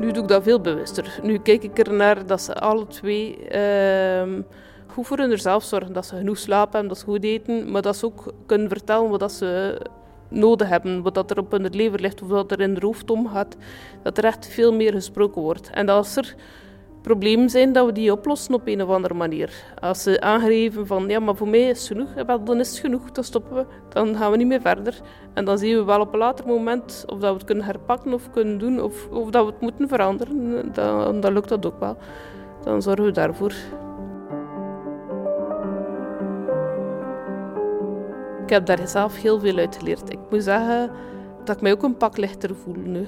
Nu 0.00 0.12
doe 0.12 0.22
ik 0.22 0.28
dat 0.28 0.42
veel 0.42 0.60
bewuster. 0.60 1.20
Nu 1.22 1.38
kijk 1.38 1.62
ik 1.62 1.78
er 1.78 1.92
naar 1.92 2.26
dat 2.26 2.40
ze 2.40 2.54
alle 2.54 2.86
twee 2.86 3.38
uh, 3.52 4.42
goed 4.86 5.06
voor 5.06 5.18
hunzelf 5.18 5.64
zorgen. 5.64 5.92
Dat 5.92 6.06
ze 6.06 6.16
genoeg 6.16 6.38
slapen 6.38 6.88
dat 6.88 6.98
ze 6.98 7.04
goed 7.04 7.24
eten, 7.24 7.70
maar 7.70 7.82
dat 7.82 7.96
ze 7.96 8.06
ook 8.06 8.32
kunnen 8.46 8.68
vertellen 8.68 9.18
wat 9.18 9.32
ze 9.32 9.80
nodig 10.28 10.68
hebben, 10.68 11.02
wat 11.02 11.14
dat 11.14 11.30
er 11.30 11.38
op 11.38 11.50
hun 11.50 11.68
lever 11.70 12.00
ligt 12.00 12.22
of 12.22 12.28
wat 12.28 12.52
er 12.52 12.60
in 12.60 12.74
de 12.74 12.86
hoofd 12.86 13.10
omgaat, 13.10 13.56
dat 14.02 14.18
er 14.18 14.24
echt 14.24 14.48
veel 14.48 14.72
meer 14.72 14.92
gesproken 14.92 15.42
wordt. 15.42 15.70
En 15.70 15.88
als 15.88 16.16
er 16.16 16.34
problemen 17.02 17.50
zijn, 17.50 17.72
dat 17.72 17.86
we 17.86 17.92
die 17.92 18.12
oplossen 18.12 18.54
op 18.54 18.66
een 18.66 18.82
of 18.82 18.88
andere 18.88 19.14
manier. 19.14 19.52
Als 19.80 20.02
ze 20.02 20.20
aangeven 20.20 20.86
van, 20.86 21.08
ja, 21.08 21.20
maar 21.20 21.36
voor 21.36 21.48
mij 21.48 21.68
is 21.68 21.78
het 21.78 21.88
genoeg, 21.88 22.24
wel, 22.26 22.44
dan 22.44 22.60
is 22.60 22.70
het 22.70 22.78
genoeg, 22.78 23.10
dan 23.10 23.24
stoppen 23.24 23.56
we, 23.56 23.64
dan 23.88 24.16
gaan 24.16 24.30
we 24.30 24.36
niet 24.36 24.46
meer 24.46 24.60
verder. 24.60 25.00
En 25.34 25.44
dan 25.44 25.58
zien 25.58 25.76
we 25.76 25.84
wel 25.84 26.00
op 26.00 26.12
een 26.12 26.18
later 26.18 26.46
moment 26.46 27.04
of 27.06 27.18
dat 27.18 27.30
we 27.30 27.36
het 27.36 27.44
kunnen 27.44 27.64
herpakken 27.64 28.12
of 28.12 28.30
kunnen 28.30 28.58
doen, 28.58 28.82
of, 28.82 29.08
of 29.08 29.30
dat 29.30 29.44
we 29.44 29.50
het 29.50 29.60
moeten 29.60 29.88
veranderen. 29.88 30.70
Dan, 30.72 31.20
dan 31.20 31.32
lukt 31.32 31.48
dat 31.48 31.66
ook 31.66 31.80
wel. 31.80 31.96
Dan 32.62 32.82
zorgen 32.82 33.04
we 33.04 33.10
daarvoor. 33.10 33.52
Ik 38.48 38.54
heb 38.54 38.66
daar 38.66 38.88
zelf 38.88 39.16
heel 39.16 39.40
veel 39.40 39.56
uit 39.56 39.76
geleerd. 39.76 40.12
Ik 40.12 40.18
moet 40.30 40.42
zeggen 40.42 40.90
dat 41.44 41.56
ik 41.56 41.62
mij 41.62 41.72
ook 41.72 41.82
een 41.82 41.96
pak 41.96 42.16
lichter 42.16 42.50
voel 42.54 42.74
nu. 42.74 43.06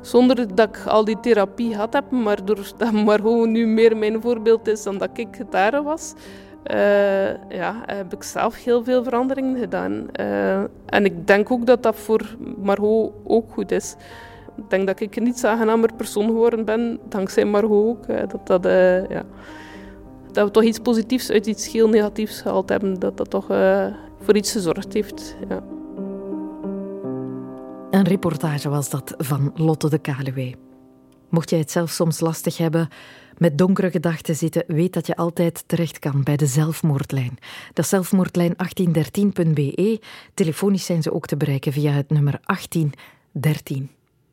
Zonder 0.00 0.54
dat 0.54 0.68
ik 0.68 0.86
al 0.86 1.04
die 1.04 1.20
therapie 1.20 1.72
gehad 1.72 1.92
heb, 1.92 2.10
maar 2.10 2.44
doordat 2.44 2.92
maar 3.04 3.18
gewoon 3.18 3.52
nu 3.52 3.66
meer 3.66 3.96
mijn 3.96 4.22
voorbeeld 4.22 4.68
is 4.68 4.82
dan 4.82 4.98
dat 4.98 5.10
ik 5.14 5.50
daar 5.50 5.82
was, 5.82 6.14
eh, 6.62 7.28
ja, 7.50 7.82
heb 7.86 8.12
ik 8.12 8.22
zelf 8.22 8.64
heel 8.64 8.84
veel 8.84 9.04
veranderingen 9.04 9.58
gedaan. 9.58 10.10
Eh, 10.12 10.62
en 10.86 11.04
ik 11.04 11.26
denk 11.26 11.50
ook 11.50 11.66
dat 11.66 11.82
dat 11.82 11.96
voor 11.96 12.36
Margot 12.62 13.12
ook 13.24 13.52
goed 13.52 13.70
is. 13.70 13.96
Ik 14.56 14.70
denk 14.70 14.86
dat 14.86 15.00
ik 15.00 15.16
een 15.16 15.26
iets 15.26 15.44
aangenamer 15.44 15.94
persoon 15.96 16.26
geworden 16.26 16.64
ben, 16.64 16.98
dankzij 17.08 17.44
Margot 17.44 17.86
ook. 17.86 18.06
Dat, 18.06 18.46
dat, 18.46 18.72
ja, 19.08 19.22
dat 20.32 20.44
we 20.44 20.50
toch 20.50 20.62
iets 20.62 20.78
positiefs 20.78 21.30
uit 21.30 21.46
iets 21.46 21.72
heel 21.72 21.88
negatiefs 21.88 22.40
gehaald 22.40 22.68
hebben. 22.68 22.98
Dat 22.98 23.16
dat 23.16 23.30
toch 23.30 23.46
voor 24.24 24.36
iets 24.36 24.52
gezorgd 24.52 24.92
heeft. 24.92 25.36
Ja. 25.48 25.62
Een 27.90 28.04
reportage 28.04 28.68
was 28.68 28.90
dat 28.90 29.14
van 29.18 29.52
Lotte 29.54 29.88
de 29.88 29.98
Kaluwe. 29.98 30.54
Mocht 31.28 31.50
jij 31.50 31.58
het 31.58 31.70
zelf 31.70 31.90
soms 31.90 32.20
lastig 32.20 32.56
hebben, 32.56 32.88
met 33.38 33.58
donkere 33.58 33.90
gedachten 33.90 34.36
zitten, 34.36 34.64
weet 34.66 34.92
dat 34.92 35.06
je 35.06 35.16
altijd 35.16 35.64
terecht 35.66 35.98
kan 35.98 36.22
bij 36.22 36.36
de 36.36 36.46
zelfmoordlijn. 36.46 37.38
Dat 37.72 37.86
zelfmoordlijn 37.86 38.56
1813.be. 38.56 40.00
Telefonisch 40.34 40.84
zijn 40.84 41.02
ze 41.02 41.12
ook 41.12 41.26
te 41.26 41.36
bereiken 41.36 41.72
via 41.72 41.92
het 41.92 42.10
nummer 42.10 42.40
1813. 42.44 43.90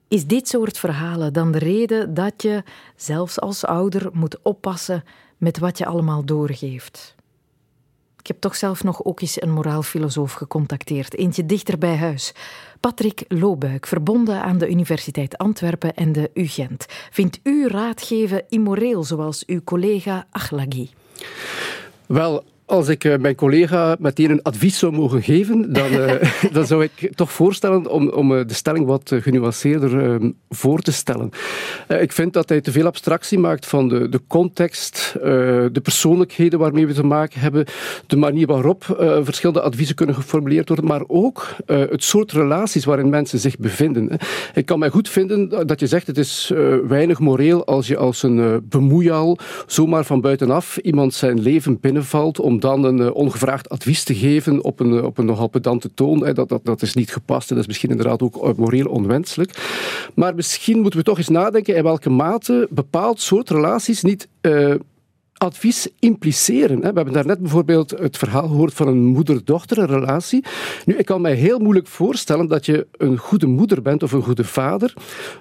Is 0.07 0.25
dit 0.25 0.47
soort 0.47 0.77
verhalen 0.77 1.33
dan 1.33 1.51
de 1.51 1.59
reden 1.59 2.13
dat 2.13 2.41
je, 2.41 2.63
zelfs 2.95 3.39
als 3.39 3.65
ouder, 3.65 4.09
moet 4.13 4.41
oppassen 4.41 5.03
met 5.37 5.59
wat 5.59 5.77
je 5.77 5.85
allemaal 5.85 6.25
doorgeeft? 6.25 7.15
Ik 8.21 8.27
heb 8.27 8.39
toch 8.39 8.55
zelf 8.55 8.83
nog 8.83 9.03
ook 9.03 9.21
eens 9.21 9.41
een 9.41 9.51
moraalfilosoof 9.51 10.33
gecontacteerd, 10.33 11.15
eentje 11.15 11.45
dichter 11.45 11.77
bij 11.77 11.95
huis. 11.95 12.33
Patrick 12.79 13.25
Loobuik, 13.27 13.85
verbonden 13.87 14.43
aan 14.43 14.57
de 14.57 14.69
Universiteit 14.69 15.37
Antwerpen 15.37 15.93
en 15.93 16.11
de 16.11 16.31
UGent. 16.33 16.85
Vindt 17.11 17.39
u 17.43 17.67
raadgeven 17.67 18.43
immoreel, 18.49 19.03
zoals 19.03 19.45
uw 19.45 19.61
collega 19.63 20.25
Achlagi? 20.31 20.89
Wel, 22.05 22.43
als 22.71 22.87
ik 22.87 23.03
eh, 23.03 23.17
mijn 23.17 23.35
collega 23.35 23.95
meteen 23.99 24.29
een 24.29 24.41
advies 24.41 24.79
zou 24.79 24.91
mogen 24.91 25.21
geven, 25.21 25.73
dan, 25.73 25.91
uh, 25.91 26.13
dan 26.53 26.65
zou 26.65 26.83
ik 26.83 27.15
toch 27.15 27.31
voorstellen 27.31 27.87
om, 27.87 28.09
om 28.09 28.37
eh, 28.37 28.47
de 28.47 28.53
stelling 28.53 28.85
wat 28.85 29.11
genuanceerder 29.15 30.21
uh, 30.21 30.29
voor 30.49 30.81
te 30.81 30.91
stellen. 30.91 31.29
ik 31.87 32.11
vind 32.11 32.33
dat 32.33 32.49
hij 32.49 32.61
te 32.61 32.71
veel 32.71 32.85
abstractie 32.85 33.39
maakt 33.39 33.65
van 33.65 33.87
de, 33.87 34.09
de 34.09 34.21
context, 34.27 35.13
de 35.21 35.79
persoonlijkheden 35.83 36.59
waarmee 36.59 36.87
we 36.87 36.93
te 36.93 37.03
maken 37.03 37.39
hebben, 37.39 37.65
de 38.07 38.15
manier 38.15 38.47
waarop 38.47 38.83
verschillende 39.23 39.61
adviezen 39.61 39.95
kunnen 39.95 40.15
geformuleerd 40.15 40.67
worden, 40.67 40.85
maar 40.85 41.03
ook 41.07 41.47
het 41.65 42.03
soort 42.03 42.31
relaties 42.31 42.85
waarin 42.85 43.09
mensen 43.09 43.39
zich 43.39 43.57
bevinden. 43.57 44.17
Ik 44.53 44.65
kan 44.65 44.79
mij 44.79 44.89
goed 44.89 45.09
vinden 45.09 45.67
dat 45.67 45.79
je 45.79 45.87
zegt 45.87 46.07
het 46.07 46.17
is 46.17 46.51
weinig 46.87 47.19
moreel 47.19 47.65
als 47.65 47.87
je 47.87 47.97
als 47.97 48.23
een 48.23 48.65
bemoeial 48.69 49.37
zomaar 49.65 50.05
van 50.05 50.21
buitenaf 50.21 50.77
iemand 50.77 51.13
zijn 51.13 51.39
leven 51.39 51.79
binnenvalt 51.79 52.39
om 52.39 52.59
dan 52.61 52.83
een 52.83 52.97
uh, 52.97 53.15
ongevraagd 53.15 53.69
advies 53.69 54.03
te 54.03 54.15
geven 54.15 54.63
op 54.63 54.79
een, 54.79 54.97
eh, 54.97 55.03
op 55.03 55.17
een 55.17 55.25
nogal 55.25 55.47
pedante 55.47 55.93
toon, 55.93 56.33
dat, 56.33 56.49
dat, 56.49 56.61
dat 56.63 56.81
is 56.81 56.93
niet 56.93 57.11
gepast 57.11 57.49
en 57.49 57.55
dat 57.55 57.63
is 57.63 57.69
misschien 57.69 57.89
inderdaad 57.89 58.21
ook 58.21 58.43
eh, 58.43 58.53
moreel 58.55 58.85
onwenselijk. 58.85 59.69
Maar 60.15 60.35
misschien 60.35 60.79
moeten 60.79 60.99
we 60.99 61.05
toch 61.05 61.17
eens 61.17 61.29
nadenken 61.29 61.75
in 61.75 61.83
welke 61.83 62.09
mate 62.09 62.67
bepaald 62.69 63.21
soort 63.21 63.49
relaties 63.49 64.01
niet 64.01 64.27
advies 65.41 65.87
impliceren. 65.99 66.79
We 66.79 66.85
hebben 66.85 67.13
daarnet 67.13 67.39
bijvoorbeeld 67.39 67.89
het 67.89 68.17
verhaal 68.17 68.47
gehoord 68.47 68.73
van 68.73 68.87
een 68.87 69.05
moeder-dochterrelatie. 69.05 70.43
Nu, 70.85 70.95
ik 70.97 71.05
kan 71.05 71.21
mij 71.21 71.33
heel 71.33 71.59
moeilijk 71.59 71.87
voorstellen 71.87 72.47
dat 72.47 72.65
je 72.65 72.87
een 72.97 73.17
goede 73.17 73.47
moeder 73.47 73.81
bent 73.81 74.03
of 74.03 74.11
een 74.11 74.23
goede 74.23 74.43
vader, 74.43 74.93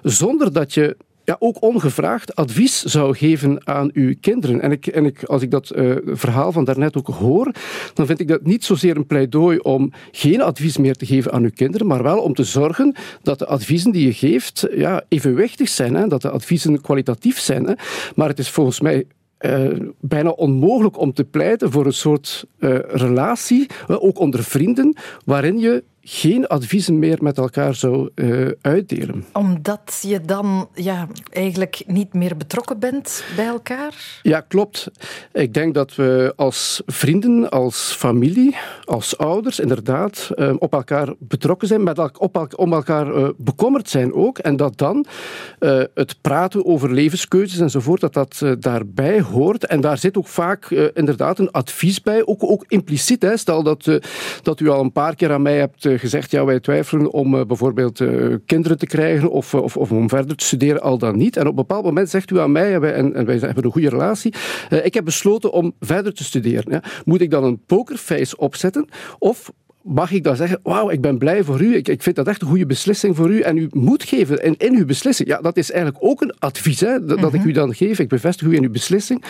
zonder 0.03 0.53
dat 0.53 0.73
je 0.73 0.97
ja, 1.23 1.35
ook 1.39 1.61
ongevraagd 1.61 2.35
advies 2.35 2.83
zou 2.83 3.15
geven 3.15 3.67
aan 3.67 3.89
uw 3.93 4.13
kinderen. 4.21 4.61
En, 4.61 4.71
ik, 4.71 4.87
en 4.87 5.05
ik, 5.05 5.23
als 5.23 5.41
ik 5.41 5.51
dat 5.51 5.71
uh, 5.75 5.95
verhaal 6.05 6.51
van 6.51 6.63
daarnet 6.63 6.97
ook 6.97 7.07
hoor, 7.07 7.51
dan 7.93 8.05
vind 8.05 8.19
ik 8.19 8.27
dat 8.27 8.45
niet 8.45 8.65
zozeer 8.65 8.95
een 8.95 9.05
pleidooi 9.05 9.57
om 9.57 9.91
geen 10.11 10.41
advies 10.41 10.77
meer 10.77 10.95
te 10.95 11.05
geven 11.05 11.31
aan 11.31 11.43
uw 11.43 11.51
kinderen, 11.55 11.87
maar 11.87 12.03
wel 12.03 12.19
om 12.19 12.33
te 12.33 12.43
zorgen 12.43 12.95
dat 13.21 13.39
de 13.39 13.45
adviezen 13.45 13.91
die 13.91 14.05
je 14.05 14.13
geeft 14.13 14.67
ja, 14.75 15.03
evenwichtig 15.07 15.69
zijn, 15.69 15.95
hè, 15.95 16.07
dat 16.07 16.21
de 16.21 16.29
adviezen 16.29 16.81
kwalitatief 16.81 17.39
zijn. 17.39 17.65
Hè. 17.65 17.73
Maar 18.15 18.27
het 18.27 18.39
is 18.39 18.49
volgens 18.49 18.81
mij 18.81 19.05
uh, 19.39 19.69
bijna 19.99 20.29
onmogelijk 20.29 20.99
om 20.99 21.13
te 21.13 21.23
pleiten 21.23 21.71
voor 21.71 21.85
een 21.85 21.93
soort 21.93 22.45
uh, 22.59 22.77
relatie, 22.87 23.69
ook 23.87 24.19
onder 24.19 24.43
vrienden, 24.43 24.95
waarin 25.25 25.59
je 25.59 25.83
geen 26.03 26.47
adviezen 26.47 26.99
meer 26.99 27.17
met 27.21 27.37
elkaar 27.37 27.75
zou 27.75 28.09
uh, 28.15 28.51
uitdelen. 28.61 29.25
Omdat 29.33 29.99
je 30.07 30.21
dan 30.21 30.69
ja, 30.73 31.07
eigenlijk 31.29 31.83
niet 31.85 32.13
meer 32.13 32.37
betrokken 32.37 32.79
bent 32.79 33.23
bij 33.35 33.45
elkaar? 33.45 34.19
Ja, 34.21 34.39
klopt. 34.39 34.91
Ik 35.33 35.53
denk 35.53 35.73
dat 35.73 35.95
we 35.95 36.33
als 36.35 36.81
vrienden, 36.85 37.49
als 37.49 37.95
familie, 37.97 38.55
als 38.83 39.17
ouders 39.17 39.59
inderdaad 39.59 40.29
uh, 40.35 40.53
op 40.57 40.73
elkaar 40.73 41.13
betrokken 41.19 41.67
zijn, 41.67 41.83
met 41.83 41.97
el 41.97 42.09
op 42.17 42.35
el 42.35 42.47
om 42.55 42.73
elkaar 42.73 43.15
uh, 43.15 43.29
bekommerd 43.37 43.89
zijn 43.89 44.13
ook. 44.13 44.37
En 44.37 44.55
dat 44.55 44.77
dan 44.77 45.05
het 45.93 46.15
praten 46.21 46.65
over 46.65 46.93
levenskeuzes 46.93 47.59
enzovoort, 47.59 48.01
dat 48.01 48.13
dat 48.13 48.43
daarbij 48.59 49.21
hoort. 49.21 49.65
En 49.65 49.81
daar 49.81 49.97
zit 49.97 50.17
ook 50.17 50.27
vaak 50.27 50.69
inderdaad 50.93 51.39
een 51.39 51.51
advies 51.51 52.01
bij, 52.01 52.25
ook, 52.25 52.43
ook 52.43 52.65
impliciet. 52.67 53.21
Hè. 53.21 53.37
Stel 53.37 53.63
dat, 53.63 53.99
dat 54.41 54.59
u 54.59 54.69
al 54.69 54.81
een 54.81 54.91
paar 54.91 55.15
keer 55.15 55.31
aan 55.31 55.41
mij 55.41 55.57
hebt 55.57 55.85
eh, 55.90 55.90
gezegd, 55.99 56.31
ja, 56.31 56.45
wij 56.45 56.59
twijfelen 56.59 57.11
om 57.11 57.35
uh, 57.35 57.45
bijvoorbeeld 57.45 57.99
uh, 57.99 58.35
kinderen 58.45 58.77
te 58.77 58.85
krijgen 58.85 59.29
of, 59.29 59.53
of, 59.53 59.77
of, 59.77 59.91
om 59.91 60.09
verder 60.09 60.35
te 60.35 60.45
studeren, 60.45 60.81
al 60.81 60.97
dan 60.97 61.17
niet. 61.17 61.35
En 61.35 61.41
op 61.41 61.49
een 61.49 61.55
bepaald 61.55 61.83
moment 61.83 62.09
zegt 62.09 62.31
u 62.31 62.39
aan 62.39 62.51
mij, 62.51 62.73
en 62.73 62.81
wij, 62.81 62.93
en 62.93 63.25
wij 63.25 63.37
hebben 63.37 63.65
een 63.65 63.71
goede 63.71 63.89
relatie, 63.89 64.33
ik 64.83 64.93
heb 64.93 65.05
besloten 65.05 65.51
om 65.51 65.73
verder 65.79 66.13
te 66.13 66.23
studeren. 66.23 66.71
Ja. 66.71 66.83
Moet 67.05 67.21
ik 67.21 67.31
dan 67.31 67.43
een 67.43 67.61
pokerface 67.65 68.37
opzetten 68.37 68.87
of 69.19 69.51
mag 69.83 70.11
ik 70.11 70.23
dan 70.23 70.35
zeggen, 70.35 70.59
wauw, 70.63 70.89
ik 70.89 71.01
ben 71.01 71.17
blij 71.17 71.43
voor 71.43 71.61
u, 71.61 71.75
ik, 71.75 71.87
ik 71.87 72.03
vind 72.03 72.15
dat 72.15 72.27
echt 72.27 72.41
een 72.41 72.47
goede 72.47 72.65
beslissing 72.65 73.15
voor 73.15 73.29
u 73.29 73.39
en 73.39 73.57
u 73.57 73.67
moet 73.71 74.03
geven 74.03 74.43
in, 74.43 74.55
in 74.57 74.75
uw 74.75 74.85
beslissing. 74.85 75.29
Ja, 75.29 75.41
dat 75.41 75.57
is 75.57 75.71
eigenlijk 75.71 76.03
ook 76.03 76.21
een 76.21 76.33
advies 76.39 76.79
hè, 76.79 77.05
dat, 77.05 77.33
ik 77.33 77.39
mhm. 77.39 77.47
u 77.47 77.51
dan 77.51 77.75
geef. 77.75 77.99
Ik 77.99 78.07
bevestig 78.07 78.47
u 78.47 78.55
in 78.55 78.63
uw 78.63 78.71
beslissing. 78.71 79.23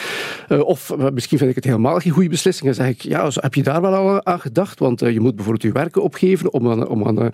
Uh, 0.49 0.59
of 0.59 0.89
uh, 0.89 1.09
misschien 1.13 1.37
vind 1.37 1.49
ik 1.49 1.55
het 1.55 1.65
helemaal 1.65 1.99
geen 1.99 2.11
goede 2.11 2.29
beslissing 2.29 2.69
en 2.69 2.75
zeg 2.75 2.87
ik, 2.87 3.01
ja, 3.01 3.29
heb 3.33 3.53
je 3.53 3.63
daar 3.63 3.81
wel 3.81 3.93
al 3.93 4.25
aan 4.25 4.39
gedacht? 4.39 4.79
Want 4.79 4.99
je 4.99 5.19
moet 5.19 5.35
bijvoorbeeld 5.35 5.63
je 5.63 5.71
werken 5.71 6.03
opgeven 6.03 6.53
om 6.53 6.69
aan, 6.69 6.87
om 6.87 7.07
aan, 7.07 7.31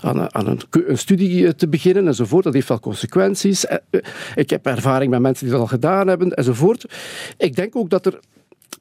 aan, 0.00 0.34
aan 0.34 0.46
een, 0.46 0.60
een, 0.70 0.98
studie 0.98 1.54
te 1.54 1.68
beginnen 1.68 2.06
enzovoort. 2.06 2.44
Dat 2.44 2.54
heeft 2.54 2.68
wel 2.68 2.80
consequenties. 2.80 3.64
ik 4.34 4.50
heb 4.50 4.66
ervaring 4.66 5.10
met 5.10 5.20
mensen 5.20 5.44
die 5.44 5.52
dat 5.52 5.62
al 5.62 5.68
gedaan 5.68 6.08
hebben 6.08 6.34
enzovoort. 6.34 6.84
Ik 7.36 7.56
denk 7.56 7.76
ook 7.76 7.90
dat 7.90 8.06
er 8.06 8.20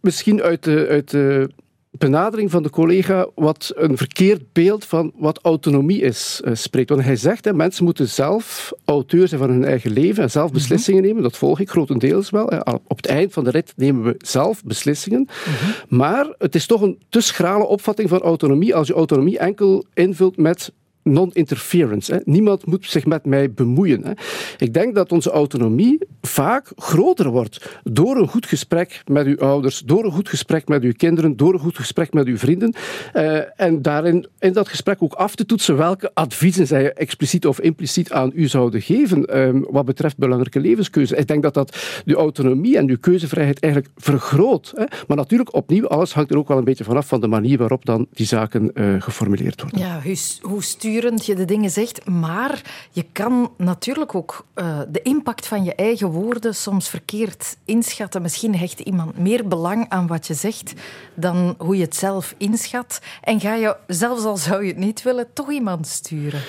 misschien 0.01 0.41
uit 0.41 0.63
de, 0.63 0.87
uit 0.89 1.09
de 1.09 1.49
benadering 1.91 2.51
van 2.51 2.63
de 2.63 2.69
collega 2.69 3.27
wat 3.35 3.71
een 3.75 3.97
verkeerd 3.97 4.53
beeld 4.53 4.85
van 4.85 5.11
wat 5.15 5.39
autonomie 5.41 6.01
is 6.01 6.41
uh, 6.45 6.51
spreekt. 6.55 6.89
Want 6.89 7.03
hij 7.03 7.15
zegt, 7.15 7.45
hè, 7.45 7.53
mensen 7.53 7.83
moeten 7.83 8.07
zelf 8.07 8.73
auteur 8.85 9.27
zijn 9.27 9.41
van 9.41 9.49
hun 9.49 9.65
eigen 9.65 9.91
leven 9.91 10.23
en 10.23 10.31
zelf 10.31 10.45
mhm. 10.45 10.57
beslissingen 10.57 11.03
nemen. 11.03 11.23
Dat 11.23 11.37
volg 11.37 11.59
ik 11.59 11.69
grotendeels 11.69 12.29
wel. 12.29 12.47
Hè. 12.47 12.59
Op 12.87 12.97
het 12.97 13.05
eind 13.05 13.33
van 13.33 13.43
de 13.43 13.49
rit 13.49 13.73
nemen 13.75 14.03
we 14.03 14.15
zelf 14.17 14.63
beslissingen. 14.63 15.27
Mhm. 15.45 15.95
Maar 15.95 16.35
het 16.37 16.55
is 16.55 16.65
toch 16.65 16.81
een 16.81 16.99
te 17.09 17.21
schrale 17.21 17.65
opvatting 17.65 18.09
van 18.09 18.19
autonomie 18.19 18.75
als 18.75 18.87
je 18.87 18.93
autonomie 18.93 19.37
enkel 19.37 19.85
invult 19.93 20.37
met 20.37 20.71
non-interference. 21.13 22.21
Niemand 22.25 22.65
moet 22.65 22.85
zich 22.85 23.05
met 23.05 23.25
mij 23.25 23.51
bemoeien. 23.51 24.03
Hè. 24.03 24.11
Ik 24.57 24.73
denk 24.73 24.95
dat 24.95 25.11
onze 25.11 25.31
autonomie 25.31 25.97
vaak 26.21 26.71
groter 26.75 27.29
wordt 27.29 27.79
door 27.83 28.17
een 28.17 28.27
goed 28.27 28.45
gesprek 28.45 29.01
met 29.05 29.25
uw 29.25 29.37
ouders, 29.37 29.79
door 29.79 30.05
een 30.05 30.11
goed 30.11 30.29
gesprek 30.29 30.67
met 30.67 30.83
uw 30.83 30.93
kinderen, 30.97 31.37
door 31.37 31.53
een 31.53 31.59
goed 31.59 31.75
gesprek 31.77 32.13
met 32.13 32.27
uw 32.27 32.37
vrienden. 32.37 32.73
Uh, 33.13 33.61
en 33.61 33.81
daarin 33.81 34.27
in 34.39 34.53
dat 34.53 34.67
gesprek 34.67 35.03
ook 35.03 35.13
af 35.13 35.35
te 35.35 35.45
toetsen 35.45 35.77
welke 35.77 36.11
adviezen 36.13 36.67
zij 36.67 36.93
expliciet 36.93 37.45
of 37.45 37.59
impliciet 37.59 38.11
aan 38.11 38.31
u 38.33 38.47
zouden 38.47 38.81
geven 38.81 39.39
um, 39.39 39.65
wat 39.69 39.85
betreft 39.85 40.17
belangrijke 40.17 40.59
levenskeuzes. 40.59 41.17
Ik 41.17 41.27
denk 41.27 41.43
dat 41.43 41.53
dat 41.53 42.01
uw 42.05 42.15
autonomie 42.15 42.77
en 42.77 42.89
uw 42.89 42.97
keuzevrijheid 42.99 43.59
eigenlijk 43.59 43.93
vergroot. 43.97 44.71
Hè. 44.75 44.83
Maar 45.07 45.17
natuurlijk, 45.17 45.55
opnieuw, 45.55 45.87
alles 45.87 46.13
hangt 46.13 46.31
er 46.31 46.37
ook 46.37 46.47
wel 46.47 46.57
een 46.57 46.63
beetje 46.63 46.83
vanaf 46.83 47.07
van 47.07 47.21
de 47.21 47.27
manier 47.27 47.57
waarop 47.57 47.85
dan 47.85 48.07
die 48.13 48.25
zaken 48.25 48.71
uh, 48.73 49.01
geformuleerd 49.01 49.61
worden. 49.61 49.79
Ja, 49.79 50.01
hoe 50.41 50.63
stuur 50.63 50.96
je 51.01 51.35
de 51.35 51.45
dingen 51.45 51.69
zegt, 51.69 52.05
maar 52.05 52.61
je 52.91 53.05
kan 53.11 53.51
natuurlijk 53.57 54.15
ook 54.15 54.45
uh, 54.55 54.79
de 54.89 55.01
impact 55.01 55.47
van 55.47 55.63
je 55.63 55.75
eigen 55.75 56.07
woorden 56.07 56.55
soms 56.55 56.89
verkeerd 56.89 57.57
inschatten. 57.65 58.21
Misschien 58.21 58.55
hecht 58.55 58.79
iemand 58.79 59.17
meer 59.17 59.47
belang 59.47 59.85
aan 59.89 60.07
wat 60.07 60.27
je 60.27 60.33
zegt 60.33 60.73
dan 61.13 61.55
hoe 61.57 61.77
je 61.77 61.83
het 61.83 61.95
zelf 61.95 62.35
inschat. 62.37 63.01
En 63.21 63.39
ga 63.39 63.55
je, 63.55 63.75
zelfs 63.87 64.23
al 64.23 64.37
zou 64.37 64.61
je 64.61 64.67
het 64.67 64.77
niet 64.77 65.03
willen, 65.03 65.27
toch 65.33 65.51
iemand 65.51 65.87
sturen. 65.87 66.41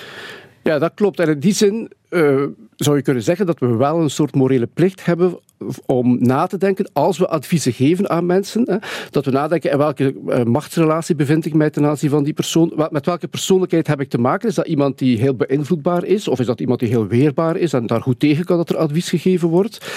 Ja, 0.63 0.79
dat 0.79 0.91
klopt. 0.93 1.19
En 1.19 1.29
in 1.29 1.39
die 1.39 1.53
zin 1.53 1.91
uh, 2.09 2.45
zou 2.75 2.95
je 2.95 3.01
kunnen 3.01 3.23
zeggen 3.23 3.45
dat 3.45 3.59
we 3.59 3.75
wel 3.75 4.01
een 4.01 4.09
soort 4.09 4.35
morele 4.35 4.67
plicht 4.67 5.05
hebben 5.05 5.39
om 5.85 6.17
na 6.19 6.47
te 6.47 6.57
denken, 6.57 6.89
als 6.93 7.17
we 7.17 7.27
adviezen 7.27 7.73
geven 7.73 8.09
aan 8.09 8.25
mensen, 8.25 8.63
hè, 8.65 8.77
dat 9.09 9.25
we 9.25 9.31
nadenken 9.31 9.71
in 9.71 9.77
welke 9.77 10.15
uh, 10.27 10.43
machtsrelatie 10.43 11.15
bevind 11.15 11.45
ik 11.45 11.53
mij 11.53 11.69
ten 11.69 11.85
aanzien 11.85 12.09
van 12.09 12.23
die 12.23 12.33
persoon, 12.33 12.73
met 12.91 13.05
welke 13.05 13.27
persoonlijkheid 13.27 13.87
heb 13.87 14.01
ik 14.01 14.09
te 14.09 14.17
maken? 14.17 14.49
Is 14.49 14.55
dat 14.55 14.67
iemand 14.67 14.97
die 14.97 15.19
heel 15.19 15.35
beïnvloedbaar 15.35 16.03
is, 16.03 16.27
of 16.27 16.39
is 16.39 16.45
dat 16.45 16.59
iemand 16.59 16.79
die 16.79 16.89
heel 16.89 17.07
weerbaar 17.07 17.57
is 17.57 17.73
en 17.73 17.87
daar 17.87 18.01
goed 18.01 18.19
tegen 18.19 18.45
kan 18.45 18.57
dat 18.57 18.69
er 18.69 18.77
advies 18.77 19.09
gegeven 19.09 19.47
wordt? 19.47 19.87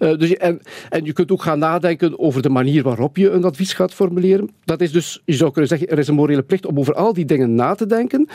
Uh, 0.00 0.18
dus, 0.18 0.36
en, 0.36 0.60
en 0.88 1.04
je 1.04 1.12
kunt 1.12 1.32
ook 1.32 1.42
gaan 1.42 1.58
nadenken 1.58 2.18
over 2.18 2.42
de 2.42 2.48
manier 2.48 2.82
waarop 2.82 3.16
je 3.16 3.30
een 3.30 3.44
advies 3.44 3.72
gaat 3.72 3.94
formuleren. 3.94 4.50
Dat 4.64 4.80
is 4.80 4.92
dus, 4.92 5.22
je 5.24 5.34
zou 5.34 5.50
kunnen 5.50 5.68
zeggen, 5.68 5.88
er 5.88 5.98
is 5.98 6.08
een 6.08 6.14
morele 6.14 6.42
plicht 6.42 6.66
om 6.66 6.78
over 6.78 6.94
al 6.94 7.12
die 7.12 7.24
dingen 7.24 7.54
na 7.54 7.74
te 7.74 7.86
denken, 7.86 8.28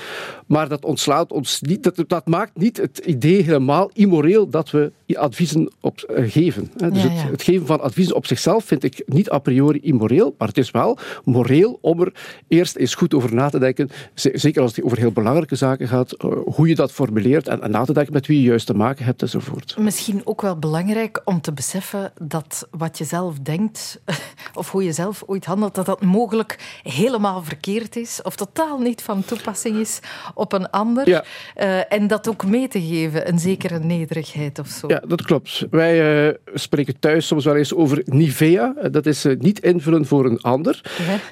maar 0.45 0.69
dat 0.69 0.85
ontslaat 0.85 1.31
ons 1.31 1.61
niet, 1.61 1.83
dat, 1.83 2.03
dat 2.07 2.27
maakt 2.27 2.57
niet 2.57 2.77
het 2.77 2.97
idee 2.97 3.41
helemaal 3.41 3.89
immoreel 3.93 4.49
dat 4.49 4.71
we 4.71 4.91
adviezen 5.13 5.71
op, 5.81 6.15
uh, 6.17 6.31
geven. 6.31 6.71
Dus 6.77 7.03
Ja, 7.03 7.09
ja. 7.09 7.15
Het, 7.15 7.31
het 7.31 7.41
geven 7.41 7.65
van 7.65 7.81
adviezen 7.81 8.15
op 8.15 8.25
zichzelf 8.25 8.65
vind 8.65 8.83
ik 8.83 9.03
niet 9.05 9.31
a 9.31 9.39
priori 9.39 9.79
immoreel, 9.79 10.35
maar 10.37 10.47
het 10.47 10.57
is 10.57 10.71
wel 10.71 10.97
moreel 11.23 11.77
om 11.81 12.01
er 12.01 12.13
eerst 12.47 12.75
eens 12.75 12.95
goed 12.95 13.13
over 13.13 13.33
na 13.33 13.49
te 13.49 13.59
denken, 13.59 13.89
zeker 14.13 14.61
als 14.61 14.75
het 14.75 14.85
over 14.85 14.97
heel 14.97 15.11
belangrijke 15.11 15.55
zaken 15.55 15.87
gaat, 15.87 16.11
eh, 16.11 16.31
hoe 16.45 16.67
je 16.67 16.75
dat 16.75 16.91
formuleert 16.91 17.47
en, 17.47 17.61
en 17.61 17.71
na 17.71 17.85
te 17.85 17.93
denken 17.93 18.13
met 18.13 18.27
wie 18.27 18.41
je 18.41 18.47
juist 18.47 18.65
te 18.65 18.73
maken 18.73 19.05
hebt 19.05 19.21
enzovoort. 19.21 19.75
Misschien 19.79 20.21
ook 20.23 20.41
wel 20.41 20.59
belangrijk 20.59 21.21
om 21.25 21.41
te 21.41 21.53
beseffen 21.53 22.11
dat 22.21 22.67
wat 22.71 22.97
je 22.97 23.03
zelf 23.03 23.39
denkt, 23.39 24.01
of 24.53 24.71
hoe 24.71 24.83
je 24.83 24.91
zelf 24.91 25.23
ooit 25.25 25.45
handelt, 25.45 25.75
dat 25.75 25.85
dat 25.85 26.01
mogelijk 26.01 26.79
helemaal 26.83 27.43
verkeerd 27.43 27.95
is, 27.95 28.19
of 28.21 28.35
totaal 28.35 28.79
niet 28.79 29.01
van 29.01 29.25
toepassing 29.25 29.77
is 29.77 29.99
op 30.33 30.53
een 30.53 30.69
ander. 30.69 31.09
Ja. 31.09 31.23
Eh, 31.55 31.93
en 31.93 32.07
dat 32.07 32.29
ook 32.29 32.45
mee 32.45 32.67
te 32.67 32.81
geven, 32.81 33.27
een 33.27 33.39
zekere 33.39 33.79
nederigheid 33.79 34.59
of 34.59 34.67
zo. 34.67 34.87
Ja, 34.87 35.01
dat 35.07 35.21
klopt. 35.21 35.65
Wij 35.69 36.27
eh, 36.27 36.33
spreken 36.67 36.99
thuis 36.99 37.27
soms 37.27 37.45
wel 37.45 37.55
eens 37.55 37.73
over 37.73 38.01
Nivea. 38.05 38.73
Eh, 38.81 38.91
Dat 38.91 39.05
is 39.05 39.25
eh, 39.25 39.35
niet 39.39 39.59
invullen 39.59 40.05
voor 40.05 40.25
een 40.25 40.41
ander. 40.41 40.81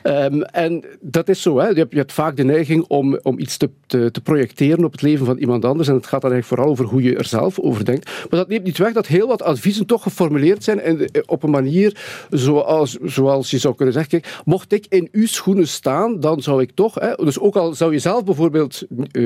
Ehm, 0.03 0.41
en 0.41 0.83
dat 1.01 1.29
is 1.29 1.41
zo. 1.41 1.59
Hè. 1.59 1.67
Je, 1.67 1.75
hebt, 1.75 1.91
je 1.91 1.97
hebt 1.97 2.13
vaak 2.13 2.35
de 2.37 2.43
neiging 2.43 2.83
om, 2.87 3.19
om 3.21 3.39
iets 3.39 3.57
te, 3.57 3.69
te, 3.87 4.11
te 4.11 4.21
projecteren 4.21 4.83
op 4.85 4.91
het 4.91 5.01
leven 5.01 5.25
van 5.25 5.37
iemand 5.37 5.65
anders. 5.65 5.87
En 5.87 5.93
het 5.95 6.07
gaat 6.07 6.21
dan 6.21 6.31
eigenlijk 6.31 6.61
vooral 6.61 6.71
over 6.85 6.93
hoe 6.93 7.03
je 7.09 7.15
er 7.17 7.25
zelf 7.25 7.59
over 7.59 7.85
denkt. 7.85 8.05
Maar 8.05 8.39
dat 8.39 8.47
neemt 8.47 8.63
niet 8.63 8.77
weg 8.77 8.93
dat 8.93 9.07
heel 9.07 9.27
wat 9.27 9.41
adviezen 9.43 9.85
toch 9.85 10.03
geformuleerd 10.03 10.63
zijn 10.63 10.77
de- 10.97 11.23
op 11.25 11.43
een 11.43 11.49
manier 11.49 11.97
zoals, 12.29 12.97
zoals 13.03 13.49
je 13.51 13.57
zou 13.57 13.75
kunnen 13.75 13.93
zeggen. 13.93 14.11
Kijk, 14.21 14.41
mocht 14.45 14.71
ik 14.73 14.85
in 14.89 15.07
uw 15.11 15.27
schoenen 15.27 15.67
staan, 15.67 16.19
dan 16.19 16.41
zou 16.41 16.61
ik 16.61 16.71
toch... 16.73 16.95
Hè, 16.95 17.13
dus 17.15 17.39
ook 17.39 17.55
al 17.55 17.73
zou 17.73 17.91
je 17.93 17.99
zelf 17.99 18.23
bijvoorbeeld 18.23 18.81
eh, 19.11 19.23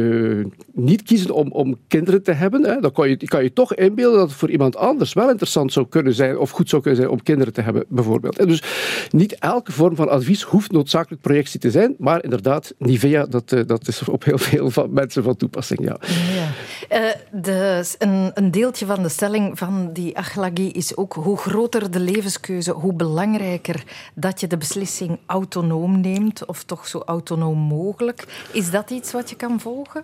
niet 0.73 1.03
kiezen 1.03 1.31
om, 1.33 1.51
om 1.51 1.77
kinderen 1.87 2.23
te 2.23 2.31
hebben, 2.31 2.63
hè, 2.65 2.79
dan 2.79 2.91
kan 2.91 3.09
je, 3.09 3.17
kan 3.17 3.43
je 3.43 3.53
toch 3.53 3.73
inbeelden 3.75 4.19
dat 4.19 4.27
het 4.29 4.37
voor 4.37 4.49
iemand 4.49 4.75
anders 4.75 5.13
wel 5.13 5.29
interessant 5.29 5.73
zou 5.73 5.85
kunnen 5.89 5.98
zijn 6.07 6.37
of 6.37 6.49
goed 6.49 6.69
zou 6.69 6.81
kunnen 6.81 6.99
zijn 6.99 7.11
om 7.11 7.23
kinderen 7.23 7.53
te 7.53 7.61
hebben, 7.61 7.85
bijvoorbeeld. 7.87 8.37
En 8.39 8.47
dus 8.47 8.63
niet 9.09 9.35
elke 9.39 9.71
vorm 9.71 9.95
van 9.95 10.09
advies 10.09 10.41
hoeft 10.41 10.71
noodzakelijk 10.71 11.21
projectie 11.21 11.59
te 11.59 11.71
zijn, 11.71 11.95
maar 11.97 12.23
inderdaad, 12.23 12.73
Nivea, 12.77 13.25
dat, 13.25 13.51
eh, 13.51 13.61
dat 13.65 13.87
is 13.87 14.03
op 14.03 14.23
heel 14.23 14.37
veel 14.37 14.69
van 14.69 14.93
mensen 14.93 15.23
van 15.23 15.35
toepassing, 15.35 15.79
ja. 15.83 15.97
Ja. 16.33 16.51
Eh, 16.89 17.83
een, 17.97 18.31
een 18.33 18.51
deeltje 18.51 18.85
van 18.85 19.03
de 19.03 19.09
stelling 19.09 19.57
van 19.57 19.89
die 19.93 20.17
achlagi 20.17 20.71
is 20.71 20.95
ook 20.95 21.13
hoe 21.13 21.37
groter 21.37 21.91
de 21.91 21.99
levenskeuze, 21.99 22.71
hoe 22.71 22.93
belangrijker 22.93 23.83
dat 24.15 24.39
je 24.39 24.47
de 24.47 24.57
beslissing 24.57 25.19
autonoom 25.25 26.01
neemt, 26.01 26.45
of 26.45 26.63
toch 26.63 26.87
zo 26.87 26.99
autonoom 27.05 27.57
mogelijk. 27.57 28.23
Is 28.51 28.71
dat 28.71 28.89
iets 28.89 29.11
wat 29.11 29.29
je 29.29 29.35
kan 29.35 29.59
volgen? 29.59 30.03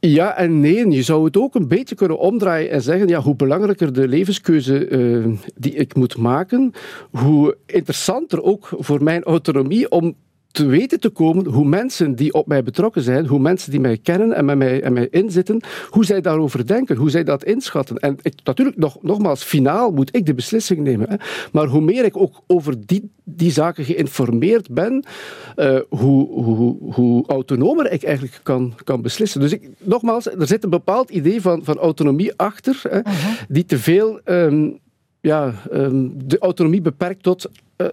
Ja 0.00 0.36
en 0.36 0.60
nee. 0.60 0.90
Je 0.90 1.02
zou 1.02 1.24
het 1.24 1.36
ook 1.36 1.54
een 1.54 1.68
beetje 1.68 1.94
kunnen 1.94 2.18
omdraaien 2.18 2.70
en 2.70 2.82
zeggen, 2.82 3.08
ja, 3.08 3.20
hoe 3.20 3.36
belangrijker 3.36 3.92
de 3.92 4.08
levenskeuze 4.08 4.86
eh, 4.86 5.24
die 5.54 5.74
ik 5.74 5.94
moet 5.94 6.16
maken, 6.16 6.72
hoe 7.10 7.56
interessanter 7.66 8.42
ook 8.42 8.68
voor 8.78 9.02
mijn 9.02 9.22
autonomie 9.22 9.90
om 9.90 10.14
te 10.50 10.66
weten 10.66 11.00
te 11.00 11.08
komen 11.08 11.46
hoe 11.46 11.64
mensen 11.64 12.14
die 12.14 12.32
op 12.32 12.46
mij 12.46 12.62
betrokken 12.62 13.02
zijn, 13.02 13.26
hoe 13.26 13.38
mensen 13.38 13.70
die 13.70 13.80
mij 13.80 13.98
kennen 13.98 14.32
en 14.32 14.44
met 14.44 14.56
mij, 14.56 14.82
en 14.82 14.92
mij 14.92 15.08
inzitten, 15.10 15.60
hoe 15.90 16.04
zij 16.04 16.20
daarover 16.20 16.66
denken, 16.66 16.96
hoe 16.96 17.10
zij 17.10 17.24
dat 17.24 17.44
inschatten. 17.44 17.96
En 17.96 18.16
ik, 18.22 18.34
natuurlijk, 18.44 18.76
nog, 18.76 19.02
nogmaals, 19.02 19.42
finaal 19.42 19.90
moet 19.90 20.16
ik 20.16 20.26
de 20.26 20.34
beslissing 20.34 20.80
nemen. 20.80 21.10
Hè. 21.10 21.16
Maar 21.52 21.66
hoe 21.66 21.80
meer 21.80 22.04
ik 22.04 22.16
ook 22.16 22.42
over 22.46 22.86
die, 22.86 23.10
die 23.24 23.50
zaken 23.50 23.84
geïnformeerd 23.84 24.70
ben, 24.70 25.04
eh, 25.56 25.78
hoe, 25.88 26.28
hoe, 26.28 26.76
hoe 26.92 27.26
autonomer 27.26 27.92
ik 27.92 28.02
eigenlijk 28.02 28.40
kan, 28.42 28.74
kan 28.84 29.02
beslissen. 29.02 29.40
Dus 29.40 29.52
ik, 29.52 29.68
nogmaals, 29.78 30.26
er 30.26 30.46
zit 30.46 30.64
een 30.64 30.70
bepaald 30.70 31.10
idee 31.10 31.40
van, 31.40 31.64
van 31.64 31.76
autonomie 31.76 32.32
achter, 32.36 32.80
hè, 32.88 33.00
die 33.48 33.64
te 33.64 33.78
veel 33.78 34.20
ehm, 34.24 34.70
ja, 35.20 35.54
ehm, 35.70 36.08
de 36.14 36.38
autonomie 36.38 36.80
beperkt 36.80 37.22
tot. 37.22 37.50
eh, 37.76 37.86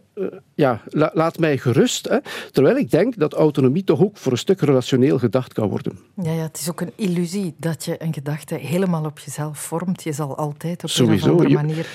ja, 0.53 0.81
la- 0.89 1.11
laat 1.13 1.37
mij 1.39 1.57
gerust. 1.57 2.09
Hè, 2.09 2.17
terwijl 2.51 2.77
ik 2.77 2.91
denk 2.91 3.17
dat 3.17 3.33
autonomie 3.33 3.83
toch 3.83 4.01
ook 4.01 4.17
voor 4.17 4.31
een 4.31 4.37
stuk 4.37 4.61
relationeel 4.61 5.19
gedacht 5.19 5.53
kan 5.53 5.69
worden. 5.69 5.97
Ja, 6.23 6.31
ja, 6.33 6.41
het 6.41 6.59
is 6.59 6.69
ook 6.69 6.81
een 6.81 6.91
illusie 6.95 7.53
dat 7.57 7.85
je 7.85 7.95
een 8.03 8.13
gedachte 8.13 8.55
helemaal 8.55 9.05
op 9.05 9.19
jezelf 9.19 9.59
vormt. 9.59 10.03
Je 10.03 10.11
zal 10.13 10.37
altijd 10.37 10.83
op 10.83 10.89
Sowieso, 10.89 11.25
een 11.27 11.33
of 11.33 11.39
andere 11.39 11.53
manier 11.55 11.85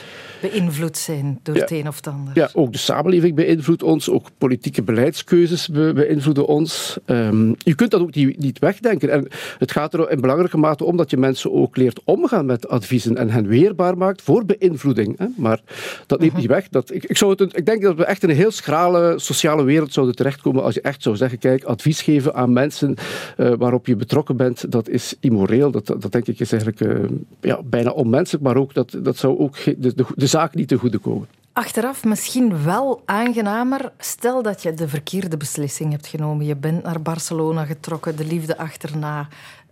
beïnvloed 0.40 0.96
zijn 0.96 1.38
door 1.42 1.54
Ja. 1.54 1.60
het 1.60 1.70
een 1.70 1.88
of 1.88 1.96
het 1.96 2.06
ander. 2.06 2.34
Ja, 2.34 2.50
ook 2.52 2.72
de 2.72 2.78
samenleving 2.78 3.34
beïnvloedt 3.34 3.82
ons, 3.82 4.10
ook 4.10 4.26
politieke 4.38 4.82
beleidskeuzes 4.82 5.68
be- 5.68 5.92
beïnvloeden 5.94 6.46
ons. 6.46 6.98
Ehm, 7.04 7.48
je 7.58 7.74
kunt 7.74 7.90
dat 7.90 8.00
ook 8.00 8.14
niet, 8.14 8.38
niet 8.38 8.58
wegdenken. 8.58 9.10
En 9.10 9.28
het 9.58 9.72
gaat 9.72 9.94
er 9.94 10.10
in 10.10 10.20
belangrijke 10.20 10.56
mate 10.58 10.84
om 10.84 10.96
dat 10.96 11.10
je 11.10 11.16
mensen 11.16 11.52
ook 11.52 11.76
leert 11.76 12.00
omgaan 12.04 12.46
met 12.46 12.68
adviezen 12.68 13.16
en 13.16 13.30
hen 13.30 13.46
weerbaar 13.46 13.96
maakt 13.96 14.22
voor 14.22 14.44
beïnvloeding. 14.44 15.18
Hè. 15.18 15.26
Maar 15.36 15.60
dat 16.06 16.20
neemt 16.20 16.36
niet 16.36 16.46
weg. 16.46 16.68
Dat, 16.68 16.92
ik, 16.94 17.04
ik, 17.04 17.16
zou 17.16 17.30
het, 17.30 17.40
een- 17.40 17.50
ik 17.54 17.66
denk 17.66 17.82
dat 17.82 17.96
we 17.96 18.04
echt 18.11 18.22
in 18.22 18.30
een 18.30 18.36
heel 18.36 18.50
schrale 18.50 19.14
sociale 19.18 19.62
wereld 19.62 19.92
zouden 19.92 20.16
terechtkomen 20.16 20.62
als 20.62 20.74
je 20.74 20.80
echt 20.80 21.02
zou 21.02 21.16
zeggen, 21.16 21.38
kijk, 21.38 21.64
advies 21.64 22.02
geven 22.02 22.34
aan 22.34 22.52
mensen 22.52 22.94
eh, 23.36 23.52
waarop 23.58 23.86
je 23.86 23.96
betrokken 23.96 24.36
bent, 24.36 24.72
dat 24.72 24.88
is 24.88 25.14
immoreel. 25.20 25.70
Dat, 25.70 25.86
dat 25.86 26.12
denk 26.12 26.26
ik 26.26 26.40
is 26.40 26.52
eigenlijk 26.52 26.80
eh, 26.80 27.11
ja, 27.40 27.61
bijna 27.64 27.90
onmenselijk, 27.90 28.44
maar 28.44 28.56
ook 28.56 28.74
dat, 28.74 28.96
dat 29.02 29.16
zou 29.16 29.38
ook 29.38 29.64
de, 29.64 29.94
de, 29.94 30.04
de 30.14 30.26
zaak 30.26 30.54
niet 30.54 30.68
ten 30.68 30.78
goede 30.78 30.98
komen. 30.98 31.28
Achteraf 31.52 32.04
misschien 32.04 32.64
wel 32.64 33.02
aangenamer. 33.04 33.92
Stel 33.98 34.42
dat 34.42 34.62
je 34.62 34.74
de 34.74 34.88
verkeerde 34.88 35.36
beslissing 35.36 35.90
hebt 35.90 36.06
genomen. 36.06 36.46
Je 36.46 36.56
bent 36.56 36.82
naar 36.82 37.02
Barcelona 37.02 37.64
getrokken, 37.64 38.16
de 38.16 38.24
liefde 38.24 38.58
achterna. 38.58 39.28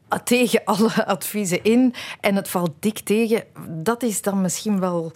ah, 0.09 0.19
Tegen 0.19 0.61
alle 0.65 1.07
adviezen 1.17 1.65
in 1.65 1.95
en 2.21 2.35
het 2.35 2.49
valt 2.49 2.73
dik 2.81 2.99
tegen. 2.99 3.43
Dat 3.69 4.03
is 4.03 4.23
dan 4.23 4.41
misschien 4.41 4.81
wel 4.81 5.13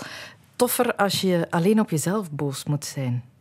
toffer 0.63 0.97
als 0.97 1.21
je 1.21 1.47
alleen 1.51 1.81
op 1.81 1.91
jezelf 1.91 2.31
boos 2.31 2.65
moet 2.65 2.85
zijn. 2.85 3.32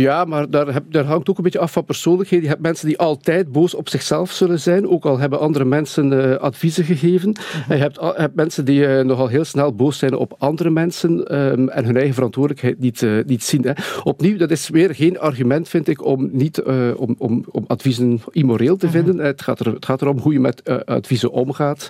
Ja, 0.00 0.24
maar 0.24 0.50
daar, 0.50 0.72
heb, 0.72 0.84
daar 0.90 1.04
hangt 1.04 1.28
ook 1.28 1.36
een 1.36 1.42
beetje 1.42 1.58
af 1.58 1.72
van 1.72 1.84
persoonlijkheden. 1.84 2.44
Je 2.44 2.50
hebt 2.50 2.62
mensen 2.62 2.86
die 2.86 2.98
altijd 2.98 3.52
boos 3.52 3.74
op 3.74 3.88
zichzelf 3.88 4.32
zullen 4.32 4.60
zijn, 4.60 4.88
ook 4.88 5.04
al 5.04 5.18
hebben 5.18 5.40
andere 5.40 5.64
mensen 5.64 6.32
eh, 6.32 6.36
adviezen 6.36 6.84
gegeven. 6.84 7.36
En 7.68 7.76
je 7.76 7.82
hebt, 7.82 8.00
hebt 8.00 8.34
mensen 8.34 8.64
die 8.64 8.86
eh, 8.86 9.04
nogal 9.04 9.26
heel 9.26 9.44
snel 9.44 9.74
boos 9.74 9.98
zijn 9.98 10.14
op 10.14 10.34
andere 10.38 10.70
mensen 10.70 11.24
ehm, 11.24 11.68
en 11.68 11.84
hun 11.84 11.96
eigen 11.96 12.14
verantwoordelijkheid 12.14 12.78
niet, 12.78 13.02
eh, 13.02 13.10
niet 13.26 13.44
zien. 13.44 13.62
Hè. 13.62 13.72
Opnieuw, 14.02 14.36
dat 14.36 14.50
is 14.50 14.68
weer 14.68 14.94
geen 14.94 15.18
argument, 15.18 15.68
vind 15.68 15.88
ik, 15.88 16.04
om, 16.04 16.28
niet, 16.32 16.62
om, 16.96 17.14
om, 17.18 17.44
om 17.50 17.64
adviezen 17.66 18.20
immoreel 18.30 18.76
te 18.76 18.90
vinden. 18.90 19.18
Het, 19.18 19.42
gaat 19.42 19.60
er, 19.60 19.74
het 19.74 19.84
gaat 19.84 20.02
erom 20.02 20.18
hoe 20.18 20.32
je 20.32 20.40
met 20.40 20.84
adviezen 20.84 21.30
omgaat 21.30 21.88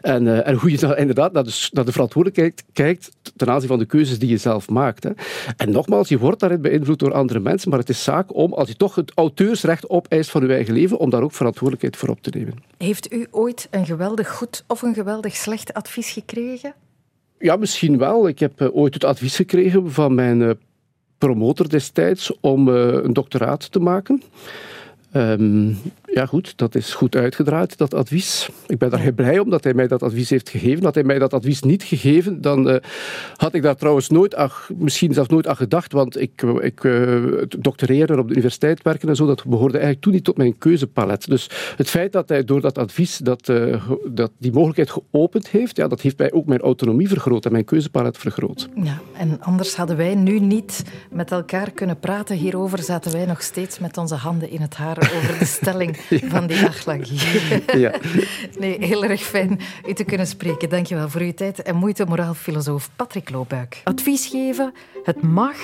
en, 0.00 0.44
en 0.44 0.54
hoe 0.54 0.70
je 0.70 0.78
dan 0.78 0.96
inderdaad 0.96 1.32
naar 1.32 1.44
de, 1.44 1.68
naar 1.72 1.84
de 1.84 1.92
verantwoordelijkheid 1.92 2.64
kijkt 2.72 3.10
ten 3.36 3.50
aanzien 3.50 3.68
van 3.68 3.78
de 3.78 3.86
keuzes 3.86 4.18
die 4.18 4.28
je 4.28 4.36
zelf 4.36 4.68
maakt. 4.68 5.04
Hè. 5.04 5.10
En 5.56 5.70
nogmaals, 5.70 6.08
je 6.08 6.18
wordt 6.18 6.40
daarin 6.40 6.60
beïnvloed 6.60 6.98
door 6.98 7.12
andere 7.12 7.40
mensen, 7.42 7.70
maar 7.70 7.78
het 7.78 7.88
is 7.88 8.04
zaak 8.04 8.34
om, 8.34 8.52
als 8.52 8.68
je 8.68 8.76
toch 8.76 8.94
het 8.94 9.12
auteursrecht 9.14 9.88
opeist 9.88 10.30
van 10.30 10.46
je 10.46 10.54
eigen 10.54 10.74
leven, 10.74 10.98
om 10.98 11.10
daar 11.10 11.22
ook 11.22 11.32
verantwoordelijkheid 11.32 11.96
voor 11.96 12.08
op 12.08 12.22
te 12.22 12.30
nemen. 12.34 12.54
Heeft 12.76 13.12
u 13.12 13.26
ooit 13.30 13.68
een 13.70 13.86
geweldig 13.86 14.30
goed 14.30 14.64
of 14.66 14.82
een 14.82 14.94
geweldig 14.94 15.36
slecht 15.36 15.74
advies 15.74 16.10
gekregen? 16.10 16.74
Ja, 17.38 17.56
misschien 17.56 17.98
wel. 17.98 18.28
Ik 18.28 18.38
heb 18.38 18.60
eh, 18.60 18.76
ooit 18.76 18.94
het 18.94 19.04
advies 19.04 19.36
gekregen 19.36 19.92
van 19.92 20.14
mijn 20.14 20.42
eh, 20.42 20.50
promotor 21.18 21.68
destijds 21.68 22.32
om 22.40 22.68
eh, 22.68 22.74
een 22.92 23.12
doctoraat 23.12 23.72
te 23.72 23.78
maken. 23.78 24.22
Ehm, 25.12 25.72
ja, 26.14 26.26
goed, 26.26 26.56
dat 26.56 26.74
is 26.74 26.94
goed 26.94 27.16
uitgedraaid, 27.16 27.78
dat 27.78 27.94
advies. 27.94 28.48
Ik 28.66 28.78
ben 28.78 28.90
daar 28.90 29.00
heel 29.00 29.12
blij 29.12 29.38
om 29.38 29.50
dat 29.50 29.64
hij 29.64 29.74
mij 29.74 29.88
dat 29.88 30.02
advies 30.02 30.30
heeft 30.30 30.48
gegeven. 30.48 30.84
Had 30.84 30.94
hij 30.94 31.04
mij 31.04 31.18
dat 31.18 31.32
advies 31.32 31.62
niet 31.62 31.82
gegeven, 31.82 32.40
dan 32.40 32.70
eh, 32.70 32.76
had 33.36 33.54
ik 33.54 33.62
daar 33.62 33.76
trouwens 33.76 34.08
nooit, 34.08 34.34
ach, 34.34 34.70
misschien 34.76 35.14
zelfs 35.14 35.28
nooit 35.28 35.46
aan 35.46 35.56
gedacht, 35.56 35.92
want 35.92 36.20
ik, 36.20 36.42
ik 36.42 36.84
eh, 36.84 37.22
doctoreren 37.58 38.18
op 38.18 38.26
de 38.26 38.32
universiteit 38.32 38.82
werken 38.82 39.08
en 39.08 39.16
zo, 39.16 39.26
dat 39.26 39.44
behoorde 39.44 39.72
eigenlijk 39.72 40.04
toen 40.04 40.12
niet 40.12 40.24
tot 40.24 40.36
mijn 40.36 40.58
keuzepalet. 40.58 41.26
Dus 41.26 41.50
het 41.76 41.90
feit 41.90 42.12
dat 42.12 42.28
hij 42.28 42.44
door 42.44 42.60
dat 42.60 42.78
advies 42.78 43.16
dat, 43.16 43.48
eh, 43.48 43.90
dat 44.04 44.30
die 44.38 44.52
mogelijkheid 44.52 44.90
geopend 44.90 45.48
heeft, 45.48 45.76
ja, 45.76 45.88
dat 45.88 46.00
heeft 46.00 46.18
mij 46.18 46.32
ook 46.32 46.46
mijn 46.46 46.60
autonomie 46.60 47.08
vergroot 47.08 47.44
en 47.44 47.52
mijn 47.52 47.64
keuzepalet 47.64 48.18
vergroot. 48.18 48.68
Ja, 48.74 49.00
en 49.12 49.40
anders 49.40 49.76
hadden 49.76 49.96
wij 49.96 50.14
nu 50.14 50.40
niet 50.40 50.82
met 51.10 51.30
elkaar 51.30 51.70
kunnen 51.70 51.98
praten 51.98 52.36
hierover. 52.36 52.82
Zaten 52.82 53.12
wij 53.12 53.26
nog 53.26 53.42
steeds 53.42 53.78
met 53.78 53.96
onze 53.96 54.14
handen 54.14 54.50
in 54.50 54.60
het 54.60 54.74
haar 54.74 54.98
over 54.98 55.38
de 55.38 55.44
stelling 55.44 56.00
van 56.32 56.46
die 56.46 56.66
achlangie. 56.66 57.20
Ja. 57.78 57.94
Nee, 58.58 58.84
heel 58.84 59.04
erg 59.04 59.22
fijn 59.22 59.60
u 59.88 59.92
te 59.92 60.04
kunnen 60.04 60.26
spreken. 60.26 60.68
Dankjewel 60.68 61.08
voor 61.08 61.20
uw 61.20 61.34
tijd 61.34 61.62
en 61.62 61.76
moeite, 61.76 62.04
moraalfilosoof 62.04 62.90
Patrick 62.96 63.30
Loobuik. 63.30 63.80
Advies 63.84 64.26
geven, 64.26 64.72
het 65.02 65.22
mag, 65.22 65.56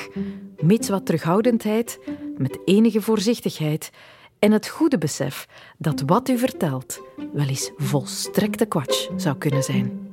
mits 0.61 0.89
wat 0.89 1.07
terughoudendheid, 1.07 1.99
met 2.37 2.59
enige 2.65 3.01
voorzichtigheid 3.01 3.91
en 4.39 4.53
het 4.53 4.69
goede 4.69 4.99
besef 4.99 5.47
dat 5.79 6.03
wat 6.07 6.29
u 6.29 6.39
vertelt 6.39 7.01
wel 7.33 7.47
eens 7.47 7.71
volstrekte 7.77 8.67
kwatsch 8.67 9.09
zou 9.17 9.37
kunnen 9.37 9.63
zijn. 9.63 10.13